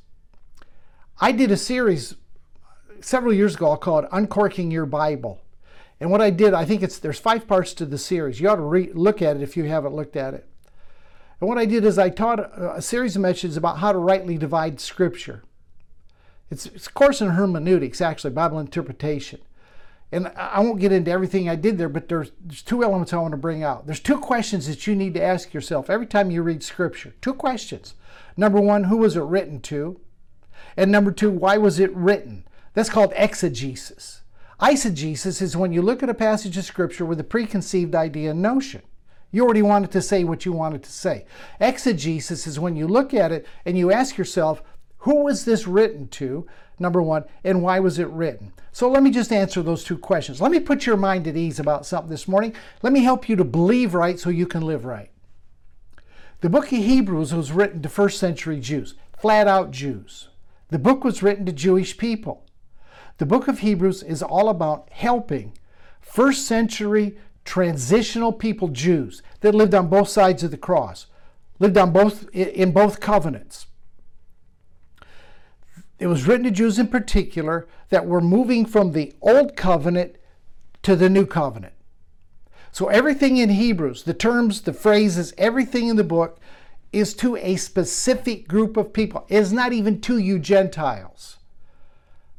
I 1.19 1.31
did 1.31 1.49
a 1.49 1.57
series 1.57 2.15
several 2.99 3.33
years 3.33 3.55
ago 3.55 3.75
called 3.77 4.05
Uncorking 4.11 4.69
Your 4.69 4.85
Bible. 4.85 5.41
And 5.99 6.11
what 6.11 6.21
I 6.21 6.29
did, 6.29 6.53
I 6.53 6.65
think 6.65 6.83
it's 6.83 6.99
there's 6.99 7.19
five 7.19 7.47
parts 7.47 7.73
to 7.75 7.85
the 7.85 7.97
series. 7.97 8.41
You 8.41 8.49
ought 8.49 8.57
to 8.57 8.61
re- 8.61 8.91
look 8.93 9.21
at 9.21 9.37
it 9.37 9.41
if 9.41 9.55
you 9.55 9.63
haven't 9.63 9.95
looked 9.95 10.17
at 10.17 10.33
it. 10.33 10.47
And 11.39 11.47
what 11.47 11.57
I 11.57 11.65
did 11.65 11.85
is 11.85 11.97
I 11.97 12.09
taught 12.09 12.39
a, 12.39 12.75
a 12.75 12.81
series 12.81 13.15
of 13.15 13.21
messages 13.21 13.55
about 13.55 13.77
how 13.77 13.93
to 13.93 13.97
rightly 13.97 14.37
divide 14.37 14.81
Scripture. 14.81 15.43
It's, 16.51 16.65
it's 16.65 16.87
a 16.87 16.91
course 16.91 17.21
in 17.21 17.29
hermeneutics, 17.29 18.01
actually, 18.01 18.31
Bible 18.31 18.59
interpretation. 18.59 19.39
And 20.11 20.27
I 20.35 20.59
won't 20.59 20.79
get 20.79 20.91
into 20.91 21.11
everything 21.11 21.49
I 21.49 21.55
did 21.55 21.77
there, 21.77 21.89
but 21.89 22.09
there's, 22.09 22.31
there's 22.41 22.61
two 22.61 22.83
elements 22.83 23.13
I 23.13 23.17
want 23.17 23.31
to 23.31 23.37
bring 23.37 23.63
out. 23.63 23.85
There's 23.85 23.99
two 23.99 24.19
questions 24.19 24.67
that 24.67 24.85
you 24.85 24.95
need 24.95 25.13
to 25.15 25.23
ask 25.23 25.53
yourself 25.53 25.89
every 25.89 26.05
time 26.05 26.29
you 26.29 26.43
read 26.43 26.61
Scripture. 26.61 27.15
Two 27.21 27.33
questions. 27.33 27.95
Number 28.37 28.59
one, 28.59 28.85
who 28.85 28.97
was 28.97 29.15
it 29.15 29.21
written 29.21 29.59
to? 29.61 29.99
And 30.77 30.91
number 30.91 31.11
two, 31.11 31.31
why 31.31 31.57
was 31.57 31.79
it 31.79 31.95
written? 31.95 32.45
That's 32.73 32.89
called 32.89 33.13
exegesis. 33.15 34.21
Eisegesis 34.59 35.41
is 35.41 35.57
when 35.57 35.73
you 35.73 35.81
look 35.81 36.01
at 36.01 36.09
a 36.09 36.13
passage 36.13 36.57
of 36.57 36.63
Scripture 36.63 37.05
with 37.05 37.19
a 37.19 37.25
preconceived 37.25 37.95
idea 37.95 38.31
and 38.31 38.41
notion. 38.41 38.81
You 39.31 39.43
already 39.43 39.61
wanted 39.61 39.91
to 39.91 40.01
say 40.01 40.23
what 40.23 40.45
you 40.45 40.53
wanted 40.53 40.83
to 40.83 40.91
say. 40.91 41.25
Exegesis 41.59 42.47
is 42.47 42.59
when 42.59 42.75
you 42.75 42.87
look 42.87 43.13
at 43.13 43.31
it 43.31 43.45
and 43.65 43.77
you 43.77 43.91
ask 43.91 44.17
yourself, 44.17 44.63
who 44.99 45.23
was 45.23 45.45
this 45.45 45.67
written 45.67 46.07
to? 46.09 46.47
Number 46.79 47.01
one, 47.01 47.25
and 47.43 47.61
why 47.61 47.79
was 47.79 47.99
it 47.99 48.07
written? 48.09 48.53
So 48.71 48.89
let 48.89 49.03
me 49.03 49.11
just 49.11 49.31
answer 49.31 49.61
those 49.61 49.83
two 49.83 49.97
questions. 49.97 50.41
Let 50.41 50.51
me 50.51 50.59
put 50.59 50.85
your 50.85 50.97
mind 50.97 51.27
at 51.27 51.37
ease 51.37 51.59
about 51.59 51.85
something 51.85 52.09
this 52.09 52.27
morning. 52.27 52.53
Let 52.81 52.91
me 52.91 53.03
help 53.03 53.29
you 53.29 53.35
to 53.37 53.45
believe 53.45 53.93
right 53.93 54.19
so 54.19 54.29
you 54.29 54.47
can 54.47 54.61
live 54.61 54.83
right. 54.83 55.11
The 56.41 56.49
book 56.49 56.65
of 56.65 56.77
Hebrews 56.77 57.33
was 57.33 57.51
written 57.51 57.81
to 57.81 57.89
first 57.89 58.19
century 58.19 58.59
Jews, 58.59 58.95
flat 59.17 59.47
out 59.47 59.71
Jews. 59.71 60.29
The 60.69 60.79
book 60.79 61.03
was 61.03 61.23
written 61.23 61.45
to 61.45 61.51
Jewish 61.51 61.97
people. 61.97 62.45
The 63.17 63.25
book 63.25 63.47
of 63.47 63.59
Hebrews 63.59 64.03
is 64.03 64.21
all 64.21 64.49
about 64.49 64.89
helping 64.91 65.57
first 66.01 66.45
century 66.45 67.17
transitional 67.45 68.33
people, 68.33 68.67
Jews, 68.67 69.21
that 69.39 69.55
lived 69.55 69.73
on 69.73 69.87
both 69.87 70.09
sides 70.09 70.43
of 70.43 70.51
the 70.51 70.57
cross, 70.57 71.05
lived 71.59 71.77
on 71.77 71.93
both 71.93 72.27
in 72.33 72.71
both 72.71 72.99
covenants. 72.99 73.67
It 75.97 76.07
was 76.07 76.27
written 76.27 76.43
to 76.43 76.51
Jews 76.51 76.77
in 76.77 76.87
particular 76.87 77.67
that 77.89 78.05
were 78.05 78.19
moving 78.19 78.65
from 78.65 78.91
the 78.91 79.13
old 79.21 79.55
covenant 79.55 80.17
to 80.83 80.95
the 80.95 81.09
new 81.09 81.25
covenant. 81.25 81.74
So 82.75 82.87
everything 82.87 83.37
in 83.37 83.51
Hebrews, 83.51 84.03
the 84.03 84.13
terms, 84.13 84.59
the 84.59 84.73
phrases, 84.73 85.33
everything 85.37 85.87
in 85.87 85.95
the 85.95 86.03
book 86.03 86.41
is 86.91 87.13
to 87.13 87.37
a 87.37 87.55
specific 87.55 88.49
group 88.49 88.75
of 88.75 88.91
people. 88.91 89.25
It 89.29 89.37
is 89.37 89.53
not 89.53 89.71
even 89.71 90.01
to 90.01 90.17
you 90.17 90.39
Gentiles. 90.39 91.37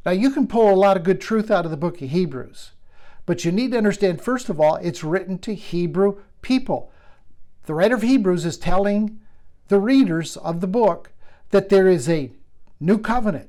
Now 0.05 0.13
you 0.13 0.31
can 0.31 0.47
pull 0.47 0.71
a 0.71 0.77
lot 0.77 0.99
of 0.99 1.05
good 1.05 1.23
truth 1.23 1.51
out 1.51 1.65
of 1.65 1.71
the 1.71 1.77
book 1.79 2.03
of 2.03 2.11
Hebrews, 2.11 2.73
but 3.25 3.47
you 3.47 3.51
need 3.51 3.71
to 3.71 3.79
understand 3.79 4.21
first 4.21 4.51
of 4.51 4.61
all, 4.61 4.77
it's 4.77 5.03
written 5.03 5.39
to 5.39 5.55
Hebrew 5.55 6.19
people. 6.43 6.93
The 7.65 7.73
writer 7.73 7.95
of 7.95 8.03
Hebrews 8.03 8.45
is 8.45 8.59
telling 8.59 9.19
the 9.69 9.81
readers 9.81 10.37
of 10.37 10.61
the 10.61 10.67
book 10.67 11.13
that 11.49 11.71
there 11.71 11.89
is 11.89 12.11
a 12.11 12.31
new 12.79 12.99
covenant, 12.99 13.49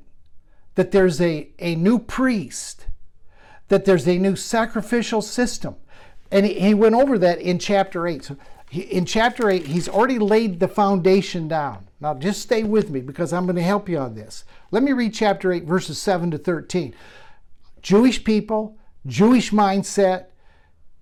that 0.76 0.92
there's 0.92 1.20
a, 1.20 1.50
a 1.60 1.76
new 1.76 2.00
priest, 2.00 2.86
that 3.68 3.84
there's 3.84 4.08
a 4.08 4.18
new 4.18 4.38
sacrificial 4.38 5.22
system. 5.22 5.76
And 6.32 6.46
he, 6.46 6.74
went 6.74 6.96
over 6.96 7.18
that 7.20 7.40
in 7.40 7.60
chapter 7.60 8.08
8. 8.08 8.24
So 8.24 8.38
in 8.72 9.06
chapter 9.06 9.50
8, 9.50 9.68
he's 9.68 9.88
already 9.88 10.20
laid 10.20 10.60
the 10.60 10.68
foundation 10.68 11.48
down. 11.48 11.88
Now 12.00 12.14
just 12.14 12.42
stay 12.42 12.64
with 12.64 12.90
me 12.90 13.02
because 13.02 13.34
I'm 13.34 13.46
going 13.46 13.56
to 13.56 13.62
help 13.62 13.88
you 13.88 13.98
on 13.98 14.16
this. 14.16 14.44
Let 14.72 14.84
me 14.84 14.92
read 14.92 15.14
chapter 15.14 15.52
8, 15.52 15.64
verses 15.64 16.02
7 16.02 16.32
to 16.32 16.38
13. 16.38 16.94
Jewish 17.82 18.24
people, 18.24 18.78
Jewish 19.06 19.52
mindset, 19.52 20.26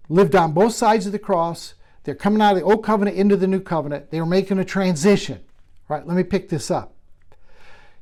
lived 0.09 0.35
on 0.35 0.53
both 0.53 0.73
sides 0.73 1.05
of 1.05 1.11
the 1.11 1.19
cross. 1.19 1.73
They're 2.03 2.13
coming 2.13 2.41
out 2.41 2.53
of 2.53 2.59
the 2.59 2.65
old 2.65 2.83
covenant 2.83 3.17
into 3.17 3.35
the 3.35 3.47
new 3.47 3.59
covenant. 3.59 4.11
They 4.11 4.19
were 4.19 4.27
making 4.27 4.59
a 4.59 4.65
transition. 4.65 5.41
All 5.89 5.97
right, 5.97 6.07
let 6.07 6.15
me 6.15 6.23
pick 6.23 6.49
this 6.49 6.69
up. 6.69 6.93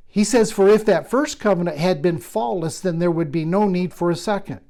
He 0.06 0.22
says, 0.22 0.52
For 0.52 0.68
if 0.68 0.84
that 0.84 1.10
first 1.10 1.40
covenant 1.40 1.78
had 1.78 2.00
been 2.00 2.18
faultless, 2.18 2.78
then 2.80 2.98
there 2.98 3.10
would 3.10 3.32
be 3.32 3.44
no 3.44 3.66
need 3.66 3.92
for 3.92 4.10
a 4.10 4.16
second. 4.16 4.60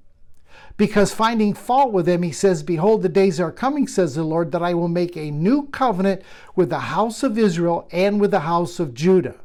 Because 0.76 1.14
finding 1.14 1.54
fault 1.54 1.92
with 1.92 2.06
them, 2.06 2.22
he 2.22 2.32
says, 2.32 2.64
Behold, 2.64 3.02
the 3.02 3.08
days 3.08 3.38
are 3.38 3.52
coming, 3.52 3.86
says 3.86 4.16
the 4.16 4.24
Lord, 4.24 4.50
that 4.52 4.62
I 4.62 4.74
will 4.74 4.88
make 4.88 5.16
a 5.16 5.30
new 5.30 5.68
covenant 5.68 6.22
with 6.56 6.70
the 6.70 6.80
house 6.80 7.22
of 7.22 7.38
Israel 7.38 7.88
and 7.92 8.20
with 8.20 8.32
the 8.32 8.40
house 8.40 8.80
of 8.80 8.92
Judah. 8.92 9.36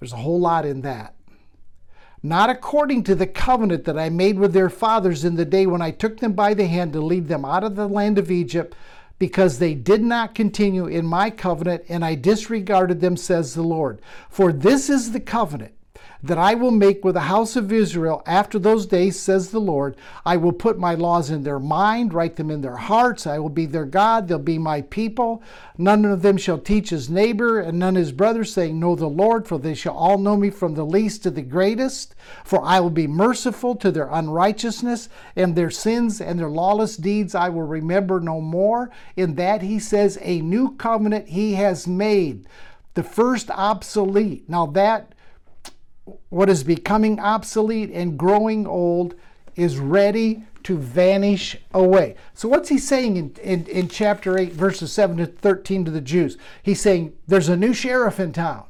There's 0.00 0.14
a 0.14 0.16
whole 0.16 0.40
lot 0.40 0.64
in 0.64 0.80
that. 0.80 1.14
Not 2.22 2.48
according 2.48 3.04
to 3.04 3.14
the 3.14 3.26
covenant 3.26 3.84
that 3.84 3.98
I 3.98 4.08
made 4.08 4.38
with 4.38 4.54
their 4.54 4.70
fathers 4.70 5.26
in 5.26 5.36
the 5.36 5.44
day 5.44 5.66
when 5.66 5.82
I 5.82 5.90
took 5.90 6.20
them 6.20 6.32
by 6.32 6.54
the 6.54 6.66
hand 6.66 6.94
to 6.94 7.00
lead 7.00 7.28
them 7.28 7.44
out 7.44 7.64
of 7.64 7.76
the 7.76 7.86
land 7.86 8.16
of 8.16 8.30
Egypt, 8.30 8.74
because 9.18 9.58
they 9.58 9.74
did 9.74 10.02
not 10.02 10.34
continue 10.34 10.86
in 10.86 11.04
my 11.04 11.28
covenant, 11.28 11.84
and 11.90 12.02
I 12.02 12.14
disregarded 12.14 13.02
them, 13.02 13.18
says 13.18 13.52
the 13.52 13.62
Lord. 13.62 14.00
For 14.30 14.54
this 14.54 14.88
is 14.88 15.12
the 15.12 15.20
covenant 15.20 15.74
that 16.24 16.38
I 16.38 16.54
will 16.54 16.70
make 16.70 17.04
with 17.04 17.16
the 17.16 17.20
house 17.20 17.54
of 17.54 17.70
Israel 17.70 18.22
after 18.24 18.58
those 18.58 18.86
days, 18.86 19.20
says 19.20 19.50
the 19.50 19.60
Lord. 19.60 19.94
I 20.24 20.38
will 20.38 20.52
put 20.52 20.78
my 20.78 20.94
laws 20.94 21.28
in 21.28 21.42
their 21.42 21.58
mind, 21.58 22.14
write 22.14 22.36
them 22.36 22.50
in 22.50 22.62
their 22.62 22.76
hearts. 22.76 23.26
I 23.26 23.38
will 23.38 23.50
be 23.50 23.66
their 23.66 23.84
God, 23.84 24.26
they'll 24.26 24.38
be 24.38 24.56
my 24.56 24.80
people. 24.80 25.42
None 25.76 26.06
of 26.06 26.22
them 26.22 26.38
shall 26.38 26.58
teach 26.58 26.88
his 26.88 27.10
neighbor 27.10 27.60
and 27.60 27.78
none 27.78 27.94
his 27.94 28.10
brother, 28.10 28.42
saying, 28.42 28.80
Know 28.80 28.96
the 28.96 29.06
Lord, 29.06 29.46
for 29.46 29.58
they 29.58 29.74
shall 29.74 29.92
all 29.94 30.16
know 30.16 30.34
me 30.34 30.48
from 30.48 30.72
the 30.72 30.86
least 30.86 31.22
to 31.24 31.30
the 31.30 31.42
greatest. 31.42 32.14
For 32.42 32.64
I 32.64 32.80
will 32.80 32.88
be 32.88 33.06
merciful 33.06 33.76
to 33.76 33.90
their 33.90 34.08
unrighteousness 34.10 35.10
and 35.36 35.54
their 35.54 35.70
sins 35.70 36.22
and 36.22 36.38
their 36.38 36.48
lawless 36.48 36.96
deeds 36.96 37.34
I 37.34 37.50
will 37.50 37.66
remember 37.66 38.18
no 38.18 38.40
more. 38.40 38.90
In 39.14 39.34
that 39.34 39.60
he 39.60 39.78
says, 39.78 40.18
A 40.22 40.40
new 40.40 40.74
covenant 40.76 41.28
he 41.28 41.52
has 41.54 41.86
made. 41.86 42.46
The 42.94 43.02
first 43.02 43.50
obsolete. 43.50 44.48
Now 44.48 44.64
that 44.66 45.14
what 46.28 46.50
is 46.50 46.64
becoming 46.64 47.20
obsolete 47.20 47.90
and 47.90 48.18
growing 48.18 48.66
old 48.66 49.14
is 49.56 49.78
ready 49.78 50.44
to 50.64 50.78
vanish 50.78 51.56
away. 51.72 52.16
So, 52.32 52.48
what's 52.48 52.68
he 52.68 52.78
saying 52.78 53.16
in, 53.16 53.36
in, 53.42 53.66
in, 53.66 53.88
chapter 53.88 54.38
8, 54.38 54.52
verses 54.52 54.92
7 54.92 55.18
to 55.18 55.26
13 55.26 55.84
to 55.84 55.90
the 55.90 56.00
Jews? 56.00 56.36
He's 56.62 56.80
saying 56.80 57.12
there's 57.26 57.48
a 57.48 57.56
new 57.56 57.72
sheriff 57.72 58.18
in 58.18 58.32
town. 58.32 58.64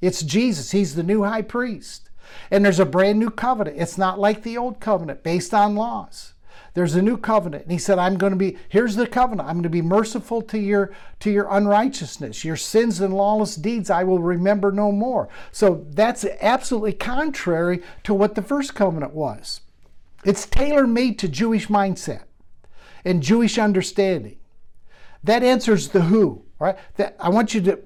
It's 0.00 0.22
Jesus, 0.22 0.70
he's 0.70 0.94
the 0.94 1.02
new 1.02 1.24
high 1.24 1.42
priest. 1.42 2.08
And 2.50 2.64
there's 2.64 2.78
a 2.78 2.86
brand 2.86 3.18
new 3.18 3.30
covenant. 3.30 3.76
It's 3.78 3.98
not 3.98 4.18
like 4.18 4.42
the 4.42 4.56
old 4.56 4.80
covenant 4.80 5.22
based 5.22 5.52
on 5.52 5.74
laws. 5.74 6.34
There's 6.74 6.94
a 6.94 7.02
new 7.02 7.16
covenant. 7.16 7.64
And 7.64 7.72
he 7.72 7.78
said, 7.78 7.98
I'm 7.98 8.16
going 8.16 8.32
to 8.32 8.38
be, 8.38 8.56
here's 8.68 8.96
the 8.96 9.06
covenant. 9.06 9.48
I'm 9.48 9.56
going 9.56 9.64
to 9.64 9.68
be 9.68 9.82
merciful 9.82 10.42
to 10.42 10.58
your 10.58 10.92
to 11.20 11.30
your 11.30 11.48
unrighteousness. 11.50 12.44
Your 12.44 12.56
sins 12.56 13.00
and 13.00 13.14
lawless 13.14 13.56
deeds 13.56 13.90
I 13.90 14.04
will 14.04 14.20
remember 14.20 14.72
no 14.72 14.92
more. 14.92 15.28
So 15.52 15.86
that's 15.90 16.24
absolutely 16.40 16.92
contrary 16.92 17.82
to 18.04 18.14
what 18.14 18.34
the 18.34 18.42
first 18.42 18.74
covenant 18.74 19.14
was. 19.14 19.60
It's 20.24 20.46
tailor-made 20.46 21.18
to 21.20 21.28
Jewish 21.28 21.68
mindset 21.68 22.24
and 23.04 23.22
Jewish 23.22 23.58
understanding. 23.58 24.36
That 25.24 25.42
answers 25.42 25.88
the 25.88 26.02
who, 26.02 26.44
right? 26.58 26.76
That 26.96 27.16
I 27.18 27.30
want 27.30 27.54
you 27.54 27.60
to 27.62 27.80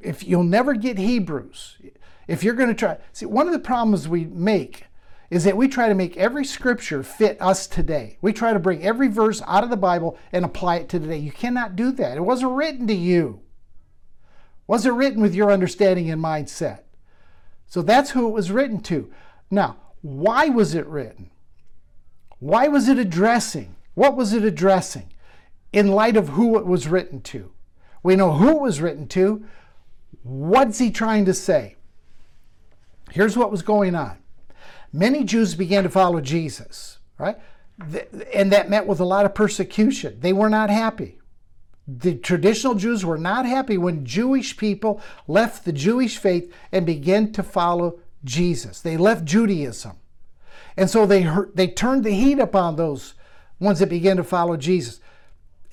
if 0.00 0.26
you'll 0.26 0.44
never 0.44 0.74
get 0.74 0.98
Hebrews, 0.98 1.78
if 2.28 2.42
you're 2.42 2.54
going 2.54 2.68
to 2.68 2.74
try 2.74 2.98
see 3.12 3.26
one 3.26 3.46
of 3.46 3.52
the 3.52 3.58
problems 3.58 4.08
we 4.08 4.24
make 4.24 4.85
is 5.30 5.44
that 5.44 5.56
we 5.56 5.68
try 5.68 5.88
to 5.88 5.94
make 5.94 6.16
every 6.16 6.44
scripture 6.44 7.02
fit 7.02 7.40
us 7.40 7.66
today. 7.66 8.18
We 8.20 8.32
try 8.32 8.52
to 8.52 8.58
bring 8.58 8.82
every 8.82 9.08
verse 9.08 9.42
out 9.46 9.64
of 9.64 9.70
the 9.70 9.76
Bible 9.76 10.18
and 10.32 10.44
apply 10.44 10.76
it 10.76 10.88
to 10.90 11.00
today. 11.00 11.18
You 11.18 11.32
cannot 11.32 11.76
do 11.76 11.90
that. 11.92 12.16
It 12.16 12.20
wasn't 12.20 12.52
written 12.52 12.86
to 12.86 12.94
you. 12.94 13.40
It 14.20 14.68
wasn't 14.68 14.96
written 14.96 15.20
with 15.20 15.34
your 15.34 15.50
understanding 15.50 16.10
and 16.10 16.22
mindset. 16.22 16.80
So 17.66 17.82
that's 17.82 18.10
who 18.10 18.28
it 18.28 18.32
was 18.32 18.52
written 18.52 18.80
to. 18.82 19.10
Now, 19.50 19.76
why 20.02 20.48
was 20.48 20.74
it 20.74 20.86
written? 20.86 21.30
Why 22.38 22.68
was 22.68 22.88
it 22.88 22.98
addressing? 22.98 23.74
What 23.94 24.16
was 24.16 24.32
it 24.32 24.44
addressing? 24.44 25.12
In 25.72 25.88
light 25.88 26.16
of 26.16 26.30
who 26.30 26.58
it 26.58 26.66
was 26.66 26.86
written 26.86 27.20
to. 27.22 27.52
We 28.02 28.14
know 28.14 28.32
who 28.32 28.50
it 28.50 28.60
was 28.60 28.80
written 28.80 29.08
to. 29.08 29.44
What's 30.22 30.78
he 30.78 30.90
trying 30.90 31.24
to 31.24 31.34
say? 31.34 31.76
Here's 33.10 33.36
what 33.36 33.50
was 33.50 33.62
going 33.62 33.94
on 33.94 34.18
many 34.92 35.24
Jews 35.24 35.54
began 35.54 35.84
to 35.84 35.90
follow 35.90 36.20
Jesus, 36.20 36.98
right? 37.18 37.38
And 38.34 38.52
that 38.52 38.70
met 38.70 38.86
with 38.86 39.00
a 39.00 39.04
lot 39.04 39.26
of 39.26 39.34
persecution. 39.34 40.18
They 40.20 40.32
were 40.32 40.48
not 40.48 40.70
happy. 40.70 41.18
The 41.86 42.14
traditional 42.14 42.74
Jews 42.74 43.04
were 43.04 43.18
not 43.18 43.46
happy 43.46 43.78
when 43.78 44.04
Jewish 44.04 44.56
people 44.56 45.00
left 45.28 45.64
the 45.64 45.72
Jewish 45.72 46.16
faith 46.18 46.52
and 46.72 46.84
began 46.84 47.32
to 47.32 47.42
follow 47.42 48.00
Jesus. 48.24 48.80
They 48.80 48.96
left 48.96 49.24
Judaism. 49.24 49.96
And 50.76 50.90
so 50.90 51.06
they, 51.06 51.28
they 51.54 51.68
turned 51.68 52.04
the 52.04 52.10
heat 52.10 52.38
upon 52.38 52.76
those 52.76 53.14
ones 53.60 53.78
that 53.78 53.88
began 53.88 54.16
to 54.16 54.24
follow 54.24 54.56
Jesus. 54.56 55.00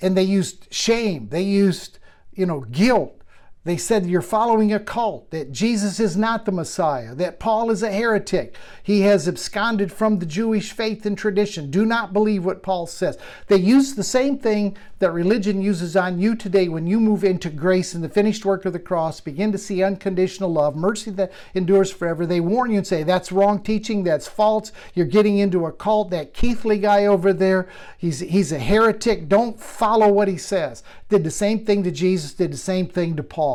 And 0.02 0.16
they 0.16 0.24
used 0.24 0.68
shame, 0.72 1.30
they 1.30 1.42
used, 1.42 2.00
you 2.34 2.46
know, 2.46 2.62
guilt, 2.62 3.22
they 3.66 3.78
said 3.78 4.06
you're 4.06 4.22
following 4.22 4.74
a 4.74 4.80
cult, 4.80 5.32
that 5.32 5.54
Jesus 5.54 5.98
is 5.98 6.18
not 6.18 6.44
the 6.44 6.52
Messiah, 6.52 7.16
that 7.16 7.40
Paul 7.40 7.72
is 7.72 7.82
a 7.82 7.92
heretic. 7.92 8.56
He 8.82 9.02
has 9.02 9.26
absconded 9.26 9.90
from 9.90 10.20
the 10.20 10.26
Jewish 10.26 10.74
faith 10.74 11.06
and 11.06 11.18
tradition. 11.18 11.72
Do 11.72 11.86
not 11.86 12.12
believe 12.12 12.44
what 12.44 12.62
Paul 12.62 12.88
says. 12.88 13.18
They 13.48 13.56
use 13.56 13.96
the 13.96 14.04
same 14.04 14.38
thing 14.38 14.76
that 15.00 15.12
religion 15.12 15.62
uses 15.62 15.96
on 15.96 16.20
you 16.20 16.36
today 16.36 16.68
when 16.68 16.88
you 16.88 17.00
move 17.00 17.24
into 17.24 17.50
grace 17.50 17.94
and 17.94 18.04
the 18.04 18.10
finished 18.10 18.44
work 18.44 18.66
of 18.66 18.74
the 18.74 18.80
cross, 18.80 19.22
begin 19.22 19.52
to 19.54 19.58
see 19.58 19.82
unconditional 19.82 20.52
love, 20.52 20.76
mercy 20.76 21.12
that 21.12 21.32
endures 21.54 21.92
forever. 21.92 22.26
They 22.26 22.42
warn 22.42 22.72
you 22.72 22.78
and 22.78 22.88
say, 22.88 23.04
that's 23.04 23.32
wrong 23.32 23.64
teaching, 23.64 24.04
that's 24.04 24.28
false. 24.28 24.74
You're 24.94 25.06
getting 25.06 25.38
into 25.38 25.66
a 25.66 25.72
cult. 25.72 26.10
That 26.10 26.34
Keithley 26.34 26.80
guy 26.80 27.06
over 27.06 27.32
there, 27.32 27.70
he's, 27.98 28.20
he's 28.20 28.52
a 28.52 28.60
heretic. 28.60 29.30
Don't 29.30 29.60
follow 29.60 30.10
what 30.10 30.28
he 30.28 30.38
says. 30.38 30.84
Did 31.10 31.24
the 31.24 31.32
same 31.32 31.66
thing 31.66 31.84
to 31.84 31.92
Jesus, 31.92 32.34
did 32.34 32.52
the 32.52 32.58
same 32.58 32.88
thing 32.88 33.16
to 33.18 33.24
Paul. 33.24 33.53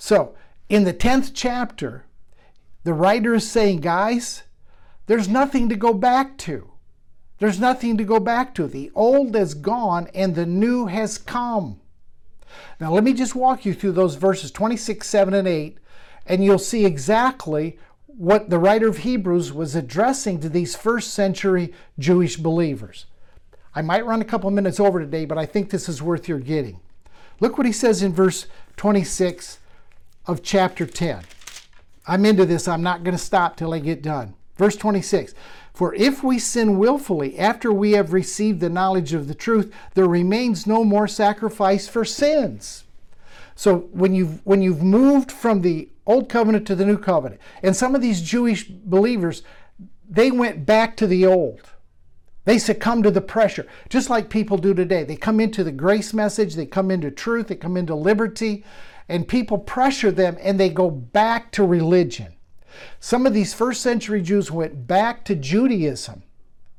So, 0.00 0.34
in 0.70 0.84
the 0.84 0.94
10th 0.94 1.32
chapter, 1.34 2.06
the 2.84 2.94
writer 2.94 3.34
is 3.34 3.48
saying, 3.48 3.80
guys, 3.80 4.44
there's 5.06 5.28
nothing 5.28 5.68
to 5.68 5.76
go 5.76 5.92
back 5.92 6.38
to. 6.38 6.70
There's 7.38 7.60
nothing 7.60 7.98
to 7.98 8.04
go 8.04 8.18
back 8.18 8.54
to. 8.54 8.66
The 8.66 8.90
old 8.94 9.36
is 9.36 9.52
gone 9.52 10.08
and 10.14 10.34
the 10.34 10.46
new 10.46 10.86
has 10.86 11.18
come. 11.18 11.80
Now, 12.80 12.92
let 12.92 13.04
me 13.04 13.12
just 13.12 13.34
walk 13.34 13.66
you 13.66 13.74
through 13.74 13.92
those 13.92 14.14
verses 14.14 14.50
26, 14.50 15.06
7, 15.06 15.34
and 15.34 15.46
8, 15.46 15.76
and 16.26 16.42
you'll 16.42 16.58
see 16.58 16.86
exactly 16.86 17.78
what 18.06 18.48
the 18.48 18.58
writer 18.58 18.88
of 18.88 18.98
Hebrews 18.98 19.52
was 19.52 19.76
addressing 19.76 20.40
to 20.40 20.48
these 20.48 20.74
first 20.74 21.12
century 21.12 21.74
Jewish 21.98 22.38
believers. 22.38 23.04
I 23.74 23.82
might 23.82 24.06
run 24.06 24.22
a 24.22 24.24
couple 24.24 24.50
minutes 24.50 24.80
over 24.80 24.98
today, 24.98 25.26
but 25.26 25.36
I 25.36 25.44
think 25.44 25.68
this 25.68 25.90
is 25.90 26.00
worth 26.00 26.26
your 26.26 26.38
getting. 26.38 26.80
Look 27.38 27.58
what 27.58 27.66
he 27.66 27.72
says 27.72 28.02
in 28.02 28.14
verse 28.14 28.46
26 28.78 29.58
of 30.30 30.42
chapter 30.44 30.86
10. 30.86 31.24
I'm 32.06 32.24
into 32.24 32.46
this. 32.46 32.68
I'm 32.68 32.82
not 32.82 33.02
going 33.02 33.16
to 33.16 33.22
stop 33.22 33.56
till 33.56 33.74
I 33.74 33.80
get 33.80 34.00
done. 34.00 34.34
Verse 34.56 34.76
26 34.76 35.34
For 35.74 35.94
if 35.94 36.22
we 36.22 36.38
sin 36.38 36.78
willfully 36.78 37.38
after 37.38 37.72
we 37.72 37.92
have 37.92 38.12
received 38.12 38.60
the 38.60 38.70
knowledge 38.70 39.12
of 39.12 39.26
the 39.26 39.34
truth, 39.34 39.74
there 39.94 40.06
remains 40.06 40.66
no 40.66 40.84
more 40.84 41.08
sacrifice 41.08 41.88
for 41.88 42.04
sins. 42.04 42.84
So 43.56 43.88
when 43.92 44.14
you've 44.14 44.44
when 44.46 44.62
you've 44.62 44.82
moved 44.82 45.32
from 45.32 45.62
the 45.62 45.88
old 46.06 46.28
covenant 46.28 46.66
to 46.68 46.74
the 46.74 46.86
new 46.86 46.98
covenant, 46.98 47.40
and 47.62 47.74
some 47.74 47.94
of 47.94 48.00
these 48.00 48.22
Jewish 48.22 48.68
believers, 48.68 49.42
they 50.08 50.30
went 50.30 50.64
back 50.64 50.96
to 50.98 51.06
the 51.06 51.26
old. 51.26 51.62
They 52.44 52.58
succumb 52.58 53.02
to 53.02 53.10
the 53.10 53.20
pressure, 53.20 53.66
just 53.88 54.08
like 54.08 54.30
people 54.30 54.56
do 54.56 54.74
today. 54.74 55.04
They 55.04 55.16
come 55.16 55.40
into 55.40 55.62
the 55.62 55.72
grace 55.72 56.14
message, 56.14 56.54
they 56.54 56.66
come 56.66 56.90
into 56.90 57.10
truth, 57.10 57.48
they 57.48 57.54
come 57.54 57.76
into 57.76 57.94
liberty, 57.94 58.64
and 59.10 59.26
people 59.26 59.58
pressure 59.58 60.12
them 60.12 60.38
and 60.40 60.58
they 60.58 60.68
go 60.68 60.88
back 60.88 61.50
to 61.50 61.64
religion. 61.64 62.32
Some 63.00 63.26
of 63.26 63.34
these 63.34 63.52
first 63.52 63.82
century 63.82 64.22
Jews 64.22 64.52
went 64.52 64.86
back 64.86 65.24
to 65.24 65.34
Judaism. 65.34 66.22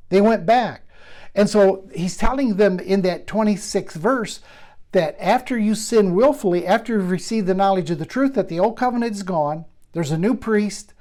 They 0.08 0.22
went 0.22 0.46
back. 0.46 0.88
And 1.36 1.50
so 1.50 1.90
he's 1.94 2.16
telling 2.16 2.56
them 2.56 2.80
in 2.80 3.02
that 3.02 3.28
26th 3.28 3.94
verse 3.94 4.40
that 4.94 5.16
after 5.20 5.58
you 5.58 5.76
sin 5.76 6.16
willfully, 6.16 6.66
after 6.66 6.94
you've 6.94 7.12
received 7.12 7.48
the 7.48 7.54
knowledge 7.54 7.92
of 7.92 8.00
the 8.00 8.06
truth, 8.06 8.34
that 8.36 8.48
the 8.48 8.60
old 8.60 8.78
covenant 8.78 9.14
is 9.14 9.24
gone, 9.24 9.66
there's 9.92 10.12
a 10.12 10.18
new 10.18 10.36
priest, 10.36 10.94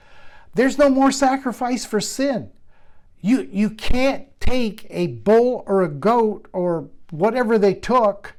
there's 0.55 0.78
no 0.78 0.89
more 0.89 1.12
sacrifice 1.12 1.85
for 1.85 2.01
sin. 2.01 2.51
You, 3.20 3.49
you 3.53 3.70
can't 3.70 4.26
take 4.41 4.87
a 4.91 5.07
bull 5.09 5.62
or 5.66 5.83
a 5.83 5.89
goat 5.89 6.49
or 6.53 6.89
whatever 7.11 7.57
they 7.57 7.74
took 7.74 8.35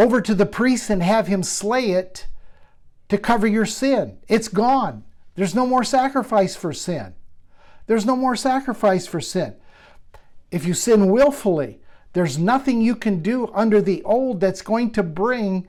over 0.00 0.20
to 0.22 0.34
the 0.34 0.46
priest 0.46 0.88
and 0.88 1.02
have 1.02 1.26
him 1.26 1.42
slay 1.42 1.90
it 1.90 2.26
to 3.10 3.18
cover 3.18 3.46
your 3.46 3.66
sin. 3.66 4.18
It's 4.28 4.48
gone. 4.48 5.04
There's 5.34 5.54
no 5.54 5.66
more 5.66 5.84
sacrifice 5.84 6.56
for 6.56 6.72
sin. 6.72 7.14
There's 7.86 8.06
no 8.06 8.16
more 8.16 8.34
sacrifice 8.34 9.06
for 9.06 9.20
sin. 9.20 9.56
If 10.50 10.64
you 10.64 10.72
sin 10.72 11.10
willfully, 11.10 11.80
there's 12.14 12.38
nothing 12.38 12.80
you 12.80 12.96
can 12.96 13.20
do 13.20 13.48
under 13.52 13.82
the 13.82 14.02
old 14.04 14.40
that's 14.40 14.62
going 14.62 14.92
to 14.92 15.02
bring 15.02 15.68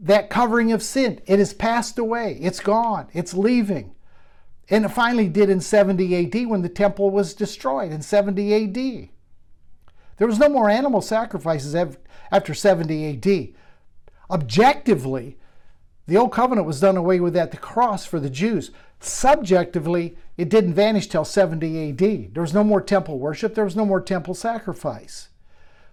that 0.00 0.30
covering 0.30 0.72
of 0.72 0.82
sin. 0.82 1.20
It 1.26 1.38
has 1.38 1.54
passed 1.54 1.98
away. 1.98 2.38
It's 2.40 2.60
gone. 2.60 3.06
It's 3.12 3.34
leaving. 3.34 3.94
And 4.68 4.84
it 4.84 4.88
finally 4.88 5.28
did 5.28 5.48
in 5.48 5.60
70 5.60 6.26
AD 6.26 6.48
when 6.48 6.62
the 6.62 6.68
temple 6.68 7.10
was 7.10 7.34
destroyed 7.34 7.92
in 7.92 8.02
70 8.02 8.54
AD. 8.54 9.08
There 10.20 10.28
was 10.28 10.38
no 10.38 10.50
more 10.50 10.68
animal 10.68 11.00
sacrifices 11.00 11.74
after 12.30 12.52
70 12.52 13.08
AD. 13.08 13.54
Objectively, 14.30 15.38
the 16.06 16.18
old 16.18 16.30
covenant 16.30 16.66
was 16.66 16.78
done 16.78 16.98
away 16.98 17.20
with 17.20 17.34
at 17.38 17.52
the 17.52 17.56
cross 17.56 18.04
for 18.04 18.20
the 18.20 18.28
Jews. 18.28 18.70
Subjectively, 19.00 20.18
it 20.36 20.50
didn't 20.50 20.74
vanish 20.74 21.06
till 21.06 21.24
70 21.24 21.88
AD. 21.88 22.34
There 22.34 22.42
was 22.42 22.52
no 22.52 22.62
more 22.62 22.82
temple 22.82 23.18
worship, 23.18 23.54
there 23.54 23.64
was 23.64 23.74
no 23.74 23.86
more 23.86 24.02
temple 24.02 24.34
sacrifice. 24.34 25.30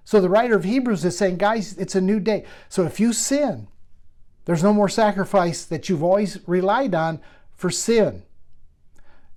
So 0.03 0.19
the 0.19 0.29
writer 0.29 0.57
of 0.57 0.65
Hebrews 0.65 1.05
is 1.05 1.17
saying, 1.17 1.37
guys, 1.37 1.77
it's 1.77 1.95
a 1.95 2.01
new 2.01 2.19
day. 2.19 2.43
So 2.67 2.83
if 2.83 2.99
you 2.99 3.13
sin, 3.13 3.69
there's 4.43 4.63
no 4.63 4.73
more 4.73 4.89
sacrifice 4.89 5.63
that 5.63 5.87
you've 5.87 6.03
always 6.03 6.37
relied 6.45 6.93
on 6.93 7.21
for 7.55 7.69
sin. 7.69 8.23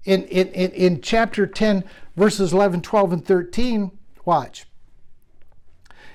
In, 0.02 0.24
in, 0.24 0.48
in, 0.48 0.72
in 0.72 1.00
chapter 1.00 1.46
10, 1.46 1.84
verses 2.16 2.52
11, 2.52 2.82
12, 2.82 3.12
and 3.12 3.24
13, 3.24 3.92
watch. 4.24 4.66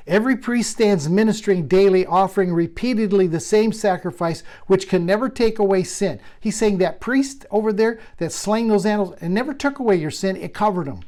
Every 0.07 0.37
priest 0.37 0.71
stands 0.71 1.09
ministering 1.09 1.67
daily, 1.67 2.05
offering 2.05 2.53
repeatedly 2.53 3.25
the 3.25 3.39
same 3.39 3.73
sacrifice, 3.73 4.43
which 4.67 4.87
can 4.87 5.05
never 5.05 5.29
take 5.29 5.57
away 5.57 5.83
sin. 5.83 6.19
He's 6.39 6.55
saying 6.55 6.77
that 6.77 7.01
priest 7.01 7.45
over 7.49 7.73
there 7.73 7.99
that 8.17 8.31
slaying 8.31 8.67
those 8.67 8.85
animals, 8.85 9.15
it 9.19 9.29
never 9.29 9.53
took 9.53 9.79
away 9.79 9.95
your 9.95 10.11
sin, 10.11 10.35
it 10.35 10.53
covered 10.53 10.85
them. 10.87 11.01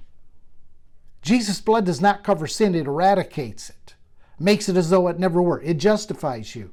Jesus' 1.21 1.61
blood 1.61 1.85
does 1.85 2.01
not 2.01 2.23
cover 2.23 2.47
sin, 2.47 2.73
it 2.73 2.87
eradicates 2.87 3.69
it, 3.69 3.95
makes 4.39 4.67
it 4.67 4.77
as 4.77 4.89
though 4.89 5.07
it 5.09 5.19
never 5.19 5.41
were. 5.41 5.61
It 5.61 5.77
justifies 5.77 6.55
you. 6.55 6.71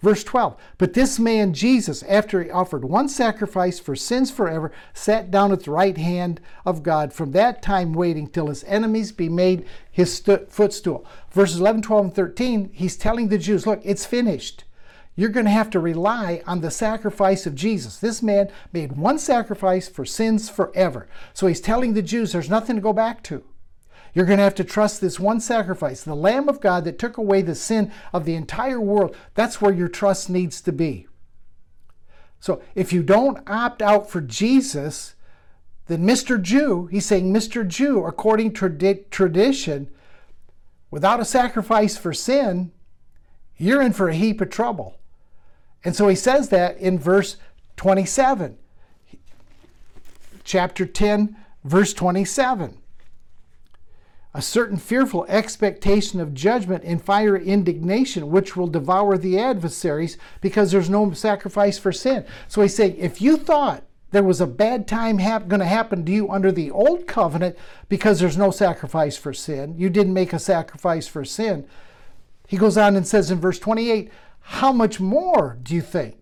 Verse 0.00 0.24
12 0.24 0.56
But 0.78 0.94
this 0.94 1.18
man 1.18 1.52
Jesus, 1.52 2.02
after 2.04 2.42
he 2.42 2.50
offered 2.50 2.84
one 2.84 3.08
sacrifice 3.08 3.78
for 3.78 3.94
sins 3.94 4.30
forever, 4.30 4.72
sat 4.94 5.30
down 5.30 5.52
at 5.52 5.64
the 5.64 5.70
right 5.70 5.96
hand 5.96 6.40
of 6.64 6.82
God, 6.82 7.12
from 7.12 7.32
that 7.32 7.62
time 7.62 7.92
waiting 7.92 8.26
till 8.26 8.48
his 8.48 8.64
enemies 8.64 9.12
be 9.12 9.28
made 9.28 9.66
his 9.90 10.20
footstool. 10.48 11.04
Verses 11.30 11.60
11, 11.60 11.82
12, 11.82 12.04
and 12.06 12.14
13, 12.14 12.70
he's 12.72 12.96
telling 12.96 13.28
the 13.28 13.38
Jews, 13.38 13.66
Look, 13.66 13.80
it's 13.84 14.06
finished. 14.06 14.64
You're 15.16 15.28
going 15.28 15.46
to 15.46 15.52
have 15.52 15.70
to 15.70 15.80
rely 15.80 16.42
on 16.46 16.60
the 16.60 16.70
sacrifice 16.70 17.44
of 17.44 17.54
Jesus. 17.54 17.98
This 17.98 18.22
man 18.22 18.48
made 18.72 18.92
one 18.92 19.18
sacrifice 19.18 19.86
for 19.88 20.06
sins 20.06 20.48
forever. 20.48 21.08
So 21.34 21.46
he's 21.46 21.60
telling 21.60 21.92
the 21.92 22.00
Jews 22.00 22.32
there's 22.32 22.48
nothing 22.48 22.76
to 22.76 22.82
go 22.82 22.92
back 22.92 23.22
to. 23.24 23.42
You're 24.14 24.26
going 24.26 24.38
to 24.38 24.44
have 24.44 24.54
to 24.56 24.64
trust 24.64 25.00
this 25.00 25.20
one 25.20 25.40
sacrifice, 25.40 26.02
the 26.02 26.14
Lamb 26.14 26.48
of 26.48 26.60
God 26.60 26.84
that 26.84 26.98
took 26.98 27.16
away 27.16 27.42
the 27.42 27.54
sin 27.54 27.92
of 28.12 28.24
the 28.24 28.34
entire 28.34 28.80
world. 28.80 29.14
That's 29.34 29.60
where 29.60 29.72
your 29.72 29.88
trust 29.88 30.28
needs 30.28 30.60
to 30.62 30.72
be. 30.72 31.06
So 32.40 32.62
if 32.74 32.92
you 32.92 33.02
don't 33.02 33.48
opt 33.48 33.82
out 33.82 34.10
for 34.10 34.20
Jesus, 34.20 35.14
then 35.86 36.04
Mr. 36.04 36.40
Jew, 36.40 36.86
he's 36.86 37.06
saying, 37.06 37.32
Mr. 37.32 37.66
Jew, 37.66 38.04
according 38.04 38.54
to 38.54 38.68
tradition, 39.10 39.90
without 40.90 41.20
a 41.20 41.24
sacrifice 41.24 41.96
for 41.96 42.12
sin, 42.12 42.72
you're 43.56 43.82
in 43.82 43.92
for 43.92 44.08
a 44.08 44.14
heap 44.14 44.40
of 44.40 44.50
trouble. 44.50 44.98
And 45.84 45.94
so 45.94 46.08
he 46.08 46.16
says 46.16 46.48
that 46.48 46.78
in 46.78 46.98
verse 46.98 47.36
27. 47.76 48.58
chapter 50.44 50.84
10, 50.84 51.36
verse 51.64 51.92
27 51.92 52.79
a 54.32 54.42
certain 54.42 54.76
fearful 54.76 55.26
expectation 55.28 56.20
of 56.20 56.34
judgment 56.34 56.84
and 56.84 57.02
fire 57.02 57.36
indignation, 57.36 58.30
which 58.30 58.56
will 58.56 58.68
devour 58.68 59.18
the 59.18 59.38
adversaries 59.38 60.16
because 60.40 60.70
there's 60.70 60.90
no 60.90 61.12
sacrifice 61.12 61.78
for 61.78 61.92
sin. 61.92 62.24
So 62.46 62.62
he's 62.62 62.74
saying, 62.74 62.96
if 62.96 63.20
you 63.20 63.36
thought 63.36 63.82
there 64.12 64.22
was 64.22 64.40
a 64.40 64.46
bad 64.46 64.86
time 64.86 65.18
hap- 65.18 65.48
going 65.48 65.60
to 65.60 65.66
happen 65.66 66.04
to 66.04 66.12
you 66.12 66.30
under 66.30 66.52
the 66.52 66.70
old 66.70 67.06
covenant 67.06 67.56
because 67.88 68.20
there's 68.20 68.36
no 68.36 68.50
sacrifice 68.50 69.16
for 69.16 69.32
sin, 69.32 69.74
you 69.76 69.90
didn't 69.90 70.14
make 70.14 70.32
a 70.32 70.38
sacrifice 70.38 71.08
for 71.08 71.24
sin. 71.24 71.66
He 72.46 72.56
goes 72.56 72.76
on 72.76 72.96
and 72.96 73.06
says 73.06 73.30
in 73.30 73.40
verse 73.40 73.58
28, 73.58 74.10
how 74.40 74.72
much 74.72 75.00
more 75.00 75.58
do 75.62 75.74
you 75.74 75.82
think? 75.82 76.19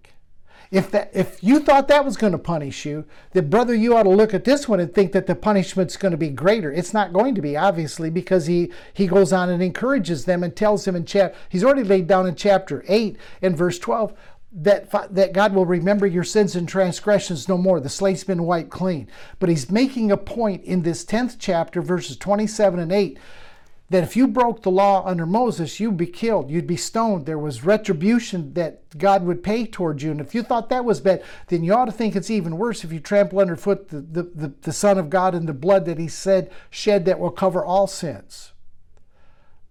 If 0.71 0.91
that 0.91 1.11
if 1.15 1.43
you 1.43 1.61
thought 1.61 1.89
that 1.89 2.05
was 2.05 2.19
going 2.19 2.33
to 2.33 2.39
punish 2.39 2.85
you, 2.85 3.07
then 3.33 3.49
brother, 3.49 3.75
you 3.75 3.97
ought 3.97 4.03
to 4.03 4.11
look 4.11 4.35
at 4.35 4.45
this 4.45 4.69
one 4.69 4.81
and 4.81 4.93
think 4.93 5.13
that 5.13 5.27
the 5.27 5.35
punishment's 5.35 5.97
going 5.97 6.13
to 6.13 6.19
be 6.19 6.29
greater. 6.29 6.71
It's 6.71 6.93
not 6.93 7.13
going 7.13 7.35
to 7.37 7.43
be, 7.43 7.57
obviously, 7.57 8.11
because 8.11 8.47
he 8.47 8.71
he 8.93 9.07
goes 9.07 9.33
on 9.33 9.49
and 9.49 9.63
encourages 9.63 10.27
them 10.27 10.43
and 10.43 10.55
tells 10.55 10.85
them 10.85 10.97
in 10.97 11.07
chap 11.07 11.35
he's 11.49 11.65
already 11.65 11.85
laid 11.85 12.07
down 12.07 12.27
in 12.27 12.35
chapter 12.35 12.85
8 12.87 13.17
and 13.41 13.57
verse 13.57 13.79
12 13.79 14.13
that 14.53 14.91
that 15.15 15.33
God 15.33 15.55
will 15.55 15.67
remember 15.67 16.07
your 16.07 16.25
sins 16.25 16.55
and 16.55 16.69
transgressions 16.69 17.49
no 17.49 17.57
more. 17.57 17.81
The 17.81 17.89
slate's 17.89 18.25
been 18.25 18.45
wiped 18.45 18.71
clean. 18.71 19.09
But 19.39 19.49
he's 19.49 19.71
making 19.71 20.11
a 20.11 20.17
point 20.17 20.65
in 20.65 20.83
this 20.83 21.05
10th 21.05 21.37
chapter, 21.39 21.81
verses 21.81 22.17
27 22.17 22.79
and 22.79 22.93
8 22.93 23.19
that 23.91 24.03
if 24.03 24.17
you 24.17 24.29
broke 24.29 24.63
the 24.63 24.71
law 24.71 25.05
under 25.07 25.25
Moses, 25.25 25.81
you'd 25.81 25.97
be 25.97 26.07
killed, 26.07 26.51
you'd 26.51 26.67
be 26.67 26.77
stoned. 26.77 27.25
There 27.25 27.39
was 27.39 27.65
retribution 27.65 28.53
that 28.55 28.99
God 28.99 29.25
would 29.25 29.43
pay 29.43 29.67
towards 29.67 30.03
you. 30.03 30.11
And 30.11 30.21
if 30.21 30.35
you 30.35 30.43
thought 30.43 30.69
that 30.69 30.85
was 30.85 31.01
bad, 31.01 31.23
then 31.47 31.65
you 31.65 31.73
ought 31.73 31.87
to 31.87 31.93
think 31.93 32.15
it's 32.15 32.31
even 32.31 32.59
worse 32.59 32.85
if 32.85 32.93
you 32.93 33.01
trample 33.01 33.41
underfoot 33.41 33.89
the, 33.89 34.01
the, 34.01 34.23
the, 34.23 34.53
the 34.61 34.73
Son 34.73 34.99
of 34.99 35.09
God 35.09 35.35
and 35.35 35.49
the 35.49 35.55
blood 35.55 35.87
that 35.87 35.99
He 35.99 36.09
said 36.09 36.51
shed 36.69 37.07
that 37.07 37.19
will 37.19 37.31
cover 37.31 37.65
all 37.65 37.87
sins. 37.87 38.53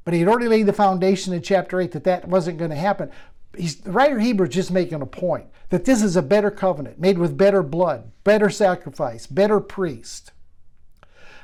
But 0.03 0.13
he 0.13 0.21
had 0.21 0.29
already 0.29 0.47
laid 0.47 0.67
the 0.67 0.73
foundation 0.73 1.33
in 1.33 1.41
chapter 1.41 1.81
8 1.81 1.91
that 1.91 2.05
that 2.05 2.27
wasn't 2.27 2.57
going 2.57 2.71
to 2.71 2.77
happen. 2.77 3.11
He's, 3.57 3.75
the 3.75 3.91
writer 3.91 4.19
Hebrew 4.19 4.47
is 4.47 4.53
just 4.53 4.71
making 4.71 5.01
a 5.01 5.05
point 5.05 5.47
that 5.69 5.83
this 5.83 6.01
is 6.01 6.15
a 6.15 6.21
better 6.21 6.49
covenant 6.49 6.97
made 6.97 7.17
with 7.17 7.37
better 7.37 7.61
blood, 7.61 8.11
better 8.23 8.49
sacrifice, 8.49 9.27
better 9.27 9.59
priest. 9.59 10.31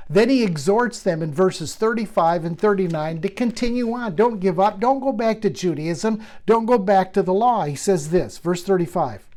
Then 0.10 0.30
he 0.30 0.43
exhorts 0.43 1.01
them 1.01 1.22
in 1.22 1.34
verses 1.34 1.76
35 1.76 2.45
and 2.45 2.60
39 2.60 3.22
to 3.22 3.30
continue 3.30 3.93
on. 3.93 4.16
Don't 4.16 4.39
give 4.39 4.60
up. 4.60 4.80
Don't 4.80 4.99
go 4.99 5.12
back 5.12 5.41
to 5.41 5.49
Judaism. 5.49 6.22
Don't 6.45 6.66
go 6.66 6.78
back 6.78 7.14
to 7.14 7.24
the 7.24 7.34
law. 7.34 7.64
He 7.66 7.76
says 7.76 8.10
this, 8.10 8.38
verse 8.38 8.64
35 8.64 9.28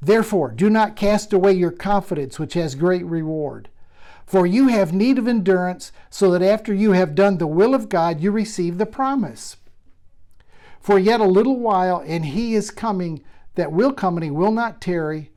Therefore, 0.00 0.50
do 0.50 0.68
not 0.68 0.96
cast 0.96 1.32
away 1.32 1.52
your 1.52 1.70
confidence, 1.70 2.38
which 2.38 2.54
has 2.54 2.74
great 2.74 3.04
reward. 3.04 3.68
For 4.26 4.46
you 4.46 4.68
have 4.68 4.92
need 4.92 5.18
of 5.18 5.28
endurance, 5.28 5.92
so 6.10 6.30
that 6.32 6.42
after 6.42 6.74
you 6.74 6.92
have 6.92 7.14
done 7.14 7.38
the 7.38 7.46
will 7.46 7.74
of 7.74 7.88
God, 7.88 8.20
you 8.20 8.32
receive 8.32 8.78
the 8.78 8.86
promise. 8.86 9.58
For 10.80 10.98
yet 10.98 11.20
a 11.20 11.24
little 11.24 11.58
while, 11.58 12.02
and 12.04 12.26
he 12.26 12.54
is 12.54 12.70
coming 12.70 13.22
that 13.54 13.70
will 13.70 13.92
come, 13.92 14.16
and 14.16 14.24
he 14.24 14.30
will 14.30 14.50
not 14.50 14.80
tarry. 14.80 15.30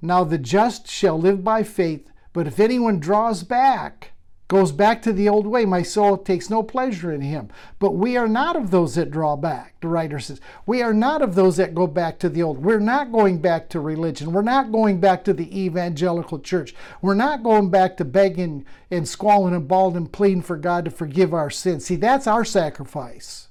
Now 0.00 0.22
the 0.22 0.38
just 0.38 0.86
shall 0.86 1.18
live 1.18 1.42
by 1.42 1.62
faith. 1.62 2.08
But 2.34 2.46
if 2.46 2.60
anyone 2.60 3.00
draws 3.00 3.44
back, 3.44 4.10
goes 4.48 4.72
back 4.72 5.00
to 5.02 5.12
the 5.12 5.28
old 5.28 5.46
way, 5.46 5.64
my 5.64 5.82
soul 5.82 6.18
takes 6.18 6.50
no 6.50 6.62
pleasure 6.62 7.12
in 7.12 7.22
him. 7.22 7.48
But 7.78 7.92
we 7.92 8.16
are 8.16 8.28
not 8.28 8.56
of 8.56 8.70
those 8.70 8.96
that 8.96 9.10
draw 9.10 9.36
back, 9.36 9.80
the 9.80 9.88
writer 9.88 10.18
says. 10.18 10.40
We 10.66 10.82
are 10.82 10.92
not 10.92 11.22
of 11.22 11.36
those 11.36 11.56
that 11.56 11.74
go 11.74 11.86
back 11.86 12.18
to 12.18 12.28
the 12.28 12.42
old. 12.42 12.58
We're 12.58 12.80
not 12.80 13.12
going 13.12 13.38
back 13.40 13.70
to 13.70 13.80
religion. 13.80 14.32
We're 14.32 14.42
not 14.42 14.72
going 14.72 15.00
back 15.00 15.24
to 15.24 15.32
the 15.32 15.58
evangelical 15.58 16.40
church. 16.40 16.74
We're 17.00 17.14
not 17.14 17.44
going 17.44 17.70
back 17.70 17.96
to 17.98 18.04
begging 18.04 18.66
and 18.90 19.08
squalling 19.08 19.54
and 19.54 19.68
bawling 19.68 19.96
and 19.96 20.12
pleading 20.12 20.42
for 20.42 20.56
God 20.56 20.84
to 20.86 20.90
forgive 20.90 21.32
our 21.32 21.50
sins. 21.50 21.86
See, 21.86 21.96
that's 21.96 22.26
our 22.26 22.44
sacrifice. 22.44 23.48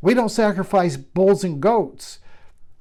We 0.00 0.14
don't 0.14 0.30
sacrifice 0.30 0.96
bulls 0.96 1.44
and 1.44 1.60
goats. 1.60 2.20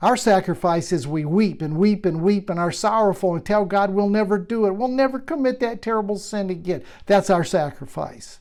Our 0.01 0.15
sacrifice 0.15 0.93
is 0.93 1.07
we 1.07 1.25
weep 1.25 1.61
and 1.61 1.77
weep 1.77 2.05
and 2.05 2.21
weep 2.21 2.49
and 2.49 2.59
are 2.59 2.71
sorrowful 2.71 3.35
and 3.35 3.45
tell 3.45 3.65
God 3.65 3.89
we'll 3.89 4.09
never 4.09 4.37
do 4.37 4.65
it. 4.65 4.71
We'll 4.71 4.87
never 4.87 5.19
commit 5.19 5.59
that 5.59 5.81
terrible 5.81 6.17
sin 6.17 6.49
again. 6.49 6.83
That's 7.05 7.29
our 7.29 7.43
sacrifice. 7.43 8.39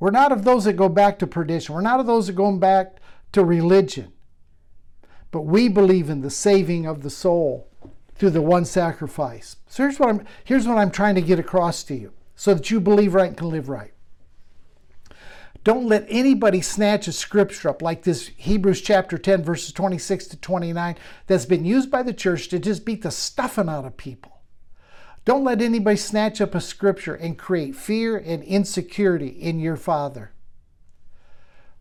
We're 0.00 0.10
not 0.10 0.32
of 0.32 0.44
those 0.44 0.64
that 0.64 0.74
go 0.74 0.88
back 0.88 1.18
to 1.18 1.26
perdition. 1.26 1.74
We're 1.74 1.82
not 1.82 2.00
of 2.00 2.06
those 2.06 2.28
that 2.28 2.34
go 2.34 2.50
back 2.52 2.98
to 3.32 3.44
religion. 3.44 4.12
But 5.30 5.42
we 5.42 5.68
believe 5.68 6.08
in 6.08 6.22
the 6.22 6.30
saving 6.30 6.86
of 6.86 7.02
the 7.02 7.10
soul 7.10 7.68
through 8.14 8.30
the 8.30 8.42
one 8.42 8.64
sacrifice. 8.64 9.56
So 9.66 9.82
here's 9.82 9.98
what 9.98 10.08
I'm 10.08 10.24
here's 10.44 10.66
what 10.66 10.78
I'm 10.78 10.90
trying 10.90 11.16
to 11.16 11.20
get 11.20 11.38
across 11.38 11.82
to 11.84 11.94
you 11.94 12.12
so 12.34 12.54
that 12.54 12.70
you 12.70 12.80
believe 12.80 13.14
right 13.14 13.28
and 13.28 13.36
can 13.36 13.50
live 13.50 13.68
right. 13.68 13.92
Don't 15.68 15.86
let 15.86 16.06
anybody 16.08 16.62
snatch 16.62 17.08
a 17.08 17.12
scripture 17.12 17.68
up 17.68 17.82
like 17.82 18.02
this 18.02 18.28
Hebrews 18.38 18.80
chapter 18.80 19.18
10, 19.18 19.44
verses 19.44 19.70
26 19.74 20.28
to 20.28 20.38
29, 20.38 20.96
that's 21.26 21.44
been 21.44 21.66
used 21.66 21.90
by 21.90 22.02
the 22.02 22.14
church 22.14 22.48
to 22.48 22.58
just 22.58 22.86
beat 22.86 23.02
the 23.02 23.10
stuffing 23.10 23.68
out 23.68 23.84
of 23.84 23.98
people. 23.98 24.40
Don't 25.26 25.44
let 25.44 25.60
anybody 25.60 25.98
snatch 25.98 26.40
up 26.40 26.54
a 26.54 26.60
scripture 26.62 27.14
and 27.14 27.38
create 27.38 27.76
fear 27.76 28.16
and 28.16 28.42
insecurity 28.44 29.28
in 29.28 29.60
your 29.60 29.76
father. 29.76 30.32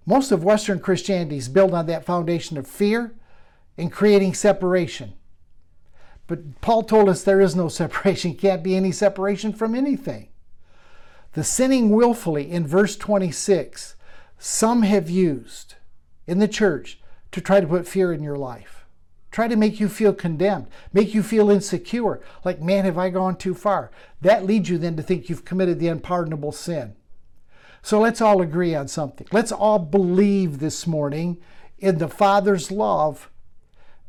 Most 0.05 0.33
of 0.33 0.43
Western 0.43 0.81
Christianity 0.81 1.37
is 1.37 1.47
built 1.47 1.71
on 1.71 1.85
that 1.85 2.03
foundation 2.03 2.57
of 2.57 2.67
fear 2.67 3.15
and 3.77 3.89
creating 3.89 4.33
separation. 4.33 5.13
But 6.27 6.59
Paul 6.59 6.83
told 6.83 7.07
us 7.07 7.23
there 7.23 7.39
is 7.39 7.55
no 7.55 7.69
separation, 7.69 8.35
can't 8.35 8.63
be 8.63 8.75
any 8.75 8.91
separation 8.91 9.53
from 9.53 9.73
anything. 9.73 10.27
The 11.33 11.43
sinning 11.43 11.89
willfully 11.89 12.49
in 12.49 12.65
verse 12.65 12.95
26, 12.95 13.95
some 14.39 14.81
have 14.83 15.09
used 15.09 15.75
in 16.25 16.39
the 16.39 16.47
church 16.47 16.99
to 17.31 17.41
try 17.41 17.59
to 17.59 17.67
put 17.67 17.87
fear 17.87 18.11
in 18.11 18.23
your 18.23 18.37
life. 18.37 18.85
Try 19.29 19.47
to 19.47 19.55
make 19.55 19.79
you 19.79 19.87
feel 19.87 20.13
condemned, 20.13 20.67
make 20.93 21.13
you 21.13 21.21
feel 21.21 21.49
insecure, 21.49 22.21
like, 22.43 22.61
man, 22.61 22.85
have 22.85 22.97
I 22.97 23.09
gone 23.09 23.35
too 23.35 23.53
far? 23.53 23.91
That 24.21 24.45
leads 24.45 24.69
you 24.69 24.77
then 24.77 24.95
to 24.95 25.03
think 25.03 25.29
you've 25.29 25.45
committed 25.45 25.79
the 25.79 25.89
unpardonable 25.89 26.53
sin. 26.53 26.95
So 27.83 27.99
let's 27.99 28.21
all 28.21 28.41
agree 28.41 28.73
on 28.73 28.87
something. 28.87 29.27
Let's 29.31 29.51
all 29.51 29.79
believe 29.79 30.59
this 30.59 30.87
morning 30.87 31.37
in 31.77 31.99
the 31.99 32.07
Father's 32.07 32.71
love 32.71 33.29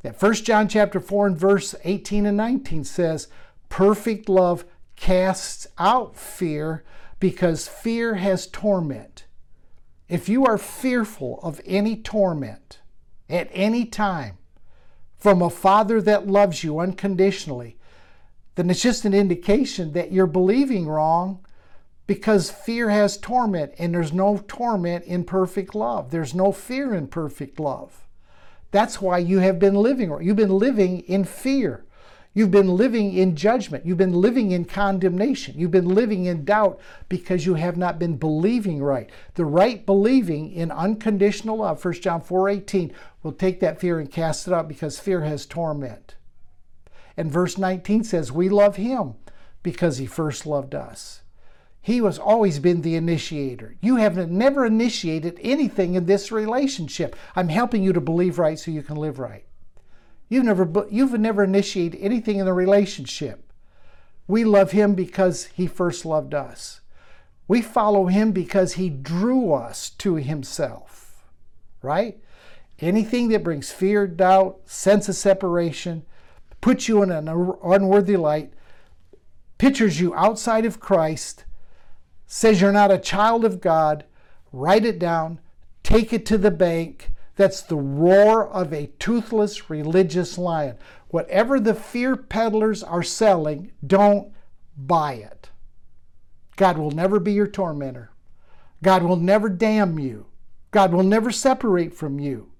that 0.03 0.21
1 0.21 0.35
John 0.35 0.69
chapter 0.69 1.01
4 1.01 1.27
and 1.27 1.37
verse 1.37 1.75
18 1.85 2.25
and 2.25 2.37
19 2.37 2.85
says, 2.85 3.29
perfect 3.69 4.29
love 4.29 4.65
casts 4.97 5.67
out 5.77 6.17
fear 6.17 6.85
because 7.21 7.69
fear 7.69 8.15
has 8.15 8.47
torment. 8.47 9.25
If 10.09 10.29
you 10.29 10.47
are 10.47 10.59
fearful 10.59 11.41
of 11.43 11.61
any 11.67 11.97
torment 11.97 12.81
at 13.29 13.51
any 13.53 13.85
time 13.85 14.39
from 15.19 15.43
a 15.43 15.51
father 15.51 16.01
that 16.03 16.27
loves 16.27 16.65
you 16.65 16.79
unconditionally, 16.79 17.77
then 18.55 18.71
it's 18.71 18.83
just 18.83 19.05
an 19.05 19.15
indication 19.15 19.93
that 19.93 20.13
you're 20.13 20.27
believing 20.27 20.87
wrong 20.87 21.45
because 22.07 22.51
fear 22.51 22.89
has 22.89 23.19
torment 23.19 23.73
and 23.79 23.95
there's 23.95 24.13
no 24.13 24.43
torment 24.49 25.05
in 25.05 25.25
perfect 25.25 25.75
love. 25.75 26.11
There's 26.11 26.35
no 26.35 26.53
fear 26.53 26.95
in 26.95 27.09
perfect 27.09 27.61
love. 27.61 28.07
That's 28.71 29.01
why 29.01 29.19
you 29.19 29.39
have 29.39 29.59
been 29.59 29.75
living, 29.75 30.17
you've 30.21 30.37
been 30.37 30.59
living 30.59 31.01
in 31.01 31.25
fear. 31.25 31.85
You've 32.39 32.53
been 32.53 32.77
living 32.77 33.15
in 33.15 33.35
judgment. 33.35 33.85
You've 33.85 33.99
been 33.99 34.13
living 34.13 34.53
in 34.53 34.65
condemnation. 34.65 35.59
You've 35.59 35.73
been 35.73 35.89
living 35.89 36.27
in 36.27 36.45
doubt 36.45 36.79
because 37.09 37.45
you 37.45 37.55
have 37.55 37.77
not 37.77 37.99
been 37.99 38.17
believing 38.17 38.81
right. 38.81 39.11
The 39.35 39.45
right 39.45 39.85
believing 39.85 40.53
in 40.53 40.71
unconditional 40.71 41.57
love, 41.57 41.81
1 41.81 41.95
John 41.95 42.21
4:18, 42.21 42.93
will 43.25 43.33
take 43.33 43.59
that 43.59 43.81
fear 43.81 43.99
and 43.99 44.09
cast 44.09 44.47
it 44.47 44.55
out 44.55 44.69
because 44.69 45.01
fear 45.01 45.23
has 45.23 45.47
torment. 45.47 46.15
And 47.17 47.29
verse 47.29 47.59
19 47.59 48.05
says, 48.05 48.31
"We 48.31 48.49
love 48.49 48.77
him 48.77 49.15
because 49.65 49.99
he 49.99 50.07
first 50.07 50.47
loved 50.47 50.77
us." 50.77 51.23
He 51.81 51.99
has 51.99 52.21
always 52.21 52.61
been 52.61 52.83
the 52.83 52.95
initiator. 52.95 53.75
You 53.81 53.97
have 53.97 54.31
never 54.31 54.65
initiated 54.65 55.41
anything 55.43 55.97
in 55.97 56.07
this 56.07 56.31
relationship. 56.31 57.17
I'm 57.35 57.49
helping 57.49 57.83
you 57.83 57.93
to 57.93 58.01
believe 58.01 58.39
right 58.39 58.61
so 58.61 58.71
you 58.71 58.85
can 58.85 58.95
live 58.95 59.19
right. 59.19 59.43
You've 60.29 60.45
never, 60.45 60.87
you've 60.91 61.19
never 61.19 61.45
initiated 61.45 62.01
anything 62.01 62.39
in 62.39 62.47
the 62.47 62.53
relationship. 62.53 63.53
We 64.27 64.45
love 64.45 64.73
him 64.73 64.95
because 64.95 65.47
he 65.47 65.67
first 65.67 66.05
loved 66.05 66.35
us. 66.35 66.81
We 67.47 67.63
follow 67.63 68.07
him 68.07 68.33
because 68.33 68.75
he 68.75 68.91
drew 68.91 69.55
us 69.55 69.89
to 69.91 70.17
himself, 70.17 71.25
right? 71.81 72.19
Anything 72.79 73.29
that 73.29 73.43
brings 73.43 73.73
fear, 73.73 74.07
doubt, 74.07 74.61
sense 74.67 75.09
of 75.09 75.17
separation, 75.17 76.05
puts 76.61 76.89
you 76.89 77.03
in 77.03 77.11
an 77.11 77.29
unworthy 77.29 78.17
light, 78.17 78.53
pictures 79.57 79.99
you 79.99 80.15
outside 80.15 80.67
of 80.67 80.79
Christ, 80.79 81.47
says 82.27 82.61
you're 82.61 82.71
not 82.71 82.91
a 82.91 82.99
child 82.99 83.47
of 83.47 83.63
God, 83.63 84.05
write 84.53 84.85
it 84.85 84.99
down, 84.99 85.41
take 85.83 86.13
it 86.13 86.27
to 86.27 86.37
the 86.37 86.51
bank, 86.51 87.11
that's 87.39 87.63
the 87.63 87.77
roar 87.77 88.49
of 88.49 88.73
a 88.73 88.91
toothless 88.99 89.71
religious 89.71 90.37
lion. 90.39 90.77
Whatever 91.07 91.61
the 91.61 91.73
fear 91.73 92.17
peddlers 92.17 92.83
are 92.83 93.05
selling, 93.05 93.71
don't 93.87 94.33
buy 94.77 95.15
it. 95.15 95.49
God 96.57 96.77
will 96.77 96.91
never 96.91 97.21
be 97.21 97.33
your 97.33 97.47
tormentor. 97.47 98.11
God 98.83 99.05
will 99.05 99.17
never 99.17 99.49
damn 99.49 100.01
you. 100.01 100.27
God 100.73 100.93
will 100.93 101.05
never 101.05 101.31
separate 101.31 101.95
from 101.95 102.19
you. 102.19 102.51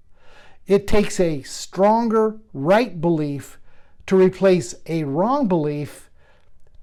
It 0.65 0.87
takes 0.87 1.19
a 1.19 1.41
stronger 1.41 2.37
right 2.53 3.01
belief 3.01 3.59
to 4.05 4.15
replace 4.15 4.75
a 4.85 5.03
wrong 5.03 5.49
belief 5.49 6.09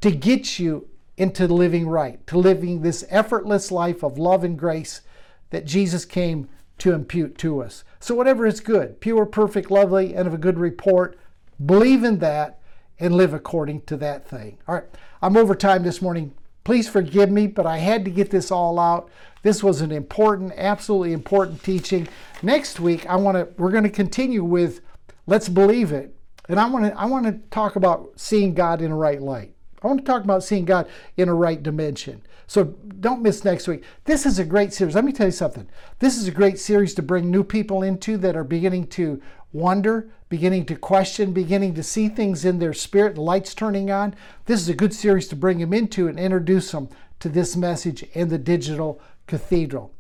to 0.03 0.11
get 0.11 0.59
you 0.59 0.87
into 1.17 1.49
living 1.49 1.89
right, 1.89 2.25
to 2.27 2.37
living 2.37 2.83
this 2.83 3.07
effortless 3.09 3.73
life 3.73 4.05
of 4.05 4.19
love 4.19 4.45
and 4.45 4.59
grace 4.59 5.01
that 5.49 5.65
Jesus 5.65 6.05
came 6.05 6.51
to 6.79 6.93
impute 6.93 7.39
to 7.39 7.63
us. 7.63 7.85
So, 8.01 8.15
whatever 8.15 8.47
is 8.47 8.61
good, 8.61 9.01
pure, 9.01 9.27
perfect, 9.27 9.71
lovely, 9.71 10.15
and 10.15 10.27
of 10.27 10.35
a 10.35 10.39
good 10.39 10.59
report, 10.59 11.19
believe 11.65 12.05
in 12.05 12.19
that 12.19 12.61
and 12.99 13.15
live 13.15 13.35
according 13.35 13.83
to 13.83 13.97
that 13.99 14.29
thing. 14.29 14.59
All 14.67 14.75
right, 14.75 14.85
I'm 15.23 15.37
over 15.37 15.55
time 15.55 15.83
this 15.83 16.03
morning. 16.03 16.35
Please 16.65 16.89
forgive 16.89 17.31
me, 17.31 17.47
but 17.47 17.67
I 17.67 17.79
had 17.79 18.05
to 18.05 18.11
get 18.11 18.31
this 18.31 18.51
all 18.51 18.79
out. 18.79 19.09
This 19.43 19.63
was 19.63 19.81
an 19.81 19.93
important, 19.93 20.53
absolutely 20.57 21.13
important 21.13 21.63
teaching. 21.63 22.09
Next 22.43 22.81
week, 22.81 23.07
I 23.07 23.17
want 23.17 23.37
to 23.37 23.49
we're 23.61 23.71
going 23.71 23.85
to 23.85 23.91
continue 23.91 24.45
with 24.45 24.81
let's 25.27 25.49
believe 25.49 25.93
it. 25.93 26.15
And 26.49 26.61
I 26.61 26.69
want 26.69 26.85
to 26.87 26.99
I 26.99 27.07
want 27.07 27.27
to 27.27 27.39
talk 27.51 27.77
about 27.77 28.13
seeing 28.17 28.55
God 28.55 28.81
in 28.83 28.91
a 28.91 28.97
right 28.97 29.21
light. 29.21 29.56
I 29.87 29.89
want 29.89 30.01
to 30.01 30.07
talk 30.07 30.25
about 30.25 30.43
seeing 30.43 30.65
God 30.65 30.89
in 31.17 31.29
a 31.29 31.35
right 31.35 31.63
dimension. 31.63 32.23
So 32.49 32.65
don't 32.65 33.23
miss 33.23 33.45
next 33.45 33.69
week. 33.69 33.85
This 34.05 34.27
is 34.27 34.39
a 34.39 34.45
great 34.45 34.73
series. 34.73 34.95
Let 34.95 35.05
me 35.05 35.13
tell 35.13 35.27
you 35.27 35.33
something. 35.33 35.69
This 36.01 36.17
is 36.17 36.27
a 36.27 36.33
great 36.33 36.59
series 36.59 36.93
to 36.95 37.03
bring 37.03 37.31
new 37.31 37.45
people 37.45 37.83
into 37.83 38.17
that 38.19 38.37
are 38.37 38.45
beginning 38.45 38.89
to 38.89 39.23
wonder, 39.53 40.11
beginning 40.29 40.67
to 40.67 40.77
question, 40.77 41.33
beginning 41.33 41.75
to 41.75 41.83
see 41.83 42.09
things 42.09 42.45
in 42.45 42.59
their 42.59 42.73
spirit, 42.73 43.15
the 43.15 43.21
lights 43.21 43.55
turning 43.55 43.91
on. 43.91 44.15
This 44.47 44.61
is 44.61 44.69
a 44.69 44.75
good 44.75 44.93
series 44.93 45.29
to 45.29 45.37
bring 45.37 45.59
them 45.59 45.73
into 45.73 46.09
and 46.09 46.19
introduce 46.19 46.73
them 46.73 46.89
to 47.21 47.29
this 47.29 47.57
message 47.57 48.05
and 48.15 48.29
the 48.29 48.39
digital 48.39 49.01
cathedral. 49.27 49.93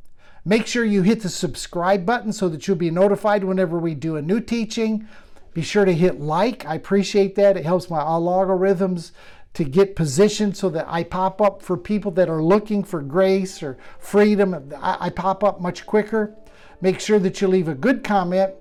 Make 0.45 0.66
sure 0.66 0.84
you 0.84 1.03
hit 1.03 1.22
the 1.22 1.28
subscribe 1.28 2.05
button 2.05 2.32
so 2.32 2.49
that 2.49 2.66
you'll 2.66 2.76
be 2.76 2.91
notified 2.91 3.45
whenever 3.45 3.78
we 3.78 3.95
do 3.95 4.16
a 4.16 4.22
new 4.22 4.41
teaching. 4.41 5.09
Be 5.55 5.62
sure 5.62 5.87
to 5.87 5.93
hit 5.95 6.20
like. 6.20 6.66
I 6.66 6.74
appreciate 6.74 7.34
that. 7.37 7.57
It 7.57 7.64
helps 7.64 7.89
my 7.89 7.99
algorithms 7.99 9.12
to 9.57 9.65
get 9.65 9.97
positioned 9.97 10.55
so 10.55 10.69
that 10.69 10.85
I 10.87 11.03
pop 11.03 11.41
up 11.41 11.63
for 11.63 11.79
people 11.79 12.11
that 12.11 12.29
are 12.29 12.43
looking 12.43 12.85
for 12.85 13.01
grace 13.01 13.63
or 13.63 13.79
freedom. 13.99 14.71
I, 14.77 15.07
I 15.07 15.11
pop 15.11 15.43
up 15.43 15.63
much 15.63 15.87
quicker. 15.87 16.35
Make 16.83 17.01
sure 17.01 17.19
that 17.19 17.41
you 17.41 17.49
leave 17.49 17.69
a 17.69 17.75
good 17.75 18.05
comment 18.05 18.53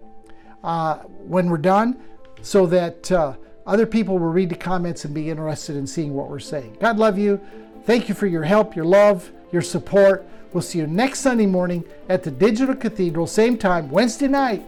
uh, 0.64 1.00
when 1.00 1.50
we're 1.50 1.58
done 1.58 2.02
so 2.42 2.66
that 2.68 3.12
uh, 3.12 3.34
other 3.68 3.86
people 3.86 4.18
will 4.18 4.30
read 4.30 4.48
the 4.48 4.56
comments 4.56 5.04
and 5.04 5.14
be 5.14 5.30
interested 5.30 5.76
in 5.76 5.86
seeing 5.86 6.14
what 6.14 6.30
we're 6.30 6.40
saying. 6.40 6.78
God 6.80 6.96
love 6.98 7.18
you. 7.18 7.42
Thank 7.84 8.08
you 8.08 8.16
for 8.16 8.28
your 8.28 8.44
help, 8.44 8.74
your 8.74 8.86
love, 8.86 9.30
your 9.52 9.62
support. 9.62 10.26
We'll 10.54 10.62
see 10.62 10.80
you 10.80 10.88
next 10.88 11.20
Sunday 11.20 11.46
morning 11.46 11.84
at 12.08 12.24
the 12.24 12.32
Digital 12.32 12.74
Cathedral, 12.74 13.28
same 13.28 13.58
time, 13.58 13.90
Wednesday 13.90 14.30
night 14.30 14.66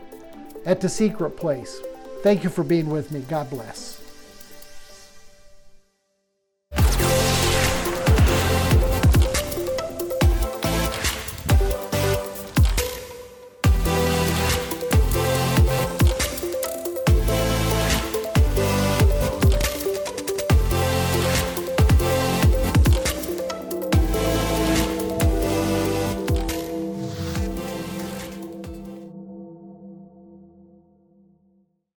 at 0.65 0.81
the 0.81 0.89
Secret 0.89 1.37
Place. 1.37 1.79
Thank 2.21 2.43
you 2.43 2.49
for 2.49 2.65
being 2.65 2.89
with 2.89 3.11
me. 3.11 3.21
God 3.29 3.49
bless. 3.49 3.96